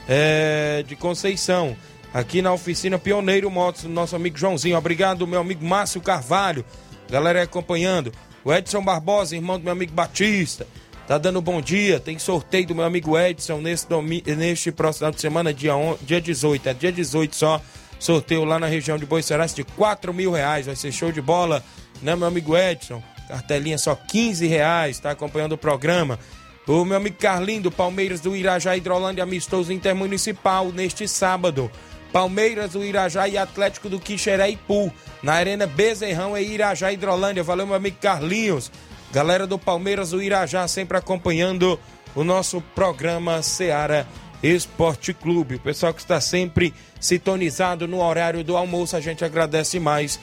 é, 0.09 0.83
de 0.85 0.97
Conceição. 0.97 1.77
Aqui 2.15 2.41
na 2.41 2.53
oficina 2.53 2.97
Pioneiro 2.97 3.51
Motos, 3.51 3.83
do 3.83 3.89
nosso 3.89 4.15
amigo 4.15 4.39
Joãozinho. 4.39 4.79
Obrigado, 4.79 5.27
meu 5.27 5.41
amigo 5.41 5.65
Márcio 5.65 6.01
Carvalho. 6.01 6.65
Galera 7.11 7.43
acompanhando. 7.43 8.13
O 8.45 8.55
Edson 8.55 8.81
Barbosa, 8.81 9.35
irmão 9.35 9.59
do 9.59 9.65
meu 9.65 9.73
amigo 9.73 9.93
Batista. 9.93 10.65
Tá 11.09 11.19
dando 11.19 11.43
bom 11.43 11.61
dia, 11.61 11.99
tem 11.99 12.17
sorteio 12.17 12.69
do 12.69 12.75
meu 12.75 12.85
amigo 12.85 13.19
Edson 13.19 13.61
nesse 13.61 13.89
domi... 13.89 14.23
neste 14.25 14.71
próximo 14.71 15.11
de 15.11 15.21
semana, 15.21 15.53
dia, 15.53 15.75
on... 15.75 15.97
dia 16.03 16.21
18. 16.21 16.69
É 16.69 16.73
dia 16.73 16.93
18 16.93 17.35
só. 17.35 17.61
Sorteio 17.99 18.45
lá 18.45 18.61
na 18.61 18.69
região 18.69 18.97
de 18.97 19.05
Boiceras 19.05 19.53
de 19.53 19.65
4 19.65 20.15
mil 20.15 20.31
reais. 20.31 20.67
Vai 20.67 20.77
ser 20.77 20.93
show 20.93 21.11
de 21.11 21.21
bola, 21.21 21.65
né, 22.01 22.15
meu 22.15 22.29
amigo 22.29 22.57
Edson? 22.57 23.03
Cartelinha 23.27 23.77
só 23.77 23.97
15 23.97 24.47
reais, 24.47 25.01
tá 25.01 25.11
acompanhando 25.11 25.55
o 25.55 25.59
programa. 25.59 26.17
O 26.65 26.85
meu 26.85 26.97
amigo 26.97 27.17
Carlinho, 27.19 27.63
do 27.63 27.73
Palmeiras 27.73 28.21
do 28.21 28.37
Irajá 28.37 28.77
Hidrolândia 28.77 29.25
Amistoso 29.25 29.73
Intermunicipal, 29.73 30.71
neste 30.71 31.09
sábado. 31.09 31.69
Palmeiras 32.15 32.75
do 32.75 32.85
Irajá 32.85 33.27
e 33.27 33.37
Atlético 33.37 33.89
do 33.89 33.99
Quixeréipu, 33.99 34.93
na 35.21 35.33
Arena 35.33 35.67
Bezerrão 35.67 36.39
e 36.39 36.45
Irajá 36.45 36.93
Hidrolândia. 36.93 37.43
Valeu, 37.43 37.67
meu 37.67 37.75
amigo 37.75 37.97
Carlinhos. 38.01 38.71
Galera 39.11 39.49
do 39.49 39.59
Palmeiras 39.59 40.11
do 40.11 40.23
Irajá 40.23 40.69
sempre 40.69 40.97
acompanhando 40.97 41.77
o 42.15 42.23
nosso 42.23 42.61
programa 42.73 43.43
Seara 43.43 44.07
Esporte 44.41 45.13
Clube. 45.13 45.57
O 45.57 45.61
pessoal 45.61 45.93
que 45.93 46.03
está 46.03 46.21
sempre 46.21 46.73
sintonizado 47.01 47.89
no 47.89 48.01
horário 48.01 48.45
do 48.45 48.57
almoço, 48.57 48.97
a 48.97 49.01
gente 49.01 49.25
agradece 49.25 49.81
mais 49.81 50.21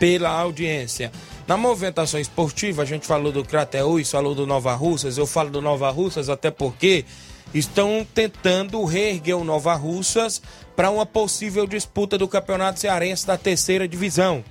pela 0.00 0.30
audiência. 0.30 1.12
Na 1.46 1.56
movimentação 1.56 2.18
esportiva, 2.18 2.82
a 2.82 2.84
gente 2.84 3.06
falou 3.06 3.30
do 3.30 3.44
Crateús, 3.44 4.10
falou 4.10 4.34
do 4.34 4.44
Nova 4.44 4.74
Russas, 4.74 5.16
eu 5.18 5.26
falo 5.26 5.50
do 5.50 5.62
Nova 5.62 5.88
Russas 5.90 6.28
até 6.28 6.50
porque 6.50 7.04
estão 7.52 8.06
tentando 8.14 8.84
reerguer 8.84 9.36
o 9.36 9.44
Nova 9.44 9.74
Russas 9.74 10.40
para 10.80 10.90
uma 10.90 11.04
possível 11.04 11.66
disputa 11.66 12.16
do 12.16 12.26
Campeonato 12.26 12.80
Cearense 12.80 13.26
da 13.26 13.36
terceira 13.36 13.86
divisão. 13.86 14.42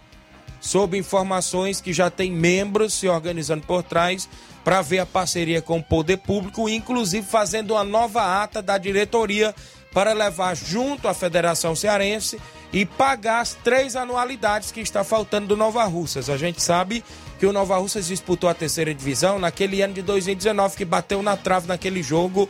Sob 0.61 0.95
informações 0.95 1.81
que 1.81 1.91
já 1.91 2.11
tem 2.11 2.31
membros 2.31 2.93
se 2.93 3.07
organizando 3.07 3.65
por 3.65 3.81
trás 3.81 4.29
para 4.63 4.79
ver 4.83 4.99
a 4.99 5.07
parceria 5.07 5.59
com 5.59 5.79
o 5.79 5.83
poder 5.83 6.17
público, 6.17 6.69
inclusive 6.69 7.25
fazendo 7.25 7.71
uma 7.71 7.83
nova 7.83 8.43
ata 8.43 8.61
da 8.61 8.77
diretoria 8.77 9.55
para 9.91 10.13
levar 10.13 10.55
junto 10.55 11.07
à 11.07 11.15
Federação 11.15 11.75
Cearense 11.75 12.39
e 12.71 12.85
pagar 12.85 13.41
as 13.41 13.55
três 13.55 13.95
anualidades 13.95 14.71
que 14.71 14.81
está 14.81 15.03
faltando 15.03 15.47
do 15.47 15.57
Nova 15.57 15.83
Russas. 15.85 16.29
A 16.29 16.37
gente 16.37 16.61
sabe 16.61 17.03
que 17.39 17.47
o 17.47 17.51
Nova 17.51 17.75
Russas 17.77 18.05
disputou 18.05 18.47
a 18.47 18.53
terceira 18.53 18.93
divisão 18.93 19.39
naquele 19.39 19.81
ano 19.81 19.95
de 19.95 20.03
2019 20.03 20.77
que 20.77 20.85
bateu 20.85 21.23
na 21.23 21.35
trave 21.35 21.67
naquele 21.67 22.03
jogo 22.03 22.47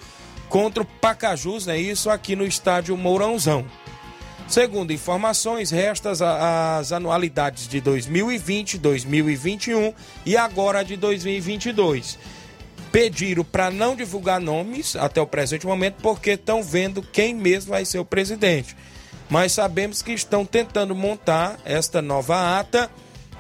contra 0.50 0.84
o 0.84 0.86
Pacajus, 0.86 1.68
né? 1.68 1.80
isso 1.80 2.10
aqui 2.10 2.36
no 2.36 2.46
estádio 2.46 2.98
Mourãozão. 2.98 3.66
Segundo 4.48 4.92
informações, 4.92 5.70
restas 5.70 6.24
as 6.24 6.92
anualidades 6.92 7.68
de 7.68 7.80
2020, 7.80 8.80
2021 8.80 9.94
e 10.26 10.36
agora 10.36 10.84
de 10.84 10.98
2022. 10.98 12.18
Pediram 12.92 13.44
para 13.44 13.70
não 13.70 13.96
divulgar 13.96 14.42
nomes 14.42 14.96
até 14.96 15.22
o 15.22 15.28
presente 15.28 15.68
momento 15.68 15.98
porque 16.02 16.32
estão 16.32 16.64
vendo 16.64 17.04
quem 17.04 17.36
mesmo 17.36 17.70
vai 17.70 17.86
ser 17.86 18.00
o 18.00 18.06
presidente. 18.06 18.76
Mas 19.30 19.52
sabemos 19.52 20.02
que 20.02 20.14
estão 20.14 20.44
tentando 20.44 20.96
montar 20.96 21.60
esta 21.64 22.02
nova 22.02 22.60
ata 22.60 22.90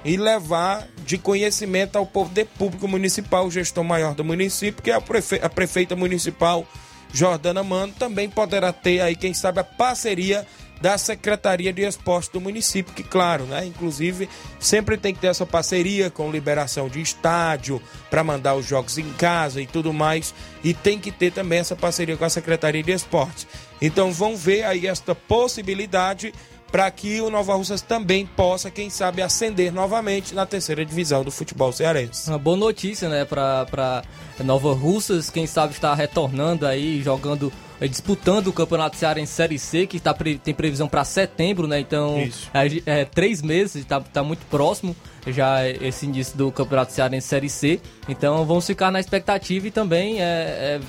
e 0.06 0.16
levar 0.16 0.88
de 1.04 1.18
conhecimento 1.18 1.98
ao 1.98 2.06
poder 2.06 2.46
público 2.46 2.88
municipal, 2.88 3.48
o 3.48 3.52
gestor 3.52 3.84
maior 3.84 4.14
do 4.14 4.24
município, 4.24 4.84
que 4.84 4.92
é 4.92 4.94
a, 4.94 5.02
prefe 5.02 5.40
a 5.42 5.50
prefeita 5.50 5.96
municipal 5.96 6.68
Jordana 7.14 7.64
Mano, 7.64 7.94
também 7.98 8.30
poderá 8.30 8.72
ter 8.72 9.02
aí, 9.02 9.16
quem 9.16 9.34
sabe, 9.34 9.60
a 9.60 9.64
parceria 9.64 10.46
da 10.82 10.98
Secretaria 10.98 11.74
de 11.74 11.82
Esporte 11.82 12.32
do 12.32 12.40
município, 12.40 12.94
que 12.94 13.04
claro, 13.04 13.44
né, 13.46 13.66
inclusive 13.66 14.30
sempre 14.60 14.98
tem 14.98 15.14
que 15.14 15.20
ter 15.20 15.28
essa 15.28 15.46
parceria 15.46 16.10
com 16.10 16.32
liberação 16.32 16.88
de 16.88 17.02
estádio 17.02 17.82
para 18.10 18.24
mandar 18.24 18.56
os 18.56 18.66
jogos 18.66 18.98
em 18.98 19.12
casa 19.14 19.62
e 19.62 19.68
tudo 19.68 19.92
mais, 19.92 20.34
e 20.64 20.74
tem 20.74 20.98
que 20.98 21.12
ter 21.12 21.32
também 21.32 21.60
essa 21.60 21.76
parceria 21.76 22.16
com 22.16 22.24
a 22.24 22.30
Secretaria 22.30 22.82
de 22.82 22.92
Esportes. 22.92 23.46
Então 23.82 24.12
vão 24.12 24.38
ver 24.38 24.64
aí 24.64 24.88
esta 24.88 25.14
possibilidade 25.14 26.34
para 26.72 26.90
que 26.92 27.20
o 27.22 27.30
Nova 27.30 27.56
Russas 27.56 27.82
também 27.82 28.26
possa, 28.26 28.70
quem 28.70 28.90
sabe, 28.90 29.22
ascender 29.22 29.74
novamente 29.74 30.34
na 30.34 30.46
terceira 30.46 30.86
divisão 30.86 31.24
do 31.24 31.32
futebol 31.32 31.72
cearense. 31.72 32.30
Uma 32.30 32.38
boa 32.38 32.58
notícia, 32.58 33.10
né, 33.10 33.26
para 33.26 34.04
Nova 34.44 34.74
Russas, 34.74 35.30
quem 35.30 35.48
sabe 35.48 35.74
está 35.74 35.94
retornando 35.94 36.66
aí, 36.66 37.02
jogando 37.02 37.52
é, 37.82 37.88
disputando 37.88 38.48
o 38.48 38.54
Campeonato 38.54 38.98
Cearense 38.98 39.32
Série 39.32 39.58
C, 39.58 39.88
que 39.88 40.00
tá, 40.00 40.14
tem 40.14 40.54
previsão 40.54 40.88
para 40.88 41.06
setembro, 41.06 41.66
né? 41.66 41.80
Então, 41.80 42.18
é, 42.54 42.82
é, 42.86 43.06
três 43.06 43.42
meses, 43.42 43.78
está 43.78 44.02
tá 44.02 44.22
muito 44.22 44.46
próximo 44.48 44.96
já 45.28 45.68
esse 45.68 46.06
início 46.06 46.38
do 46.38 46.52
Campeonato 46.52 46.92
Cearense 46.92 47.28
Série 47.28 47.50
C. 47.50 47.80
Então, 48.08 48.46
vamos 48.46 48.68
ficar 48.68 48.92
na 48.92 49.00
expectativa 49.00 49.68
e 49.68 49.72
também 49.72 50.18
é 50.20 50.80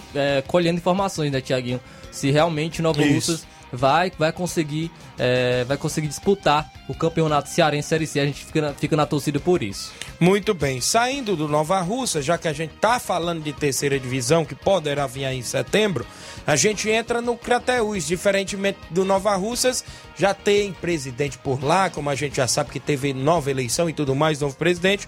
colhendo 0.49 0.78
informações, 0.78 1.31
né, 1.31 1.41
Tiaguinho? 1.41 1.81
Se 2.11 2.31
realmente 2.31 2.81
o 2.81 2.83
Nova 2.83 3.03
Russas 3.03 3.47
vai, 3.72 4.12
vai 4.18 4.32
conseguir 4.32 4.90
é, 5.18 5.64
vai 5.64 5.76
conseguir 5.76 6.08
disputar 6.08 6.70
o 6.88 6.94
campeonato 6.94 7.48
cearense 7.48 7.88
Série 7.88 8.06
C. 8.06 8.20
A 8.20 8.26
gente 8.26 8.44
fica 8.44 8.60
na, 8.60 8.72
fica 8.72 8.96
na 8.96 9.06
torcida 9.06 9.38
por 9.38 9.62
isso. 9.62 9.92
Muito 10.18 10.54
bem. 10.54 10.80
Saindo 10.80 11.36
do 11.36 11.46
Nova 11.46 11.80
Russa, 11.80 12.22
já 12.22 12.38
que 12.38 12.48
a 12.48 12.52
gente 12.52 12.74
tá 12.74 12.98
falando 12.98 13.42
de 13.42 13.52
terceira 13.52 13.98
divisão, 13.98 14.44
que 14.44 14.54
poderá 14.54 15.06
vir 15.06 15.24
aí 15.24 15.38
em 15.38 15.42
setembro, 15.42 16.06
a 16.46 16.56
gente 16.56 16.88
entra 16.88 17.20
no 17.20 17.36
Crateús. 17.36 18.06
Diferentemente 18.06 18.78
do 18.90 19.04
Nova 19.04 19.34
Russas, 19.36 19.84
já 20.16 20.34
tem 20.34 20.72
presidente 20.72 21.38
por 21.38 21.62
lá, 21.62 21.90
como 21.90 22.10
a 22.10 22.14
gente 22.14 22.36
já 22.36 22.46
sabe 22.46 22.70
que 22.70 22.80
teve 22.80 23.12
nova 23.12 23.50
eleição 23.50 23.88
e 23.88 23.92
tudo 23.92 24.14
mais, 24.14 24.40
novo 24.40 24.56
presidente 24.56 25.06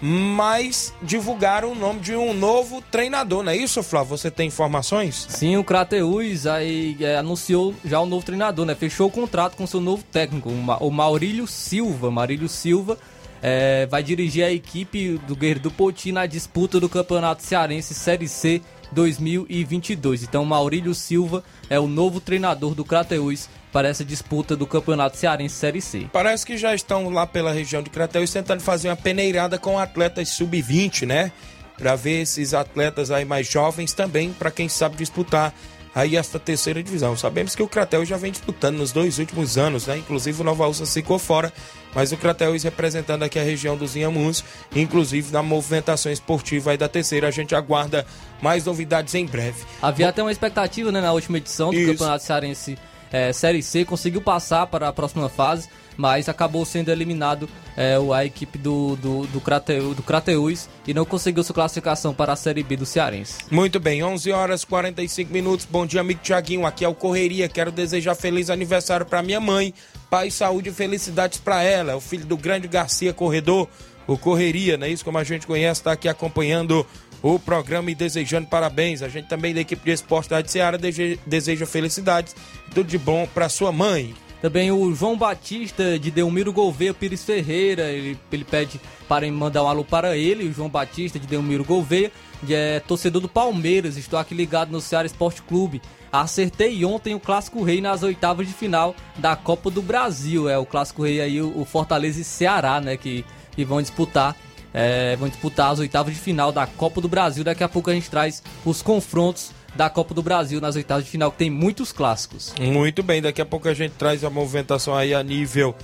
mas 0.00 0.92
divulgaram 1.02 1.72
o 1.72 1.74
nome 1.74 2.00
de 2.00 2.14
um 2.14 2.34
novo 2.34 2.82
treinador, 2.90 3.42
não 3.42 3.52
é 3.52 3.56
isso, 3.56 3.82
Flávio? 3.82 4.16
Você 4.16 4.30
tem 4.30 4.48
informações? 4.48 5.26
Sim, 5.28 5.56
o 5.56 5.64
Crateus 5.64 6.46
aí 6.46 6.96
é, 7.00 7.16
anunciou 7.16 7.74
já 7.84 8.00
o 8.00 8.06
novo 8.06 8.24
treinador, 8.24 8.66
né? 8.66 8.74
Fechou 8.74 9.08
o 9.08 9.10
contrato 9.10 9.56
com 9.56 9.66
seu 9.66 9.80
novo 9.80 10.02
técnico, 10.04 10.50
o 10.50 10.90
Maurílio 10.90 11.46
Silva. 11.46 12.10
Maurílio 12.10 12.48
Silva 12.48 12.98
é, 13.42 13.86
vai 13.86 14.02
dirigir 14.02 14.44
a 14.44 14.50
equipe 14.50 15.18
do 15.26 15.34
Guerreiro 15.34 15.60
do 15.60 15.70
Poti 15.70 16.12
na 16.12 16.26
disputa 16.26 16.80
do 16.80 16.88
Campeonato 16.88 17.42
Cearense 17.42 17.94
Série 17.94 18.28
C 18.28 18.60
2022. 18.96 20.22
Então, 20.22 20.42
Maurílio 20.46 20.94
Silva 20.94 21.44
é 21.68 21.78
o 21.78 21.86
novo 21.86 22.18
treinador 22.18 22.74
do 22.74 22.82
Crateus 22.82 23.46
para 23.70 23.88
essa 23.88 24.02
disputa 24.02 24.56
do 24.56 24.66
Campeonato 24.66 25.18
Cearense 25.18 25.54
Série 25.54 25.82
C. 25.82 26.06
Parece 26.10 26.46
que 26.46 26.56
já 26.56 26.74
estão 26.74 27.10
lá 27.10 27.26
pela 27.26 27.52
região 27.52 27.82
de 27.82 27.90
Crateus 27.90 28.32
tentando 28.32 28.60
fazer 28.60 28.88
uma 28.88 28.96
peneirada 28.96 29.58
com 29.58 29.78
atletas 29.78 30.30
sub-20, 30.30 31.06
né? 31.06 31.30
Para 31.76 31.94
ver 31.94 32.22
esses 32.22 32.54
atletas 32.54 33.10
aí 33.10 33.26
mais 33.26 33.46
jovens 33.46 33.92
também, 33.92 34.32
para 34.32 34.50
quem 34.50 34.66
sabe 34.66 34.96
disputar 34.96 35.52
aí 35.96 36.14
esta 36.14 36.38
terceira 36.38 36.82
divisão. 36.82 37.16
Sabemos 37.16 37.54
que 37.54 37.62
o 37.62 37.66
Crateus 37.66 38.06
já 38.06 38.18
vem 38.18 38.30
disputando 38.30 38.76
nos 38.76 38.92
dois 38.92 39.18
últimos 39.18 39.56
anos, 39.56 39.86
né? 39.86 39.96
Inclusive 39.96 40.42
o 40.42 40.44
Nova 40.44 40.68
Ursa 40.68 40.84
ficou 40.84 41.18
fora, 41.18 41.50
mas 41.94 42.12
o 42.12 42.18
Crateus 42.18 42.62
representando 42.62 43.22
aqui 43.22 43.38
a 43.38 43.42
região 43.42 43.78
dos 43.78 43.96
Inhamuns, 43.96 44.44
inclusive 44.74 45.32
na 45.32 45.42
movimentação 45.42 46.12
esportiva 46.12 46.72
aí 46.72 46.76
da 46.76 46.86
terceira, 46.86 47.28
a 47.28 47.30
gente 47.30 47.54
aguarda 47.54 48.04
mais 48.42 48.66
novidades 48.66 49.14
em 49.14 49.24
breve. 49.24 49.64
Havia 49.80 50.04
Bom, 50.04 50.10
até 50.10 50.22
uma 50.22 50.32
expectativa, 50.32 50.92
né, 50.92 51.00
na 51.00 51.14
última 51.14 51.38
edição 51.38 51.70
do 51.70 51.76
Isso. 51.76 51.92
Campeonato 51.92 52.24
Cearense 52.24 52.76
é, 53.10 53.32
Série 53.32 53.62
C, 53.62 53.82
conseguiu 53.86 54.20
passar 54.20 54.66
para 54.66 54.88
a 54.88 54.92
próxima 54.92 55.30
fase, 55.30 55.66
mas 55.96 56.28
acabou 56.28 56.64
sendo 56.64 56.90
eliminado 56.90 57.48
é, 57.76 57.96
a 58.14 58.24
equipe 58.24 58.58
do, 58.58 58.96
do, 58.96 59.26
do, 59.26 59.40
Crateu, 59.40 59.94
do 59.94 60.02
Crateus 60.02 60.68
e 60.86 60.94
não 60.94 61.04
conseguiu 61.04 61.42
sua 61.42 61.54
classificação 61.54 62.14
para 62.14 62.32
a 62.32 62.36
Série 62.36 62.62
B 62.62 62.76
do 62.76 62.86
Cearense. 62.86 63.38
Muito 63.50 63.80
bem, 63.80 64.02
11 64.02 64.30
horas 64.32 64.64
45 64.64 65.32
minutos. 65.32 65.66
Bom 65.70 65.86
dia, 65.86 66.00
amigo 66.00 66.20
Tiaguinho. 66.22 66.66
Aqui 66.66 66.84
é 66.84 66.88
o 66.88 66.94
Correria. 66.94 67.48
Quero 67.48 67.72
desejar 67.72 68.14
feliz 68.14 68.50
aniversário 68.50 69.06
para 69.06 69.22
minha 69.22 69.40
mãe. 69.40 69.72
Paz, 70.10 70.34
saúde 70.34 70.70
e 70.70 70.72
felicidades 70.72 71.38
para 71.38 71.62
ela. 71.62 71.92
É 71.92 71.94
o 71.94 72.00
filho 72.00 72.24
do 72.24 72.36
grande 72.36 72.68
Garcia 72.68 73.12
Corredor, 73.12 73.68
o 74.06 74.16
Correria, 74.16 74.76
não 74.76 74.86
é 74.86 74.90
isso? 74.90 75.04
Como 75.04 75.18
a 75.18 75.24
gente 75.24 75.46
conhece, 75.46 75.80
está 75.80 75.92
aqui 75.92 76.08
acompanhando 76.08 76.86
o 77.22 77.38
programa 77.38 77.90
e 77.90 77.94
desejando 77.94 78.46
parabéns. 78.46 79.02
A 79.02 79.08
gente 79.08 79.28
também 79.28 79.52
da 79.52 79.60
equipe 79.60 79.84
de 79.84 79.90
esporte 79.90 80.30
da 80.30 80.44
Seara 80.44 80.78
deseja 81.26 81.66
felicidades. 81.66 82.36
Tudo 82.72 82.88
de 82.88 82.98
bom 82.98 83.26
para 83.32 83.48
sua 83.48 83.72
mãe. 83.72 84.14
Também 84.46 84.70
o 84.70 84.94
João 84.94 85.18
Batista 85.18 85.98
de 85.98 86.08
Delmiro 86.08 86.52
Gouveia 86.52 86.94
Pires 86.94 87.24
Ferreira, 87.24 87.90
ele, 87.90 88.16
ele 88.30 88.44
pede 88.44 88.80
para 89.08 89.28
mandar 89.32 89.64
um 89.64 89.66
alô 89.66 89.82
para 89.82 90.16
ele, 90.16 90.46
o 90.46 90.52
João 90.52 90.68
Batista 90.68 91.18
de 91.18 91.26
Delmiro 91.26 91.64
Gouveia, 91.64 92.12
que 92.46 92.54
é 92.54 92.78
torcedor 92.78 93.20
do 93.20 93.28
Palmeiras, 93.28 93.96
estou 93.96 94.16
aqui 94.16 94.36
ligado 94.36 94.70
no 94.70 94.80
Ceará 94.80 95.04
Esporte 95.04 95.42
Clube. 95.42 95.82
Acertei 96.12 96.84
ontem 96.84 97.12
o 97.12 97.18
Clássico 97.18 97.64
Rei 97.64 97.80
nas 97.80 98.04
oitavas 98.04 98.46
de 98.46 98.52
final 98.52 98.94
da 99.16 99.34
Copa 99.34 99.68
do 99.68 99.82
Brasil. 99.82 100.48
É 100.48 100.56
o 100.56 100.64
Clássico 100.64 101.02
Rei 101.02 101.20
aí, 101.20 101.42
o 101.42 101.64
Fortaleza 101.64 102.20
e 102.20 102.24
Ceará, 102.24 102.80
né, 102.80 102.96
que, 102.96 103.24
que 103.50 103.64
vão 103.64 103.82
disputar 103.82 104.36
é, 104.72 105.16
vão 105.16 105.28
disputar 105.28 105.72
as 105.72 105.80
oitavas 105.80 106.14
de 106.14 106.20
final 106.20 106.52
da 106.52 106.68
Copa 106.68 107.00
do 107.00 107.08
Brasil. 107.08 107.42
Daqui 107.42 107.64
a 107.64 107.68
pouco 107.68 107.90
a 107.90 107.94
gente 107.94 108.08
traz 108.08 108.44
os 108.64 108.80
confrontos 108.80 109.50
da 109.76 109.90
Copa 109.90 110.14
do 110.14 110.22
Brasil 110.22 110.60
nas 110.60 110.74
oitavas 110.74 111.04
de 111.04 111.10
final, 111.10 111.30
que 111.30 111.38
tem 111.38 111.50
muitos 111.50 111.92
clássicos. 111.92 112.54
Muito 112.58 113.02
bem, 113.02 113.22
daqui 113.22 113.40
a 113.40 113.46
pouco 113.46 113.68
a 113.68 113.74
gente 113.74 113.92
traz 113.92 114.24
a 114.24 114.30
movimentação 114.30 114.94
aí 114.94 115.14
a 115.14 115.22
nível 115.22 115.74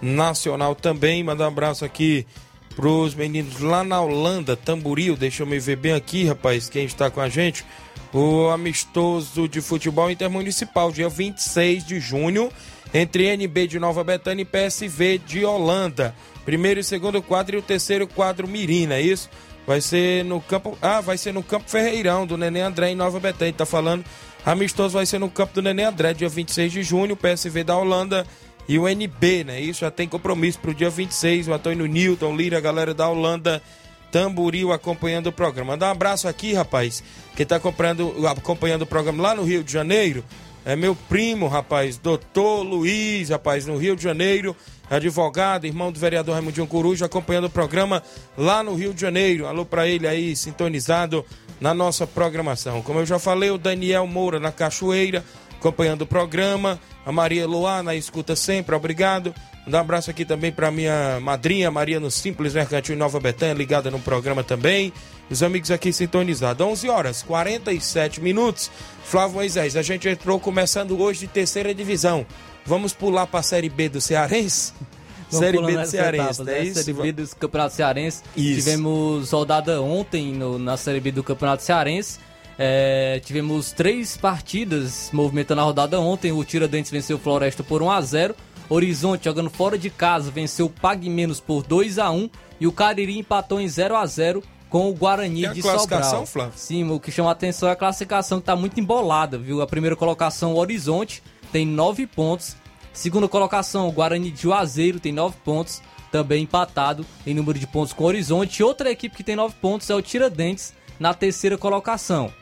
nacional 0.00 0.74
também. 0.74 1.22
Mandar 1.22 1.44
um 1.44 1.48
abraço 1.48 1.84
aqui 1.84 2.26
pros 2.74 3.14
meninos 3.14 3.60
lá 3.60 3.84
na 3.84 4.00
Holanda, 4.00 4.56
Tamboril. 4.56 5.16
Deixa 5.16 5.42
eu 5.42 5.46
me 5.46 5.58
ver 5.58 5.76
bem 5.76 5.92
aqui, 5.92 6.24
rapaz, 6.24 6.68
quem 6.68 6.84
está 6.84 7.10
com 7.10 7.20
a 7.20 7.28
gente. 7.28 7.64
O 8.12 8.48
amistoso 8.48 9.48
de 9.48 9.60
futebol 9.60 10.10
intermunicipal, 10.10 10.90
dia 10.90 11.08
26 11.08 11.86
de 11.86 12.00
junho, 12.00 12.50
entre 12.92 13.26
NB 13.26 13.66
de 13.66 13.78
Nova 13.78 14.04
Betânia 14.04 14.42
e 14.42 14.44
PSV 14.44 15.18
de 15.18 15.44
Holanda. 15.44 16.14
Primeiro 16.44 16.80
e 16.80 16.84
segundo 16.84 17.22
quadro 17.22 17.56
e 17.56 17.58
o 17.58 17.62
terceiro 17.62 18.06
quadro 18.06 18.48
Mirina, 18.48 18.96
é 18.96 19.00
isso? 19.00 19.30
Vai 19.66 19.80
ser 19.80 20.24
no 20.24 20.40
campo. 20.40 20.76
Ah, 20.82 21.00
vai 21.00 21.16
ser 21.16 21.32
no 21.32 21.42
campo 21.42 21.70
Ferreirão, 21.70 22.26
do 22.26 22.36
Neném 22.36 22.62
André 22.62 22.90
em 22.90 22.96
Nova 22.96 23.20
Betânia. 23.20 23.52
Tá 23.52 23.66
falando. 23.66 24.04
Amistoso 24.44 24.94
vai 24.94 25.06
ser 25.06 25.18
no 25.18 25.30
campo 25.30 25.54
do 25.54 25.62
Neném 25.62 25.84
André, 25.84 26.12
dia 26.14 26.28
26 26.28 26.72
de 26.72 26.82
junho, 26.82 27.16
PSV 27.16 27.62
da 27.62 27.76
Holanda 27.76 28.26
e 28.68 28.76
o 28.76 28.88
NB, 28.88 29.44
né? 29.44 29.60
Isso 29.60 29.80
já 29.80 29.90
tem 29.90 30.08
compromisso 30.08 30.58
pro 30.58 30.74
dia 30.74 30.90
26. 30.90 31.48
O 31.48 31.52
Antônio 31.52 31.86
Newton, 31.86 32.34
Lira, 32.34 32.58
a 32.58 32.60
galera 32.60 32.92
da 32.92 33.08
Holanda, 33.08 33.62
Tamboril 34.10 34.72
acompanhando 34.72 35.28
o 35.28 35.32
programa. 35.32 35.72
Mandar 35.72 35.88
um 35.88 35.92
abraço 35.92 36.26
aqui, 36.26 36.52
rapaz, 36.52 37.04
que 37.36 37.44
tá 37.44 37.56
acompanhando, 37.56 38.26
acompanhando 38.26 38.82
o 38.82 38.86
programa 38.86 39.22
lá 39.22 39.34
no 39.34 39.44
Rio 39.44 39.62
de 39.62 39.72
Janeiro 39.72 40.24
é 40.64 40.76
meu 40.76 40.94
primo, 40.94 41.48
rapaz, 41.48 41.96
doutor 41.96 42.62
Luiz, 42.62 43.30
rapaz, 43.30 43.66
no 43.66 43.76
Rio 43.76 43.96
de 43.96 44.02
Janeiro, 44.02 44.56
advogado, 44.88 45.66
irmão 45.66 45.90
do 45.90 45.98
vereador 45.98 46.34
Raimundinho 46.34 46.66
Coruja, 46.66 47.06
acompanhando 47.06 47.46
o 47.46 47.50
programa 47.50 48.02
lá 48.36 48.62
no 48.62 48.74
Rio 48.74 48.94
de 48.94 49.00
Janeiro. 49.00 49.46
Alô 49.46 49.64
para 49.64 49.88
ele 49.88 50.06
aí, 50.06 50.36
sintonizado 50.36 51.24
na 51.60 51.72
nossa 51.74 52.06
programação. 52.06 52.82
Como 52.82 53.00
eu 53.00 53.06
já 53.06 53.18
falei, 53.18 53.50
o 53.50 53.58
Daniel 53.58 54.06
Moura 54.06 54.38
na 54.38 54.52
Cachoeira, 54.52 55.24
acompanhando 55.62 56.02
o 56.02 56.06
programa. 56.06 56.78
A 57.06 57.12
Maria 57.12 57.46
Luá 57.46 57.82
na 57.82 57.94
escuta 57.94 58.34
sempre, 58.34 58.74
obrigado. 58.74 59.32
Um 59.66 59.76
abraço 59.76 60.10
aqui 60.10 60.24
também 60.24 60.50
para 60.50 60.72
minha 60.72 61.20
madrinha 61.20 61.70
Maria 61.70 62.00
no 62.00 62.10
Simples 62.10 62.52
Mercantil 62.52 62.96
Nova 62.96 63.20
Betânia, 63.20 63.54
ligada 63.54 63.90
no 63.92 64.00
programa 64.00 64.42
também. 64.42 64.92
Os 65.30 65.40
amigos 65.42 65.70
aqui 65.70 65.92
sintonizados. 65.92 66.66
11 66.66 66.88
horas 66.88 67.22
47 67.22 68.20
minutos. 68.20 68.70
Flávio 69.04 69.36
Moisés, 69.36 69.76
a 69.76 69.82
gente 69.82 70.08
entrou 70.08 70.40
começando 70.40 71.00
hoje 71.00 71.20
de 71.20 71.26
terceira 71.28 71.72
divisão. 71.72 72.26
Vamos 72.66 72.92
pular 72.92 73.26
para 73.28 73.40
a 73.40 73.42
Série 73.42 73.68
B 73.68 73.88
do 73.88 74.00
Cearense? 74.00 74.72
Vamos 75.30 75.46
série 75.46 75.62
B 75.62 75.76
do 75.78 75.86
Cearense, 75.86 76.16
etapas, 76.20 76.38
não 76.38 76.44
né? 76.44 76.58
é 76.58 76.64
isso? 76.64 76.74
Série 76.84 76.92
B 76.92 77.12
do 77.12 77.36
Campeonato 77.36 77.74
Cearense. 77.74 78.22
Isso. 78.36 78.54
Tivemos 78.60 79.30
rodada 79.30 79.80
ontem 79.80 80.32
no- 80.34 80.58
na 80.58 80.76
Série 80.76 81.00
B 81.00 81.10
do 81.10 81.22
Campeonato 81.22 81.62
Cearense. 81.62 82.18
É, 82.64 83.20
tivemos 83.24 83.72
três 83.72 84.16
partidas 84.16 85.10
movimentando 85.12 85.60
a 85.60 85.64
rodada 85.64 85.98
ontem. 85.98 86.30
O 86.30 86.44
Tiradentes 86.44 86.92
venceu 86.92 87.16
o 87.16 87.20
Floresta 87.20 87.64
por 87.64 87.82
1 87.82 87.90
a 87.90 88.00
0 88.00 88.36
Horizonte, 88.68 89.24
jogando 89.24 89.50
fora 89.50 89.76
de 89.76 89.90
casa, 89.90 90.30
venceu 90.30 90.66
o 90.66 90.70
Pague 90.70 91.10
Menos 91.10 91.40
por 91.40 91.64
2 91.64 91.98
a 91.98 92.08
1 92.12 92.30
E 92.60 92.68
o 92.68 92.70
Cariri 92.70 93.18
empatou 93.18 93.60
em 93.60 93.66
0 93.66 93.96
a 93.96 94.06
0 94.06 94.44
com 94.70 94.88
o 94.88 94.94
Guarani 94.94 95.40
Tem 95.40 95.50
a 95.50 95.52
de 95.54 95.60
classificação, 95.60 96.24
Sobral. 96.24 96.26
Flávio? 96.26 96.52
Sim, 96.54 96.88
o 96.88 97.00
que 97.00 97.10
chama 97.10 97.30
a 97.30 97.32
atenção 97.32 97.68
é 97.68 97.72
a 97.72 97.76
classificação 97.76 98.38
que 98.38 98.46
tá 98.46 98.54
muito 98.54 98.78
embolada, 98.78 99.36
viu? 99.36 99.60
A 99.60 99.66
primeira 99.66 99.96
colocação, 99.96 100.52
o 100.52 100.56
Horizonte, 100.58 101.20
tem 101.50 101.66
9 101.66 102.06
pontos. 102.06 102.54
Segunda 102.92 103.26
colocação, 103.26 103.88
o 103.88 103.92
Guarani 103.92 104.30
de 104.30 104.42
Juazeiro 104.42 105.00
tem 105.00 105.10
9 105.10 105.34
pontos, 105.44 105.82
também 106.12 106.44
empatado 106.44 107.04
em 107.26 107.34
número 107.34 107.58
de 107.58 107.66
pontos 107.66 107.92
com 107.92 108.04
o 108.04 108.06
Horizonte. 108.06 108.62
Outra 108.62 108.88
equipe 108.88 109.16
que 109.16 109.24
tem 109.24 109.34
9 109.34 109.56
pontos 109.60 109.90
é 109.90 109.96
o 109.96 110.00
Tiradentes, 110.00 110.72
na 111.00 111.12
terceira 111.12 111.58
colocação. 111.58 112.32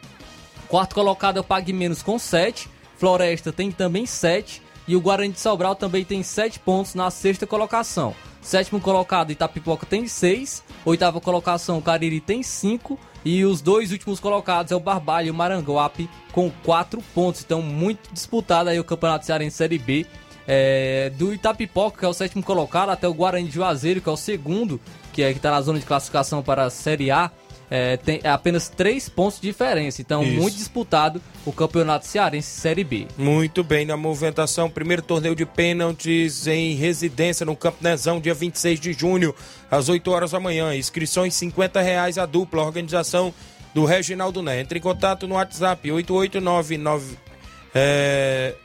Quarto 0.71 0.95
colocado 0.95 1.37
é 1.37 1.41
o 1.41 1.45
Pague 1.45 1.73
Menos 1.73 2.01
com 2.01 2.17
7. 2.17 2.71
Floresta 2.97 3.53
tem 3.53 3.73
também 3.73 4.07
7. 4.07 4.63
E 4.87 4.95
o 4.95 5.01
Guarani 5.01 5.33
de 5.33 5.41
Sobral 5.41 5.75
também 5.75 6.05
tem 6.05 6.23
7 6.23 6.61
pontos 6.61 6.95
na 6.95 7.11
sexta 7.11 7.45
colocação. 7.45 8.15
Sétimo 8.41 8.81
colocado, 8.81 9.33
Itapipoca 9.33 9.85
tem 9.85 10.07
6. 10.07 10.63
Oitava 10.85 11.21
colocação, 11.21 11.83
Cariri 11.83 12.21
tem 12.21 12.45
5. 12.45 12.97
E 13.25 13.45
os 13.45 13.61
dois 13.61 13.91
últimos 13.91 14.21
colocados 14.21 14.71
é 14.71 14.77
o 14.77 14.81
Barbalho 14.81 15.27
e 15.27 15.31
o 15.33 15.35
Maranguape 15.35 16.09
com 16.31 16.49
4 16.65 17.03
pontos. 17.13 17.43
Então, 17.45 17.61
muito 17.61 18.09
disputado 18.15 18.71
aí 18.71 18.79
o 18.79 18.85
Campeonato 18.85 19.27
Cearense 19.27 19.57
Série 19.57 19.77
B. 19.77 20.07
É, 20.47 21.11
do 21.19 21.35
Itapipoca, 21.35 21.99
que 21.99 22.05
é 22.05 22.09
o 22.09 22.15
sétimo 22.15 22.45
colocado, 22.45 22.91
até 22.91 23.09
o 23.09 23.15
Guarani 23.15 23.49
de 23.49 23.55
Juazeiro, 23.55 24.01
que 24.01 24.09
é 24.09 24.13
o 24.13 24.17
segundo, 24.17 24.81
que 25.13 25.23
é 25.23 25.33
que 25.33 25.39
está 25.39 25.51
na 25.51 25.61
zona 25.63 25.81
de 25.81 25.85
classificação 25.85 26.45
para 26.45 26.63
a 26.63 26.71
Série 26.71 27.11
A. 27.11 27.33
É, 27.71 27.97
tem 27.97 28.21
apenas 28.25 28.69
3 28.69 29.09
pontos 29.09 29.41
de 29.41 29.47
diferença. 29.47 30.03
Então, 30.03 30.25
Isso. 30.25 30.41
muito 30.41 30.57
disputado 30.57 31.23
o 31.47 31.53
Campeonato 31.53 32.05
Cearense 32.05 32.49
Série 32.49 32.83
B. 32.83 33.07
Muito 33.17 33.63
bem, 33.63 33.87
na 33.87 33.97
movimentação, 33.97 34.69
primeiro 34.69 35.03
torneio 35.03 35.37
de 35.37 35.47
pênaltis 35.47 36.49
em 36.49 36.75
residência 36.75 37.47
no 37.47 37.55
Campo 37.55 37.79
Nezão, 37.81 38.21
dia 38.21 38.35
26 38.35 38.81
de 38.81 38.93
junho, 38.93 39.33
às 39.71 39.89
8 39.89 40.11
horas 40.11 40.33
da 40.33 40.41
manhã. 40.41 40.75
Inscrições 40.75 41.35
50 41.35 41.81
reais 41.81 42.19
a 42.19 42.27
dupla, 42.27 42.63
organização 42.63 43.33
do 43.73 43.85
Reginaldo 43.85 44.43
Né. 44.43 44.61
Entre 44.61 44.81
em 44.81 44.83
contato 44.83 45.29
no 45.29 45.37
WhatsApp 45.37 45.93
8899 45.93 47.17
é, 47.73 48.57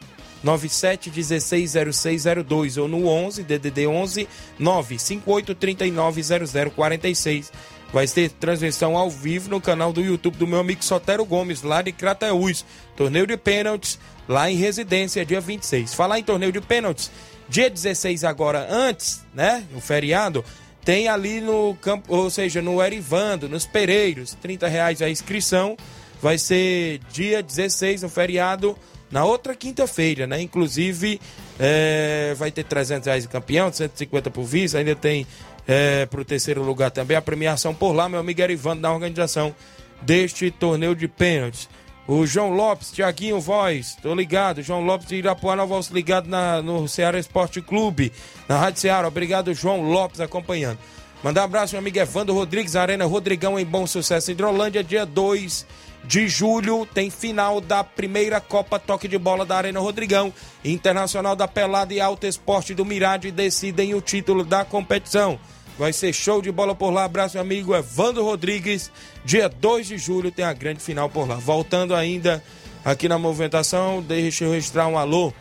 97160602 0.43 2.81
ou 2.81 2.87
no 2.87 3.07
11 3.07 3.43
DDD 3.43 3.85
11 3.87 4.27
958390046. 4.59 7.51
Vai 7.95 8.05
ter 8.07 8.29
transmissão 8.29 8.97
ao 8.97 9.09
vivo 9.09 9.49
no 9.49 9.61
canal 9.61 9.93
do 9.93 10.01
YouTube 10.01 10.35
do 10.35 10.45
meu 10.45 10.59
amigo 10.59 10.83
Sotero 10.83 11.23
Gomes, 11.23 11.61
lá 11.61 11.81
de 11.81 11.93
Crateús. 11.93 12.65
Torneio 12.93 13.25
de 13.25 13.37
pênaltis 13.37 13.97
lá 14.27 14.51
em 14.51 14.57
residência, 14.57 15.25
dia 15.25 15.39
26. 15.39 15.93
Falar 15.93 16.19
em 16.19 16.23
torneio 16.23 16.51
de 16.51 16.59
pênaltis, 16.59 17.09
dia 17.47 17.69
16 17.69 18.25
agora, 18.25 18.67
antes, 18.69 19.23
né? 19.33 19.63
O 19.73 19.79
feriado, 19.79 20.43
tem 20.83 21.07
ali 21.07 21.39
no 21.39 21.73
campo, 21.75 22.13
ou 22.13 22.29
seja, 22.29 22.61
no 22.61 22.83
Erivando, 22.83 23.47
nos 23.47 23.65
Pereiros, 23.65 24.35
30 24.41 24.67
reais 24.67 25.01
a 25.01 25.09
inscrição. 25.09 25.77
Vai 26.21 26.37
ser 26.37 26.99
dia 27.13 27.41
16, 27.41 28.01
no 28.01 28.09
feriado, 28.09 28.77
na 29.09 29.23
outra 29.23 29.55
quinta-feira, 29.55 30.27
né? 30.27 30.41
Inclusive, 30.41 31.21
é, 31.57 32.35
vai 32.37 32.51
ter 32.51 32.65
300 32.65 33.05
reais 33.05 33.23
de 33.23 33.29
campeão, 33.29 33.71
150 33.71 34.29
por 34.31 34.43
vice, 34.43 34.75
ainda 34.75 34.97
tem 34.97 35.25
é, 35.67 36.05
para 36.05 36.21
o 36.21 36.25
terceiro 36.25 36.63
lugar 36.63 36.91
também 36.91 37.17
a 37.17 37.21
premiação 37.21 37.73
por 37.73 37.93
lá, 37.93 38.07
meu 38.07 38.19
amigo 38.19 38.41
Erivando, 38.41 38.81
na 38.81 38.91
organização 38.93 39.55
deste 40.01 40.51
torneio 40.51 40.95
de 40.95 41.07
pênaltis. 41.07 41.69
O 42.07 42.25
João 42.27 42.51
Lopes, 42.51 42.91
Tiaguinho 42.91 43.39
Voz, 43.39 43.97
tô 43.99 44.13
ligado. 44.13 44.61
João 44.61 44.85
Lopes 44.85 45.07
de 45.07 45.15
Irapuá, 45.15 45.55
Voz 45.65 45.87
ligado 45.87 46.27
na, 46.27 46.61
no 46.61 46.87
Ceará 46.87 47.17
Esporte 47.17 47.61
Clube, 47.61 48.11
na 48.47 48.59
Rádio 48.59 48.81
Ceará. 48.81 49.07
Obrigado, 49.07 49.53
João 49.55 49.81
Lopes, 49.81 50.21
acompanhando. 50.21 50.77
Mandar 51.23 51.41
um 51.41 51.45
abraço, 51.45 51.73
meu 51.73 51.79
amigo 51.79 51.97
Evandro 51.97 52.35
Rodrigues, 52.35 52.75
Arena 52.75 53.05
Rodrigão 53.05 53.57
em 53.57 53.65
Bom 53.65 53.87
Sucesso, 53.87 54.29
Hidrolândia, 54.29 54.83
dia 54.83 55.03
2 55.03 55.65
de 56.03 56.27
julho, 56.27 56.85
tem 56.85 57.09
final 57.09 57.59
da 57.59 57.83
primeira 57.83 58.39
Copa 58.39 58.77
Toque 58.77 59.07
de 59.07 59.17
Bola 59.17 59.43
da 59.43 59.57
Arena 59.57 59.79
Rodrigão. 59.79 60.31
Internacional 60.63 61.35
da 61.35 61.47
Pelada 61.47 61.93
e 61.93 61.99
Alto 61.99 62.27
Esporte 62.27 62.75
do 62.75 62.85
Mirade 62.85 63.31
decidem 63.31 63.95
o 63.95 64.01
título 64.01 64.43
da 64.45 64.63
competição. 64.63 65.39
Vai 65.77 65.91
ser 65.91 66.13
show 66.13 66.41
de 66.41 66.51
bola 66.51 66.73
por 66.73 66.89
lá. 66.89 67.03
Abraço, 67.03 67.35
meu 67.35 67.43
amigo 67.43 67.75
Evandro 67.75 68.23
Rodrigues. 68.23 68.89
Dia 69.25 69.49
2 69.49 69.87
de 69.87 69.97
julho 69.97 70.31
tem 70.31 70.45
a 70.45 70.53
grande 70.53 70.79
final 70.79 71.09
por 71.09 71.27
lá. 71.27 71.35
Voltando 71.35 71.93
ainda 71.93 72.41
aqui 72.83 73.09
na 73.09 73.17
movimentação, 73.17 74.01
deixa 74.01 74.45
eu 74.45 74.51
registrar 74.51 74.87
um 74.87 74.97
alô 74.97 75.33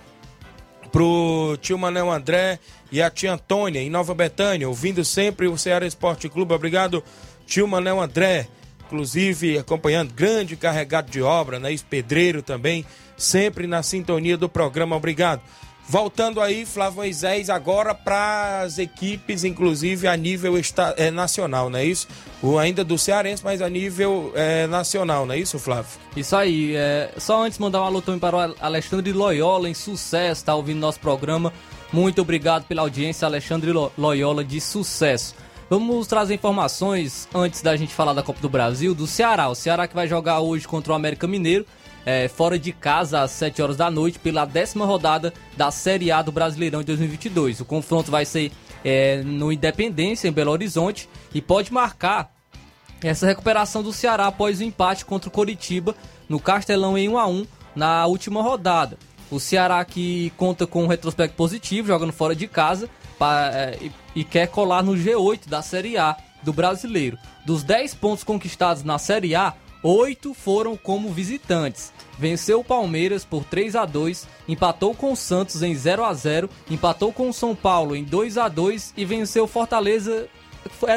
pro 0.90 1.56
tio 1.60 1.78
Manel 1.78 2.10
André 2.10 2.58
e 2.90 3.02
a 3.02 3.10
tia 3.10 3.32
Antônia 3.32 3.80
em 3.80 3.90
Nova 3.90 4.14
Betânia, 4.14 4.68
ouvindo 4.68 5.04
sempre 5.04 5.46
o 5.46 5.58
Ceará 5.58 5.86
Esporte 5.86 6.28
Clube. 6.28 6.54
Obrigado, 6.54 7.02
tio 7.46 7.66
Manel 7.68 8.00
André. 8.00 8.48
Inclusive 8.86 9.58
acompanhando, 9.58 10.12
grande 10.12 10.56
carregado 10.56 11.10
de 11.10 11.20
obra, 11.22 11.58
né? 11.58 11.74
Pedreiro 11.88 12.42
também, 12.42 12.84
sempre 13.16 13.66
na 13.66 13.82
sintonia 13.82 14.36
do 14.36 14.48
programa. 14.48 14.94
Obrigado. 14.94 15.40
Voltando 15.86 16.40
aí, 16.40 16.64
Flávio 16.64 16.96
Moisés, 16.96 17.50
agora 17.50 17.94
para 17.94 18.62
as 18.62 18.78
equipes, 18.78 19.44
inclusive 19.44 20.08
a 20.08 20.16
nível 20.16 20.56
esta, 20.56 20.94
é, 20.96 21.10
nacional, 21.10 21.68
não 21.68 21.78
é 21.78 21.84
isso? 21.84 22.08
O, 22.42 22.58
ainda 22.58 22.82
do 22.82 22.96
Cearense, 22.96 23.44
mas 23.44 23.60
a 23.60 23.68
nível 23.68 24.32
é, 24.34 24.66
nacional, 24.66 25.26
não 25.26 25.34
é 25.34 25.38
isso, 25.38 25.58
Flávio? 25.58 25.90
Isso 26.16 26.34
aí, 26.34 26.74
é, 26.74 27.12
só 27.18 27.44
antes 27.44 27.58
mandar 27.58 27.82
um 27.82 27.84
alô 27.84 28.00
também 28.00 28.18
para 28.18 28.34
o 28.34 28.54
Alexandre 28.60 29.12
Loyola, 29.12 29.68
em 29.68 29.74
sucesso, 29.74 30.44
tá 30.44 30.54
ouvindo 30.54 30.78
nosso 30.80 30.98
programa. 30.98 31.52
Muito 31.92 32.22
obrigado 32.22 32.64
pela 32.64 32.80
audiência, 32.82 33.26
Alexandre 33.26 33.70
Lo- 33.70 33.92
Loyola, 33.96 34.42
de 34.42 34.60
sucesso. 34.62 35.34
Vamos 35.68 36.06
trazer 36.06 36.34
informações 36.34 37.28
antes 37.34 37.60
da 37.62 37.76
gente 37.76 37.92
falar 37.94 38.14
da 38.14 38.22
Copa 38.22 38.40
do 38.40 38.48
Brasil, 38.48 38.94
do 38.94 39.06
Ceará. 39.06 39.48
O 39.48 39.54
Ceará 39.54 39.86
que 39.86 39.94
vai 39.94 40.08
jogar 40.08 40.40
hoje 40.40 40.66
contra 40.66 40.92
o 40.92 40.96
América 40.96 41.26
Mineiro, 41.26 41.64
é, 42.04 42.28
fora 42.28 42.58
de 42.58 42.72
casa 42.72 43.22
às 43.22 43.30
7 43.32 43.62
horas 43.62 43.76
da 43.76 43.90
noite, 43.90 44.18
pela 44.18 44.44
décima 44.44 44.84
rodada 44.84 45.32
da 45.56 45.70
Série 45.70 46.10
A 46.10 46.22
do 46.22 46.32
Brasileirão 46.32 46.80
de 46.80 46.86
2022. 46.86 47.60
O 47.60 47.64
confronto 47.64 48.10
vai 48.10 48.24
ser 48.24 48.52
é, 48.84 49.22
no 49.22 49.50
Independência, 49.50 50.28
em 50.28 50.32
Belo 50.32 50.50
Horizonte, 50.50 51.08
e 51.32 51.40
pode 51.40 51.72
marcar 51.72 52.32
essa 53.02 53.26
recuperação 53.26 53.82
do 53.82 53.92
Ceará 53.92 54.26
após 54.26 54.60
o 54.60 54.64
empate 54.64 55.04
contra 55.04 55.28
o 55.28 55.32
Coritiba 55.32 55.94
no 56.28 56.40
Castelão 56.40 56.96
em 56.96 57.08
1 57.08 57.18
a 57.18 57.26
1 57.26 57.46
na 57.74 58.06
última 58.06 58.42
rodada. 58.42 58.98
O 59.30 59.40
Ceará 59.40 59.84
que 59.84 60.32
conta 60.36 60.66
com 60.66 60.84
um 60.84 60.86
retrospecto 60.86 61.36
positivo, 61.36 61.88
jogando 61.88 62.12
fora 62.12 62.34
de 62.34 62.46
casa 62.46 62.88
eh, 63.20 63.78
e, 64.14 64.20
e 64.20 64.24
quer 64.24 64.48
colar 64.48 64.82
no 64.82 64.92
G8 64.92 65.48
da 65.48 65.60
Série 65.60 65.96
A 65.96 66.16
do 66.42 66.52
Brasileiro. 66.52 67.18
Dos 67.44 67.62
10 67.62 67.94
pontos 67.94 68.22
conquistados 68.22 68.84
na 68.84 68.98
Série 68.98 69.34
A, 69.34 69.54
8 69.82 70.32
foram 70.34 70.76
como 70.76 71.10
visitantes. 71.10 71.92
Venceu 72.18 72.60
o 72.60 72.64
Palmeiras 72.64 73.24
por 73.24 73.44
3 73.44 73.76
a 73.76 73.84
2, 73.84 74.26
empatou 74.48 74.94
com 74.94 75.12
o 75.12 75.16
Santos 75.16 75.62
em 75.62 75.74
0 75.74 76.04
a 76.04 76.14
0, 76.14 76.48
empatou 76.70 77.12
com 77.12 77.28
o 77.28 77.34
São 77.34 77.54
Paulo 77.54 77.96
em 77.96 78.04
2 78.04 78.38
a 78.38 78.48
2 78.48 78.94
e 78.96 79.04
venceu 79.04 79.44
o 79.44 79.48
Fortaleza 79.48 80.28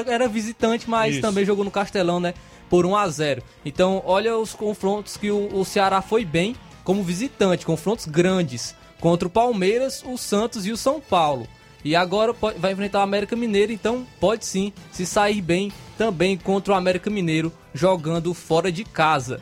era 0.08 0.28
visitante, 0.28 0.90
mas 0.90 1.14
Isso. 1.16 1.22
também 1.22 1.46
jogou 1.46 1.66
no 1.66 1.72
Castelão, 1.72 2.20
né? 2.20 2.34
Por 2.70 2.86
1 2.86 2.96
a 2.96 3.08
0 3.10 3.44
Então, 3.66 4.02
olha 4.06 4.38
os 4.38 4.54
confrontos 4.54 5.18
que 5.18 5.32
o, 5.32 5.50
o 5.54 5.66
Ceará 5.66 6.02
foi 6.02 6.26
bem 6.26 6.56
como 6.84 7.04
visitante, 7.04 7.66
confrontos 7.66 8.06
grandes 8.06 8.76
contra 9.00 9.28
o 9.28 9.32
Palmeiras, 9.32 10.04
o 10.06 10.18
Santos 10.18 10.66
e 10.66 10.72
o 10.72 10.78
São 10.78 11.00
Paulo. 11.00 11.48
E 11.84 11.96
agora 11.96 12.34
vai 12.58 12.72
enfrentar 12.72 13.00
o 13.00 13.04
América 13.04 13.36
Mineiro, 13.36 13.72
então 13.72 14.06
pode 14.20 14.46
sim 14.46 14.74
se 14.92 15.06
sair 15.06 15.42
bem 15.42 15.72
também 15.98 16.38
contra 16.38 16.74
o 16.74 16.76
América 16.76 17.10
Mineiro 17.10 17.52
jogando 17.74 18.34
fora 18.34 18.72
de 18.72 18.84
casa. 18.84 19.42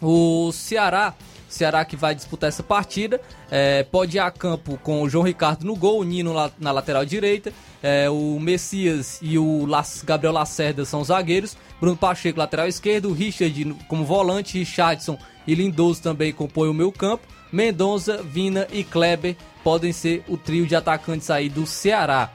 O 0.00 0.50
Ceará 0.52 1.14
Ceará 1.48 1.84
que 1.84 1.96
vai 1.96 2.14
disputar 2.14 2.48
essa 2.48 2.62
partida. 2.62 3.20
É, 3.50 3.82
pode 3.82 4.18
ir 4.18 4.20
a 4.20 4.30
campo 4.30 4.78
com 4.82 5.02
o 5.02 5.08
João 5.08 5.24
Ricardo 5.24 5.64
no 5.64 5.74
gol, 5.74 6.00
o 6.00 6.04
Nino 6.04 6.32
lá, 6.32 6.50
na 6.58 6.70
lateral 6.70 7.04
direita. 7.04 7.52
É, 7.82 8.10
o 8.10 8.38
Messias 8.38 9.18
e 9.22 9.38
o 9.38 9.64
Las, 9.64 10.02
Gabriel 10.04 10.32
Lacerda 10.32 10.84
são 10.84 11.00
os 11.00 11.08
zagueiros. 11.08 11.56
Bruno 11.80 11.96
Pacheco, 11.96 12.38
lateral 12.38 12.68
esquerdo. 12.68 13.12
Richard 13.12 13.74
como 13.88 14.04
volante. 14.04 14.58
Richardson 14.58 15.18
e 15.46 15.54
Lindoso 15.54 16.02
também 16.02 16.32
compõem 16.32 16.68
o 16.68 16.74
meu 16.74 16.92
campo. 16.92 17.26
Mendonça, 17.50 18.22
Vina 18.22 18.66
e 18.70 18.84
Kleber 18.84 19.34
podem 19.64 19.90
ser 19.90 20.22
o 20.28 20.36
trio 20.36 20.66
de 20.66 20.76
atacantes 20.76 21.30
aí 21.30 21.48
do 21.48 21.66
Ceará. 21.66 22.30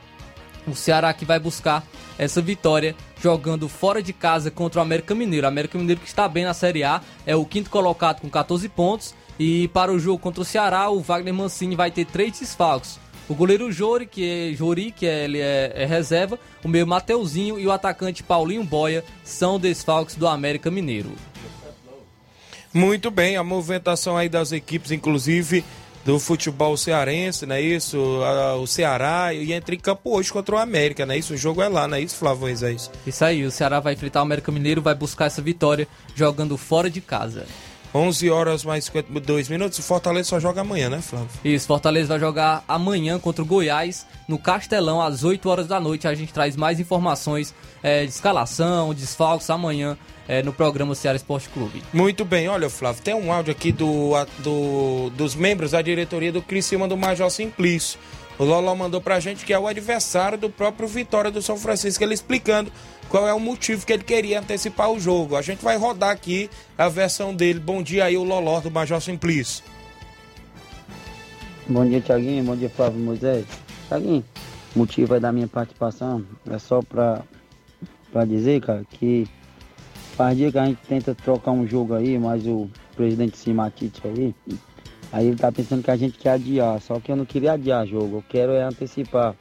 O 0.66 0.76
Ceará 0.76 1.14
que 1.14 1.24
vai 1.24 1.40
buscar 1.40 1.84
essa 2.18 2.42
vitória 2.42 2.96
jogando 3.22 3.70
fora 3.70 4.02
de 4.02 4.14
casa 4.14 4.52
contra 4.52 4.80
o 4.80 4.84
América 4.84 5.16
Mineiro. 5.16 5.46
O 5.46 5.50
América 5.50 5.78
Mineiro 5.78 6.02
que 6.02 6.08
está 6.08 6.28
bem 6.28 6.46
na 6.46 6.54
Série 6.54 6.84
A, 6.84 7.02
é 7.26 7.36
o 7.36 7.46
quinto 7.46 7.70
colocado 7.70 8.22
com 8.22 8.30
14 8.30 8.68
pontos. 8.70 9.16
E 9.40 9.68
para 9.70 9.92
o 9.92 10.00
jogo 10.00 10.20
contra 10.20 10.42
o 10.42 10.46
Ceará, 10.46 10.90
o 10.90 11.02
Wagner 11.02 11.34
Mancini 11.34 11.76
vai 11.76 11.90
ter 11.90 12.06
três 12.06 12.40
desfalques. 12.40 13.00
O 13.28 13.34
goleiro 13.34 13.72
Jori, 13.72 14.06
que 14.06 14.52
é 14.52 14.54
Jori, 14.54 14.92
que 14.92 15.08
é, 15.08 15.24
ele 15.24 15.40
é, 15.40 15.72
é 15.76 15.86
reserva, 15.86 16.38
o 16.64 16.68
meio 16.68 16.86
Mateuzinho 16.86 17.58
e 17.58 17.66
o 17.66 17.72
atacante 17.72 18.22
Paulinho 18.22 18.64
Boia 18.64 19.04
são 19.24 19.60
desfalques 19.60 20.16
do 20.16 20.28
América 20.28 20.70
Mineiro. 20.70 21.12
Muito 22.74 23.10
bem, 23.10 23.38
a 23.38 23.44
movimentação 23.44 24.18
aí 24.18 24.28
das 24.28 24.52
equipes, 24.52 24.92
inclusive 24.92 25.64
do 26.06 26.20
futebol 26.20 26.76
cearense, 26.76 27.46
não 27.46 27.56
é 27.56 27.62
isso? 27.62 27.98
o 28.62 28.68
Ceará 28.68 29.34
e 29.34 29.54
entra 29.54 29.74
em 29.74 29.80
campo 29.80 30.16
hoje 30.16 30.32
contra 30.32 30.56
o 30.56 30.58
América, 30.58 31.06
não 31.06 31.14
é 31.14 31.18
isso? 31.18 31.34
O 31.34 31.38
jogo 31.38 31.62
é 31.62 31.68
lá, 31.68 31.88
não 31.88 31.98
é 31.98 32.02
isso, 32.02 32.16
Flávio 32.16 32.42
Moisés? 32.42 32.92
Isso 33.08 33.24
aí, 33.24 33.46
o 33.46 33.52
Ceará 33.52 33.80
vai 33.80 33.94
enfrentar 33.94 34.20
o 34.20 34.24
América 34.24 34.52
Mineiro, 34.52 34.82
vai 34.82 34.96
buscar 34.96 35.26
essa 35.26 35.42
vitória 35.42 35.88
jogando 36.16 36.58
fora 36.58 36.90
de 36.90 37.02
casa. 37.02 37.46
11 37.96 38.30
horas 38.32 38.66
mais 38.66 38.86
52 38.86 39.50
minutos. 39.50 39.78
O 39.78 39.84
Fortaleza 39.84 40.30
só 40.30 40.40
joga 40.40 40.62
amanhã, 40.62 40.90
né, 40.90 41.00
Flávio? 41.00 41.30
Isso, 41.46 41.68
Fortaleza 41.68 42.08
vai 42.08 42.20
jogar 42.20 42.64
amanhã 42.68 43.20
contra 43.20 43.44
o 43.44 43.46
Goiás, 43.46 44.08
no 44.28 44.40
Castelão, 44.40 45.00
às 45.00 45.24
8 45.24 45.48
horas 45.48 45.68
da 45.68 45.80
noite. 45.80 46.08
A 46.08 46.16
gente 46.16 46.34
traz 46.34 46.56
mais 46.56 46.80
informações 46.80 47.54
é, 47.84 48.04
de 48.04 48.10
escalação, 48.10 48.94
desfalques 48.94 49.50
amanhã 49.50 49.96
é, 50.28 50.42
no 50.42 50.54
programa 50.54 50.96
Ceará 50.96 51.16
Esporte 51.16 51.50
Clube. 51.50 51.84
Muito 51.94 52.24
bem, 52.24 52.48
olha, 52.48 52.70
Flávio, 52.70 53.02
tem 53.02 53.14
um 53.14 53.32
áudio 53.32 53.52
aqui 53.52 53.72
do, 53.72 54.12
do 54.40 55.10
dos 55.12 55.36
membros 55.36 55.72
da 55.72 55.82
diretoria 55.82 56.32
do 56.32 56.42
Criciúma 56.42 56.88
do 56.88 56.98
Major 56.98 57.30
Simplício. 57.30 58.00
O 58.38 58.44
Loló 58.44 58.74
mandou 58.74 59.00
pra 59.00 59.20
gente 59.20 59.46
que 59.46 59.54
é 59.54 59.60
o 59.60 59.68
adversário 59.68 60.38
do 60.38 60.50
próprio 60.50 60.88
Vitória 60.88 61.30
do 61.30 61.42
São 61.42 61.56
Francisco, 61.56 62.04
ele 62.04 62.16
explicando 62.16 62.72
qual 63.08 63.28
é 63.28 63.34
o 63.34 63.40
motivo 63.40 63.86
que 63.86 63.94
ele 63.94 64.04
queria 64.04 64.40
antecipar 64.40 64.90
o 64.90 65.00
jogo. 65.00 65.36
A 65.36 65.42
gente 65.42 65.64
vai 65.64 65.78
rodar 65.78 66.10
aqui 66.10 66.50
a 66.76 66.90
versão 66.90 67.34
dele. 67.34 67.60
Bom 67.60 67.84
dia 67.84 68.06
aí, 68.06 68.18
o 68.18 68.24
Loló 68.24 68.60
do 68.60 68.72
Major 68.72 69.00
Simplício. 69.00 69.64
Bom 71.68 71.86
dia, 71.86 72.02
Tiaguinho. 72.02 72.44
Bom 72.44 72.56
dia, 72.56 72.70
Flávio 72.70 73.00
Moisés. 73.00 73.46
Tiaguinho, 73.88 74.26
o 74.76 74.80
motivo 74.80 75.14
aí 75.14 75.20
da 75.20 75.32
minha 75.32 75.48
participação 75.48 76.26
é 76.50 76.58
só 76.58 76.82
pra, 76.82 77.22
pra 78.12 78.26
dizer, 78.26 78.62
cara, 78.62 78.84
que 78.90 79.28
faz 80.16 80.38
dia 80.38 80.52
que 80.52 80.58
a 80.58 80.66
gente 80.66 80.80
tenta 80.88 81.16
trocar 81.16 81.52
um 81.52 81.68
jogo 81.68 81.96
aí, 81.96 82.18
mas 82.18 82.46
o 82.46 82.70
presidente 82.96 83.38
Simatite 83.38 84.02
aí, 84.06 84.36
aí 85.12 85.28
ele 85.28 85.36
tá 85.36 85.52
pensando 85.52 85.84
que 85.84 85.92
a 85.92 85.96
gente 85.96 86.18
quer 86.18 86.32
adiar, 86.32 86.80
só 86.80 87.00
que 87.00 87.12
eu 87.12 87.16
não 87.16 87.26
queria 87.26 87.54
adiar 87.54 87.86
jogo, 87.86 88.18
eu 88.18 88.24
quero 88.28 88.52
é 88.52 88.64
antecipar 88.64 89.36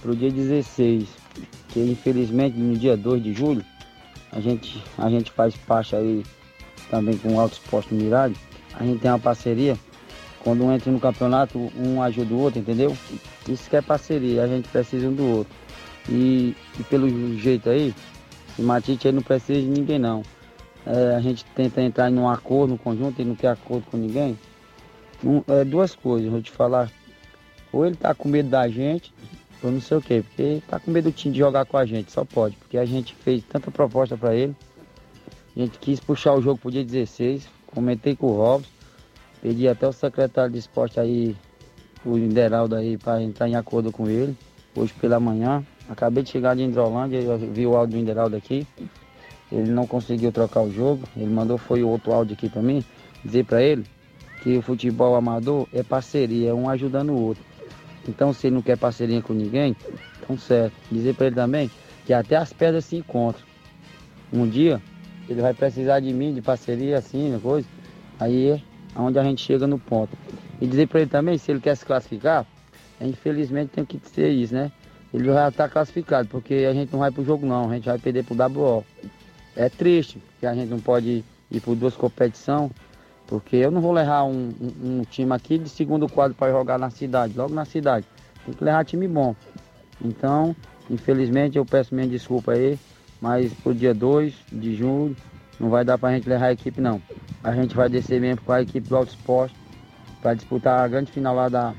pro 0.00 0.14
dia 0.14 0.30
16, 0.30 1.08
que 1.68 1.80
infelizmente 1.80 2.56
no 2.56 2.76
dia 2.76 2.96
2 2.96 3.22
de 3.22 3.34
julho, 3.34 3.64
a 4.32 4.40
gente, 4.40 4.82
a 4.96 5.10
gente 5.10 5.32
faz 5.32 5.56
parte 5.56 5.96
aí 5.96 6.24
também 6.90 7.16
com 7.18 7.34
o 7.34 7.40
Alto 7.40 7.54
Exposto 7.54 7.94
a 8.74 8.84
gente 8.84 9.00
tem 9.00 9.10
uma 9.10 9.18
parceria, 9.18 9.76
quando 10.40 10.64
um 10.64 10.72
entra 10.72 10.92
no 10.92 11.00
campeonato, 11.00 11.58
um 11.76 12.00
ajuda 12.00 12.32
o 12.32 12.38
outro, 12.38 12.60
entendeu? 12.60 12.96
Isso 13.48 13.68
que 13.68 13.76
é 13.76 13.82
parceria, 13.82 14.44
a 14.44 14.46
gente 14.46 14.68
precisa 14.68 15.08
um 15.08 15.14
do 15.14 15.26
outro. 15.26 15.52
E, 16.08 16.54
e 16.78 16.82
pelo 16.84 17.36
jeito 17.38 17.68
aí, 17.68 17.92
o 18.58 18.62
Matite 18.62 19.06
aí 19.06 19.12
não 19.12 19.22
precisa 19.22 19.60
de 19.60 19.66
ninguém 19.66 19.98
não. 19.98 20.22
É, 20.84 21.14
a 21.14 21.20
gente 21.20 21.44
tenta 21.54 21.82
entrar 21.82 22.10
em 22.10 22.18
um 22.18 22.28
acordo 22.28 22.72
no 22.72 22.78
conjunto 22.78 23.20
e 23.20 23.24
não 23.24 23.34
quer 23.34 23.48
acordo 23.48 23.84
com 23.90 23.96
ninguém. 23.96 24.38
Um, 25.24 25.42
é, 25.48 25.64
duas 25.64 25.94
coisas, 25.94 26.30
vou 26.30 26.42
te 26.42 26.50
falar. 26.50 26.90
Ou 27.72 27.86
ele 27.86 27.96
tá 27.96 28.14
com 28.14 28.28
medo 28.28 28.48
da 28.48 28.66
gente, 28.68 29.12
ou 29.62 29.70
não 29.70 29.80
sei 29.80 29.96
o 29.96 30.00
quê, 30.00 30.24
porque 30.26 30.42
ele 30.42 30.60
tá 30.62 30.80
com 30.80 30.90
medo 30.90 31.10
do 31.10 31.12
time 31.12 31.32
de 31.32 31.38
jogar 31.38 31.66
com 31.66 31.76
a 31.76 31.84
gente, 31.84 32.10
só 32.10 32.24
pode, 32.24 32.56
porque 32.56 32.78
a 32.78 32.84
gente 32.84 33.14
fez 33.14 33.42
tanta 33.44 33.70
proposta 33.70 34.16
para 34.16 34.34
ele. 34.34 34.56
A 35.56 35.60
gente 35.60 35.78
quis 35.78 36.00
puxar 36.00 36.34
o 36.34 36.40
jogo 36.40 36.58
pro 36.58 36.70
dia 36.70 36.84
16, 36.84 37.48
comentei 37.66 38.16
com 38.16 38.28
o 38.28 38.36
Robson, 38.36 38.70
pedi 39.42 39.68
até 39.68 39.86
o 39.86 39.92
secretário 39.92 40.52
de 40.52 40.58
esporte 40.58 40.98
aí, 40.98 41.36
o 42.04 42.16
Inderaldo 42.16 42.76
aí, 42.76 42.96
para 42.96 43.22
entrar 43.22 43.48
em 43.48 43.56
acordo 43.56 43.92
com 43.92 44.08
ele, 44.08 44.36
hoje 44.74 44.94
pela 44.94 45.18
manhã. 45.18 45.64
Acabei 45.88 46.22
de 46.22 46.30
chegar 46.30 46.54
de 46.54 46.62
Indrolândia, 46.62 47.18
eu 47.18 47.38
vi 47.38 47.66
o 47.66 47.74
áudio 47.74 47.96
do 47.96 48.02
Inderaldo 48.02 48.36
aqui. 48.36 48.66
Ele 49.50 49.70
não 49.70 49.86
conseguiu 49.86 50.30
trocar 50.30 50.62
o 50.62 50.70
jogo. 50.70 51.02
Ele 51.16 51.30
mandou 51.30 51.56
foi 51.56 51.82
o 51.82 51.88
outro 51.88 52.12
áudio 52.12 52.34
aqui 52.34 52.48
para 52.48 52.60
mim, 52.60 52.84
dizer 53.24 53.44
para 53.44 53.62
ele 53.62 53.84
que 54.42 54.56
o 54.56 54.62
futebol 54.62 55.16
amador 55.16 55.66
é 55.72 55.82
parceria, 55.82 56.50
é 56.50 56.54
um 56.54 56.68
ajudando 56.68 57.10
o 57.10 57.20
outro. 57.20 57.42
Então 58.06 58.32
se 58.32 58.46
ele 58.46 58.56
não 58.56 58.62
quer 58.62 58.76
parceria 58.76 59.20
com 59.22 59.32
ninguém, 59.32 59.74
então 60.22 60.36
certo. 60.36 60.74
Dizer 60.90 61.14
para 61.14 61.26
ele 61.26 61.34
também 61.34 61.70
que 62.04 62.12
até 62.12 62.36
as 62.36 62.52
pedras 62.52 62.84
se 62.84 62.96
encontram. 62.96 63.44
Um 64.32 64.46
dia 64.46 64.80
ele 65.28 65.42
vai 65.42 65.52
precisar 65.52 66.00
de 66.00 66.12
mim, 66.12 66.32
de 66.32 66.40
parceria, 66.40 66.98
assim, 66.98 67.38
coisa. 67.42 67.66
Aí 68.18 68.50
é 68.50 68.60
onde 68.96 69.18
a 69.18 69.24
gente 69.24 69.42
chega 69.42 69.66
no 69.66 69.78
ponto. 69.78 70.16
E 70.60 70.66
dizer 70.66 70.88
para 70.88 71.00
ele 71.00 71.10
também, 71.10 71.38
se 71.38 71.50
ele 71.50 71.60
quer 71.60 71.76
se 71.76 71.84
classificar, 71.84 72.46
infelizmente 73.00 73.70
tem 73.70 73.84
que 73.84 74.00
ser 74.08 74.30
isso, 74.30 74.54
né? 74.54 74.72
Ele 75.12 75.24
já 75.24 75.48
está 75.48 75.68
classificado, 75.68 76.28
porque 76.28 76.66
a 76.68 76.74
gente 76.74 76.92
não 76.92 77.00
vai 77.00 77.10
pro 77.10 77.24
jogo 77.24 77.46
não, 77.46 77.70
a 77.70 77.74
gente 77.74 77.86
vai 77.86 77.98
perder 77.98 78.24
pro 78.24 78.36
WO. 78.36 78.84
É 79.56 79.68
triste, 79.68 80.22
que 80.38 80.46
a 80.46 80.54
gente 80.54 80.68
não 80.68 80.78
pode 80.78 81.24
ir 81.50 81.60
por 81.60 81.74
duas 81.74 81.94
competições, 81.96 82.70
porque 83.26 83.56
eu 83.56 83.70
não 83.70 83.80
vou 83.80 83.92
levar 83.92 84.24
um, 84.24 84.52
um, 84.60 84.98
um 84.98 85.02
time 85.02 85.32
aqui 85.32 85.58
de 85.58 85.68
segundo 85.68 86.08
quadro 86.08 86.36
para 86.36 86.52
jogar 86.52 86.78
na 86.78 86.90
cidade, 86.90 87.36
logo 87.36 87.54
na 87.54 87.64
cidade. 87.64 88.06
Tem 88.44 88.54
que 88.54 88.64
levar 88.64 88.84
time 88.84 89.08
bom. 89.08 89.34
Então, 90.02 90.54
infelizmente 90.90 91.58
eu 91.58 91.64
peço 91.64 91.94
minha 91.94 92.06
desculpa 92.06 92.52
aí, 92.52 92.78
mas 93.20 93.52
pro 93.52 93.74
dia 93.74 93.94
2 93.94 94.34
de 94.52 94.74
junho 94.76 95.16
não 95.58 95.68
vai 95.70 95.84
dar 95.84 95.98
para 95.98 96.10
a 96.10 96.12
gente 96.12 96.28
levar 96.28 96.46
a 96.46 96.52
equipe 96.52 96.80
não. 96.80 97.02
A 97.42 97.52
gente 97.54 97.74
vai 97.74 97.88
descer 97.88 98.20
mesmo 98.20 98.42
com 98.42 98.52
a 98.52 98.62
equipe 98.62 98.88
do 98.88 98.96
Auto 98.96 99.10
Esporte 99.10 99.54
para 100.20 100.34
disputar 100.34 100.80
a 100.80 100.88
grande 100.88 101.10
final 101.10 101.34
lá 101.34 101.48
da, 101.48 101.74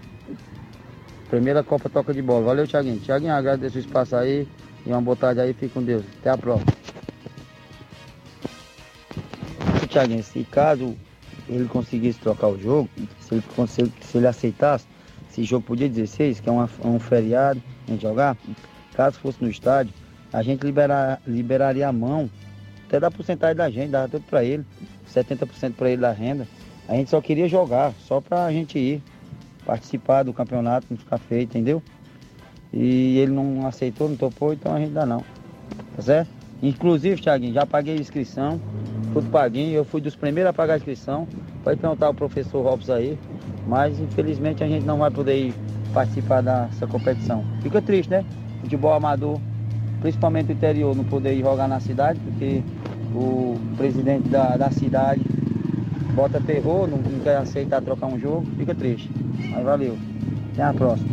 Primeira 1.30 1.64
Copa 1.64 1.90
Toca 1.90 2.14
de 2.14 2.22
Bola. 2.22 2.46
Valeu, 2.46 2.68
Thiaguinho. 2.68 3.00
Thiaguinho, 3.00 3.34
agradeço 3.34 3.78
o 3.78 3.80
espaço 3.80 4.16
aí. 4.16 4.48
E 4.86 4.90
uma 4.90 5.02
boa 5.02 5.16
tarde 5.16 5.42
aí. 5.42 5.54
Fique 5.54 5.74
com 5.74 5.84
Deus. 5.84 6.04
Até 6.20 6.32
a 6.32 6.38
próxima. 6.38 6.74
Thiaguinho, 9.90 10.24
se 10.24 10.44
caso 10.44 10.96
ele 11.48 11.68
conseguisse 11.68 12.20
trocar 12.20 12.48
o 12.48 12.60
jogo, 12.60 12.88
se 13.20 13.34
ele, 13.34 13.44
se 14.02 14.18
ele 14.18 14.28
aceitasse 14.28 14.86
esse 15.30 15.44
jogo 15.44 15.66
pro 15.66 15.76
dia 15.76 15.90
16, 15.90 16.40
que 16.40 16.48
é 16.48 16.52
uma, 16.52 16.70
um 16.84 17.00
feriado, 17.00 17.62
a 17.88 17.92
gente 17.92 18.02
jogar, 18.02 18.38
caso 18.94 19.20
fosse 19.20 19.44
no 19.44 19.50
estádio, 19.50 19.94
a 20.32 20.44
gente 20.44 20.64
liberar, 20.64 21.20
liberaria 21.26 21.88
a 21.88 21.92
mão, 21.92 22.30
até 22.88 23.00
da 23.00 23.10
porcentagem 23.10 23.56
da 23.56 23.70
gente, 23.70 23.90
dava 23.90 24.08
tudo 24.08 24.24
para 24.30 24.44
ele, 24.44 24.64
70% 25.12 25.74
para 25.74 25.90
ele 25.90 26.02
da 26.02 26.12
renda. 26.12 26.48
A 26.88 26.94
gente 26.96 27.10
só 27.10 27.20
queria 27.20 27.48
jogar, 27.48 27.94
só 28.08 28.22
pra 28.22 28.52
gente 28.52 28.78
ir 28.78 29.04
participar 29.70 30.24
do 30.24 30.34
campeonato, 30.34 30.88
não 30.90 30.98
ficar 30.98 31.20
feio, 31.20 31.44
entendeu? 31.44 31.84
E 32.74 33.20
ele 33.20 33.32
não 33.32 33.68
aceitou, 33.68 34.10
não 34.10 34.16
topou, 34.16 34.52
então 34.52 34.74
a 34.74 34.80
gente 34.80 34.92
dá 34.92 35.06
não. 35.06 35.20
Tá 35.96 36.02
certo? 36.02 36.32
Inclusive, 36.62 37.22
Thiaguinho, 37.22 37.54
já 37.54 37.68
paguei 37.68 37.96
a 37.96 38.00
inscrição, 38.00 38.60
tudo 39.14 39.30
paguinho, 39.30 39.76
eu 39.76 39.86
fui 39.86 40.02
dos 40.02 40.16
primeiros 40.16 40.50
a 40.50 40.54
pagar 40.54 40.74
a 40.74 40.78
inscrição. 40.78 41.28
Pode 41.64 41.80
perguntar 41.80 42.08
ao 42.08 42.16
professor 42.16 42.64
Robson 42.64 42.94
aí, 42.94 43.20
mas 43.68 44.00
infelizmente 44.00 44.64
a 44.64 44.68
gente 44.68 44.86
não 44.88 44.98
vai 44.98 45.12
poder 45.12 45.38
ir 45.38 45.54
participar 45.94 46.42
dessa 46.42 46.88
competição. 46.88 47.46
Fica 47.62 47.80
triste, 47.80 48.10
né? 48.10 48.26
Futebol 48.62 48.94
amador, 48.94 49.40
principalmente 50.02 50.52
o 50.52 50.54
interior, 50.54 50.96
não 50.96 51.04
poder 51.04 51.34
ir 51.34 51.42
jogar 51.42 51.68
na 51.68 51.80
cidade, 51.80 52.20
porque 52.22 52.64
o 53.14 53.56
presidente 53.78 54.30
da, 54.30 54.58
da 54.58 54.72
cidade 54.72 55.22
bota 56.16 56.42
terror, 56.42 56.88
não, 56.88 56.98
não 56.98 57.20
quer 57.20 57.38
aceitar 57.38 57.84
trocar 57.84 58.08
um 58.08 58.20
jogo, 58.20 58.48
fica 58.58 58.74
triste. 58.74 59.10
Mas 59.50 59.64
valeu. 59.64 59.98
Até 60.54 60.64
a 60.64 60.74
próxima. 60.74 61.10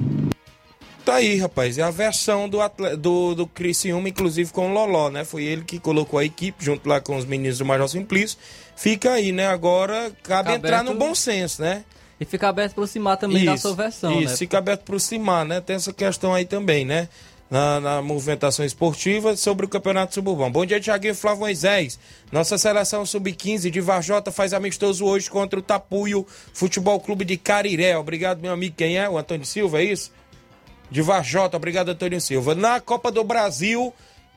Tá 1.04 1.14
aí, 1.14 1.36
rapaz. 1.38 1.78
É 1.78 1.82
a 1.82 1.90
versão 1.90 2.48
do, 2.48 2.60
atleta, 2.60 2.96
do, 2.96 3.34
do 3.36 3.46
Criciúma, 3.46 4.08
inclusive 4.08 4.52
com 4.52 4.68
o 4.68 4.72
Loló, 4.72 5.08
né? 5.08 5.24
Foi 5.24 5.44
ele 5.44 5.62
que 5.62 5.78
colocou 5.78 6.18
a 6.18 6.24
equipe 6.24 6.64
junto 6.64 6.88
lá 6.88 7.00
com 7.00 7.16
os 7.16 7.24
meninos 7.24 7.58
do 7.58 7.64
Major 7.64 7.88
Simplício. 7.88 8.36
Fica 8.74 9.12
aí, 9.12 9.30
né? 9.30 9.46
Agora 9.46 10.10
cabe 10.24 10.50
fica 10.50 10.58
entrar 10.58 10.80
aberto... 10.80 10.92
no 10.92 10.98
bom 10.98 11.14
senso, 11.14 11.62
né? 11.62 11.84
E 12.18 12.24
fica 12.24 12.48
aberto 12.48 12.74
pro 12.74 12.86
Cimar 12.86 13.18
também 13.18 13.36
isso, 13.36 13.46
da 13.46 13.56
sua 13.56 13.74
versão, 13.74 14.20
isso, 14.20 14.32
né? 14.32 14.36
fica 14.36 14.58
aberto 14.58 14.82
pro 14.82 14.98
Cimar, 14.98 15.44
né? 15.44 15.60
Tem 15.60 15.76
essa 15.76 15.92
questão 15.92 16.34
aí 16.34 16.44
também, 16.44 16.84
né? 16.84 17.08
Na, 17.50 17.80
na 17.80 18.02
movimentação 18.02 18.64
esportiva 18.64 19.36
sobre 19.36 19.66
o 19.66 19.68
Campeonato 19.68 20.14
Suburbão. 20.14 20.50
Bom 20.50 20.66
dia, 20.66 20.80
Tiaguinho 20.80 21.14
Flávio 21.14 21.40
Moisés. 21.40 21.98
Nossa 22.30 22.58
seleção 22.58 23.06
sub-15 23.06 23.70
de 23.70 23.80
Varjota 23.80 24.32
faz 24.32 24.52
amistoso 24.52 25.04
hoje 25.04 25.30
contra 25.30 25.58
o 25.58 25.62
Tapuio 25.62 26.26
Futebol 26.52 26.98
Clube 27.00 27.24
de 27.24 27.36
Cariré. 27.36 27.96
Obrigado, 27.96 28.40
meu 28.40 28.52
amigo. 28.52 28.74
Quem 28.76 28.98
é? 28.98 29.08
O 29.08 29.16
Antônio 29.16 29.46
Silva, 29.46 29.80
é 29.80 29.84
isso? 29.84 30.12
De 30.90 31.02
Varjota, 31.02 31.56
obrigado, 31.56 31.88
Antônio 31.88 32.20
Silva. 32.20 32.54
Na 32.54 32.80
Copa 32.80 33.10
do 33.10 33.24
Brasil, 33.24 33.92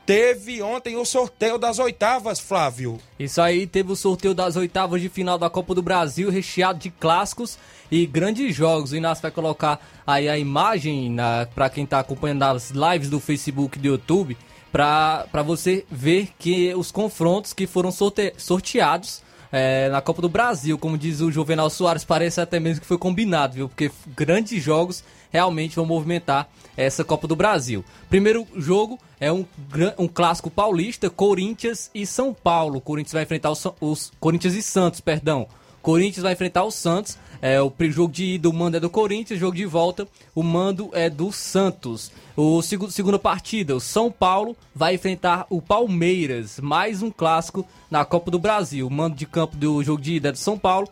teve 0.10 0.60
ontem 0.64 0.97
o 0.97 1.05
sorteio 1.05 1.60
das 1.60 1.78
oitavas, 1.78 2.39
Flávio. 2.39 2.97
Isso 3.20 3.39
aí, 3.39 3.68
teve 3.68 3.91
o 3.91 3.95
sorteio 3.95 4.34
das 4.34 4.55
oitavas 4.55 5.03
de 5.03 5.07
final 5.07 5.38
da 5.38 5.51
Copa 5.51 5.76
do 5.76 5.84
Brasil, 5.84 6.32
recheado 6.32 6.80
de 6.80 6.89
clássicos 6.89 7.60
e 7.91 8.07
grandes 8.07 8.55
jogos. 8.55 8.91
O 8.91 8.95
Inácio 8.95 9.22
vai 9.22 9.30
colocar 9.30 9.80
aí 10.07 10.28
a 10.28 10.36
imagem 10.36 11.16
para 11.53 11.70
quem 11.70 11.84
está 11.84 11.99
acompanhando 11.99 12.41
as 12.41 12.72
lives 12.72 13.07
do 13.07 13.20
Facebook 13.20 13.78
e 13.78 13.82
do 13.84 13.88
YouTube, 13.88 14.36
para 14.72 15.43
você 15.45 15.86
ver 15.91 16.30
que 16.39 16.74
os 16.74 16.89
confrontos 16.89 17.53
que 17.53 17.68
foram 17.68 17.91
sorte, 17.91 18.34
sorteados 18.36 19.22
é, 19.51 19.89
na 19.89 20.01
Copa 20.01 20.24
do 20.24 20.30
Brasil, 20.30 20.76
como 20.80 20.97
diz 20.97 21.22
o 21.22 21.32
Juvenal 21.32 21.70
Soares, 21.70 22.03
parece 22.03 22.41
até 22.41 22.60
mesmo 22.60 22.82
que 22.82 22.88
foi 22.88 22.97
combinado, 22.97 23.53
viu? 23.53 23.70
Porque 23.70 23.91
grandes 24.07 24.64
jogos 24.64 25.03
realmente 25.32 25.76
vão 25.76 25.86
movimentar 25.86 26.49
essa 26.76 27.03
Copa 27.03 27.28
do 27.28 27.36
Brasil. 27.36 27.86
Primeiro 28.10 28.47
jogo 28.55 28.97
é 29.20 29.32
um, 29.32 29.45
um 29.97 30.07
clássico 30.07 30.49
paulista, 30.49 31.09
Corinthians 31.09 31.91
e 31.93 32.05
São 32.05 32.34
Paulo. 32.34 32.80
Corinthians 32.80 33.13
vai 33.13 33.24
enfrentar 33.24 33.51
os, 33.51 33.63
os 33.82 34.11
Corinthians 34.20 34.53
e 34.53 34.61
Santos, 34.61 35.01
perdão. 35.01 35.47
Corinthians 35.82 36.24
vai 36.24 36.34
enfrentar 36.34 36.63
o 36.63 36.72
Santos. 36.72 37.17
É, 37.41 37.61
o 37.61 37.72
jogo 37.89 38.13
de 38.13 38.36
ida, 38.36 38.49
o 38.49 38.53
mando 38.53 38.78
é 38.78 38.80
do 38.80 38.89
Corinthians, 38.89 39.39
jogo 39.39 39.55
de 39.55 39.65
volta, 39.65 40.07
o 40.36 40.43
mando 40.43 40.89
é 40.93 41.09
do 41.09 41.32
Santos. 41.32 42.11
O 42.36 42.61
segundo, 42.61 42.91
segunda 42.91 43.17
partida, 43.17 43.76
o 43.76 43.80
São 43.80 44.11
Paulo 44.11 44.57
vai 44.76 44.95
enfrentar 44.95 45.45
o 45.49 45.61
Palmeiras, 45.61 46.59
mais 46.59 47.01
um 47.01 47.09
clássico 47.09 47.65
na 47.89 48.03
Copa 48.03 48.30
do 48.30 48.39
Brasil. 48.39 48.88
O 48.88 48.91
mando 48.91 49.15
de 49.15 49.26
campo 49.26 49.55
do 49.55 49.82
jogo 49.82 50.01
de 50.01 50.15
ida 50.15 50.30
é 50.30 50.32
do 50.34 50.38
São 50.38 50.59
Paulo, 50.59 50.89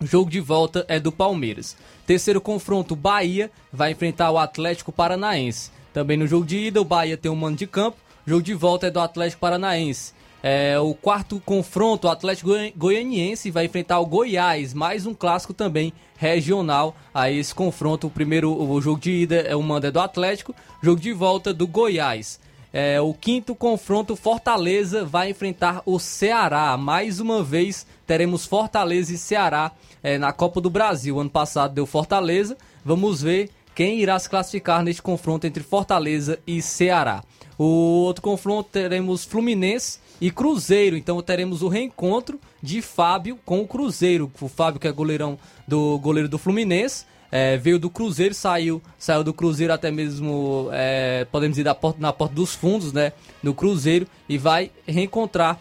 o 0.00 0.06
jogo 0.06 0.30
de 0.30 0.40
volta 0.40 0.84
é 0.88 0.98
do 0.98 1.12
Palmeiras. 1.12 1.76
Terceiro 2.06 2.40
confronto, 2.40 2.96
Bahia 2.96 3.50
vai 3.72 3.92
enfrentar 3.92 4.30
o 4.30 4.38
Atlético 4.38 4.90
Paranaense. 4.90 5.70
Também 5.94 6.16
no 6.16 6.26
jogo 6.26 6.44
de 6.44 6.58
ida, 6.58 6.80
o 6.80 6.84
Bahia 6.84 7.16
tem 7.16 7.30
um 7.30 7.36
mando 7.36 7.56
de 7.56 7.68
campo, 7.68 7.96
o 8.26 8.30
jogo 8.30 8.42
de 8.42 8.52
volta 8.52 8.88
é 8.88 8.90
do 8.90 8.98
Atlético 8.98 9.40
Paranaense. 9.40 10.12
É, 10.42 10.76
o 10.78 10.92
quarto 10.92 11.40
confronto, 11.46 12.08
o 12.08 12.10
Atlético 12.10 12.50
Goianiense 12.76 13.48
vai 13.48 13.66
enfrentar 13.66 14.00
o 14.00 14.06
Goiás, 14.06 14.74
mais 14.74 15.06
um 15.06 15.14
clássico 15.14 15.54
também 15.54 15.92
regional 16.16 16.96
a 17.14 17.30
esse 17.30 17.54
confronto. 17.54 18.08
O 18.08 18.10
primeiro 18.10 18.52
o 18.52 18.80
jogo 18.80 19.00
de 19.00 19.12
ida 19.12 19.36
é 19.36 19.54
o 19.54 19.62
mando 19.62 19.86
é 19.86 19.90
do 19.92 20.00
Atlético, 20.00 20.52
jogo 20.82 21.00
de 21.00 21.12
volta 21.12 21.54
do 21.54 21.64
Goiás. 21.64 22.40
É, 22.72 23.00
o 23.00 23.14
quinto 23.14 23.54
confronto, 23.54 24.16
Fortaleza 24.16 25.04
vai 25.04 25.30
enfrentar 25.30 25.80
o 25.86 26.00
Ceará. 26.00 26.76
Mais 26.76 27.20
uma 27.20 27.40
vez 27.40 27.86
teremos 28.04 28.44
Fortaleza 28.44 29.14
e 29.14 29.16
Ceará 29.16 29.70
é, 30.02 30.18
na 30.18 30.32
Copa 30.32 30.60
do 30.60 30.68
Brasil. 30.68 31.20
Ano 31.20 31.30
passado 31.30 31.72
deu 31.72 31.86
Fortaleza. 31.86 32.56
Vamos 32.84 33.22
ver 33.22 33.48
quem 33.74 34.00
irá 34.00 34.18
se 34.18 34.30
classificar 34.30 34.82
neste 34.82 35.02
confronto 35.02 35.46
entre 35.46 35.62
Fortaleza 35.62 36.38
e 36.46 36.62
Ceará. 36.62 37.22
O 37.58 37.64
outro 38.04 38.22
confronto 38.22 38.68
teremos 38.70 39.24
Fluminense 39.24 39.98
e 40.20 40.30
Cruzeiro. 40.30 40.96
Então 40.96 41.20
teremos 41.22 41.62
o 41.62 41.68
reencontro 41.68 42.40
de 42.62 42.80
Fábio 42.80 43.38
com 43.44 43.60
o 43.60 43.66
Cruzeiro. 43.66 44.30
O 44.40 44.48
Fábio, 44.48 44.80
que 44.80 44.88
é 44.88 44.92
goleirão 44.92 45.38
do 45.66 45.98
goleiro 45.98 46.28
do 46.28 46.38
Fluminense, 46.38 47.04
é, 47.30 47.56
veio 47.56 47.78
do 47.78 47.90
Cruzeiro, 47.90 48.32
saiu, 48.32 48.80
saiu 48.96 49.24
do 49.24 49.34
Cruzeiro 49.34 49.72
até 49.72 49.90
mesmo, 49.90 50.68
é, 50.72 51.26
podemos 51.32 51.58
ir 51.58 51.64
porta, 51.74 52.00
na 52.00 52.12
porta 52.12 52.34
dos 52.34 52.54
fundos, 52.54 52.92
né? 52.92 53.12
No 53.42 53.52
Cruzeiro 53.54 54.06
e 54.28 54.38
vai 54.38 54.70
reencontrar 54.86 55.60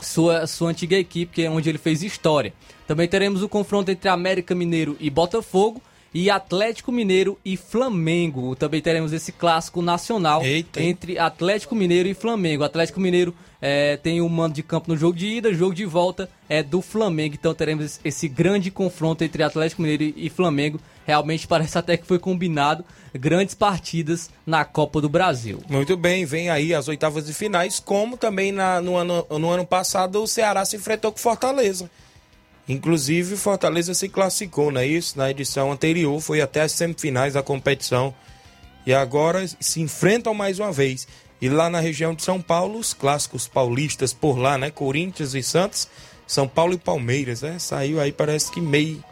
sua, 0.00 0.46
sua 0.46 0.70
antiga 0.70 0.96
equipe, 0.96 1.32
que 1.32 1.42
é 1.42 1.50
onde 1.50 1.68
ele 1.68 1.78
fez 1.78 2.02
história. 2.02 2.52
Também 2.86 3.08
teremos 3.08 3.42
o 3.42 3.48
confronto 3.48 3.90
entre 3.90 4.08
América 4.08 4.54
Mineiro 4.54 4.96
e 5.00 5.10
Botafogo 5.10 5.82
e 6.12 6.30
Atlético 6.30 6.90
Mineiro 6.90 7.38
e 7.44 7.56
Flamengo. 7.56 8.56
Também 8.56 8.80
teremos 8.80 9.12
esse 9.12 9.32
clássico 9.32 9.80
nacional 9.80 10.44
Eita. 10.44 10.82
entre 10.82 11.18
Atlético 11.18 11.74
Mineiro 11.74 12.08
e 12.08 12.14
Flamengo. 12.14 12.64
Atlético 12.64 13.00
Mineiro 13.00 13.34
é, 13.60 13.96
tem 13.96 14.20
o 14.20 14.24
um 14.24 14.28
mando 14.28 14.54
de 14.54 14.62
campo 14.62 14.90
no 14.90 14.96
jogo 14.96 15.16
de 15.16 15.26
ida, 15.26 15.52
jogo 15.52 15.74
de 15.74 15.84
volta 15.84 16.28
é 16.48 16.62
do 16.62 16.82
Flamengo. 16.82 17.36
Então 17.38 17.54
teremos 17.54 18.00
esse 18.04 18.28
grande 18.28 18.70
confronto 18.70 19.22
entre 19.22 19.42
Atlético 19.42 19.82
Mineiro 19.82 20.14
e 20.16 20.28
Flamengo. 20.28 20.80
Realmente 21.06 21.46
parece 21.46 21.78
até 21.78 21.96
que 21.96 22.06
foi 22.06 22.18
combinado 22.18 22.84
grandes 23.14 23.54
partidas 23.54 24.30
na 24.46 24.64
Copa 24.64 25.00
do 25.00 25.08
Brasil. 25.08 25.60
Muito 25.68 25.96
bem, 25.96 26.24
vem 26.24 26.50
aí 26.50 26.74
as 26.74 26.88
oitavas 26.88 27.26
de 27.26 27.34
finais, 27.34 27.80
como 27.80 28.16
também 28.16 28.52
na, 28.52 28.80
no, 28.80 28.96
ano, 28.96 29.26
no 29.30 29.50
ano 29.50 29.66
passado 29.66 30.22
o 30.22 30.26
Ceará 30.26 30.64
se 30.64 30.76
enfrentou 30.76 31.10
com 31.10 31.18
Fortaleza. 31.18 31.90
Inclusive, 32.70 33.36
Fortaleza 33.36 33.92
se 33.94 34.08
classificou, 34.08 34.70
não 34.70 34.80
é 34.80 34.86
isso? 34.86 35.18
Na 35.18 35.28
edição 35.28 35.72
anterior, 35.72 36.20
foi 36.20 36.40
até 36.40 36.60
as 36.60 36.70
semifinais 36.70 37.34
da 37.34 37.42
competição. 37.42 38.14
E 38.86 38.94
agora 38.94 39.44
se 39.58 39.80
enfrentam 39.80 40.32
mais 40.32 40.60
uma 40.60 40.70
vez. 40.70 41.08
E 41.40 41.48
lá 41.48 41.68
na 41.68 41.80
região 41.80 42.14
de 42.14 42.22
São 42.22 42.40
Paulo, 42.40 42.78
os 42.78 42.94
clássicos 42.94 43.48
paulistas 43.48 44.12
por 44.12 44.38
lá, 44.38 44.56
né? 44.56 44.70
Corinthians 44.70 45.34
e 45.34 45.42
Santos, 45.42 45.88
São 46.28 46.46
Paulo 46.46 46.74
e 46.74 46.78
Palmeiras, 46.78 47.42
né? 47.42 47.58
Saiu 47.58 48.00
aí, 48.00 48.12
parece 48.12 48.52
que 48.52 48.60
meio 48.60 49.02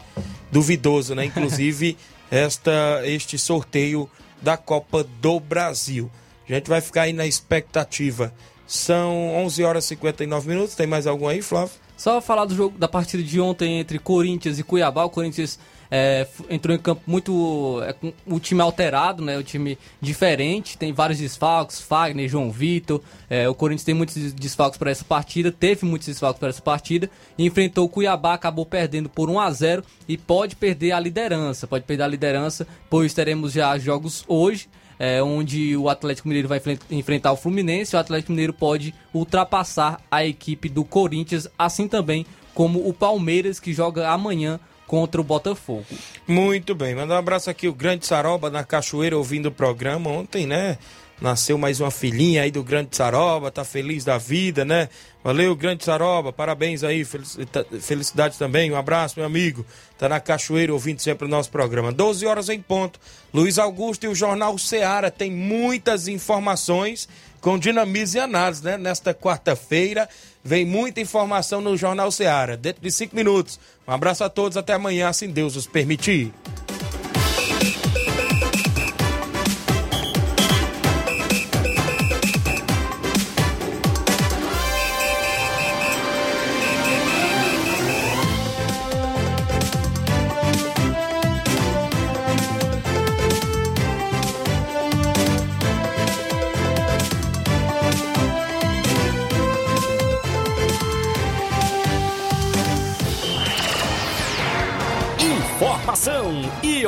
duvidoso, 0.53 1.17
né? 1.17 1.25
Inclusive, 1.25 1.99
esta, 2.31 3.03
este 3.07 3.37
sorteio 3.37 4.09
da 4.41 4.57
Copa 4.57 5.03
do 5.21 5.41
Brasil. 5.41 6.09
A 6.49 6.53
gente 6.53 6.69
vai 6.69 6.81
ficar 6.81 7.03
aí 7.03 7.13
na 7.13 7.27
expectativa. 7.27 8.33
São 8.69 9.35
11 9.35 9.65
horas 9.65 9.85
e 9.87 9.89
59 9.89 10.49
minutos. 10.49 10.77
Tem 10.77 10.87
mais 10.87 11.09
algum 11.09 11.27
aí, 11.27 11.43
Flávio? 11.43 11.88
Só 11.99 12.21
falar 12.21 12.45
do 12.45 12.55
jogo 12.55 12.79
da 12.79 12.87
partida 12.87 13.25
de 13.25 13.41
ontem 13.41 13.81
entre 13.81 13.99
Corinthians 13.99 14.57
e 14.57 14.63
Cuiabá. 14.63 15.03
O 15.03 15.11
Corinthians 15.11 15.59
é, 15.91 16.29
entrou 16.49 16.77
em 16.77 16.79
campo 16.79 17.03
muito. 17.09 17.83
É, 17.83 17.93
com 17.93 18.13
o 18.25 18.39
time 18.39 18.61
alterado, 18.61 19.25
né? 19.25 19.37
O 19.37 19.43
time 19.43 19.77
diferente. 20.01 20.79
Tem 20.79 20.93
vários 20.93 21.19
desfalques, 21.19 21.81
Fagner, 21.81 22.29
João 22.29 22.53
Vitor. 22.53 23.03
É, 23.29 23.49
o 23.49 23.55
Corinthians 23.55 23.83
tem 23.83 23.97
muitos 23.97 24.33
desfalques 24.33 24.79
para 24.79 24.93
essa 24.93 25.05
partida. 25.05 25.51
Teve 25.51 25.85
muitos 25.85 26.07
desfalques 26.07 26.39
para 26.39 26.51
essa 26.51 26.63
partida. 26.63 27.11
Enfrentou 27.37 27.87
o 27.87 27.89
Cuiabá, 27.89 28.35
acabou 28.35 28.65
perdendo 28.65 29.09
por 29.09 29.29
1 29.29 29.41
a 29.41 29.51
0 29.51 29.85
e 30.07 30.17
pode 30.17 30.55
perder 30.55 30.93
a 30.93 31.01
liderança. 31.01 31.67
Pode 31.67 31.85
perder 31.85 32.05
a 32.05 32.09
liderança, 32.09 32.65
pois 32.89 33.13
teremos 33.13 33.53
já 33.53 33.77
jogos 33.77 34.25
hoje 34.29 34.69
é, 34.99 35.23
onde 35.23 35.77
o 35.77 35.89
Atlético 35.89 36.29
Mineiro 36.29 36.49
vai 36.49 36.61
enfrentar 36.91 37.33
o 37.33 37.37
Fluminense. 37.37 37.95
O 37.95 37.99
Atlético 37.99 38.33
Mineiro 38.33 38.53
pode 38.53 38.95
ultrapassar 39.15 40.01
a 40.11 40.25
equipe 40.25 40.69
do 40.69 40.85
Corinthians, 40.85 41.49
assim 41.59 41.87
também 41.87 42.27
como 42.55 42.89
o 42.89 42.93
Palmeiras, 42.93 43.61
que 43.61 43.73
joga 43.73 44.09
amanhã 44.11 44.59
contra 44.87 45.21
o 45.21 45.25
Botafogo. 45.25 45.85
Muito 46.27 46.75
bem, 46.75 46.95
manda 46.95 47.15
um 47.15 47.19
abraço 47.19 47.51
aqui 47.51 47.69
o 47.69 47.75
Grande 47.75 48.07
Saroba 48.07 48.51
na 48.51 48.65
Cachoeira 48.65 49.17
ouvindo 49.17 49.47
o 49.47 49.53
programa 49.53 50.11
ontem, 50.11 50.47
né? 50.47 50.79
Nasceu 51.21 51.59
mais 51.59 51.81
uma 51.81 51.91
filhinha 51.91 52.43
aí 52.43 52.51
do 52.51 52.63
Grande 52.63 52.97
Saroba, 52.97 53.51
tá 53.51 53.65
feliz 53.65 54.05
da 54.05 54.19
vida, 54.19 54.65
né? 54.65 54.89
Valeu, 55.29 55.55
Grande 55.55 55.85
Saroba, 55.85 56.33
parabéns 56.33 56.83
aí, 56.83 57.05
felicidade 57.05 58.39
também, 58.39 58.73
um 58.73 58.77
abraço, 58.77 59.19
meu 59.19 59.27
amigo. 59.27 59.63
Tá 59.99 60.09
na 60.09 60.19
Cachoeira 60.19 60.73
ouvindo 60.73 61.03
sempre 61.03 61.27
o 61.27 61.29
nosso 61.29 61.51
programa. 61.51 61.93
12 61.93 62.25
horas 62.25 62.49
em 62.49 62.63
ponto. 62.63 62.99
Luiz 63.35 63.59
Augusto 63.59 64.05
e 64.05 64.09
o 64.09 64.15
Jornal 64.15 64.57
Seara 64.57 65.11
tem 65.11 65.31
muitas 65.31 66.09
informações 66.09 67.07
com 67.43 67.59
dinamismo 67.59 68.19
e 68.19 68.23
análise, 68.23 68.65
né? 68.65 68.79
Nesta 68.79 69.13
quarta-feira 69.13 70.09
vem 70.43 70.65
muita 70.65 71.03
informação 71.03 71.61
no 71.61 71.77
Jornal 71.77 72.11
Seara. 72.11 72.57
Dentro 72.57 72.81
de 72.81 72.91
cinco 72.91 73.15
minutos. 73.15 73.61
Um 73.87 73.93
abraço 73.93 74.25
a 74.25 74.31
todos, 74.31 74.57
até 74.57 74.73
amanhã, 74.73 75.11
assim 75.11 75.29
Deus 75.29 75.57
os 75.57 75.67
permitir. 75.67 76.33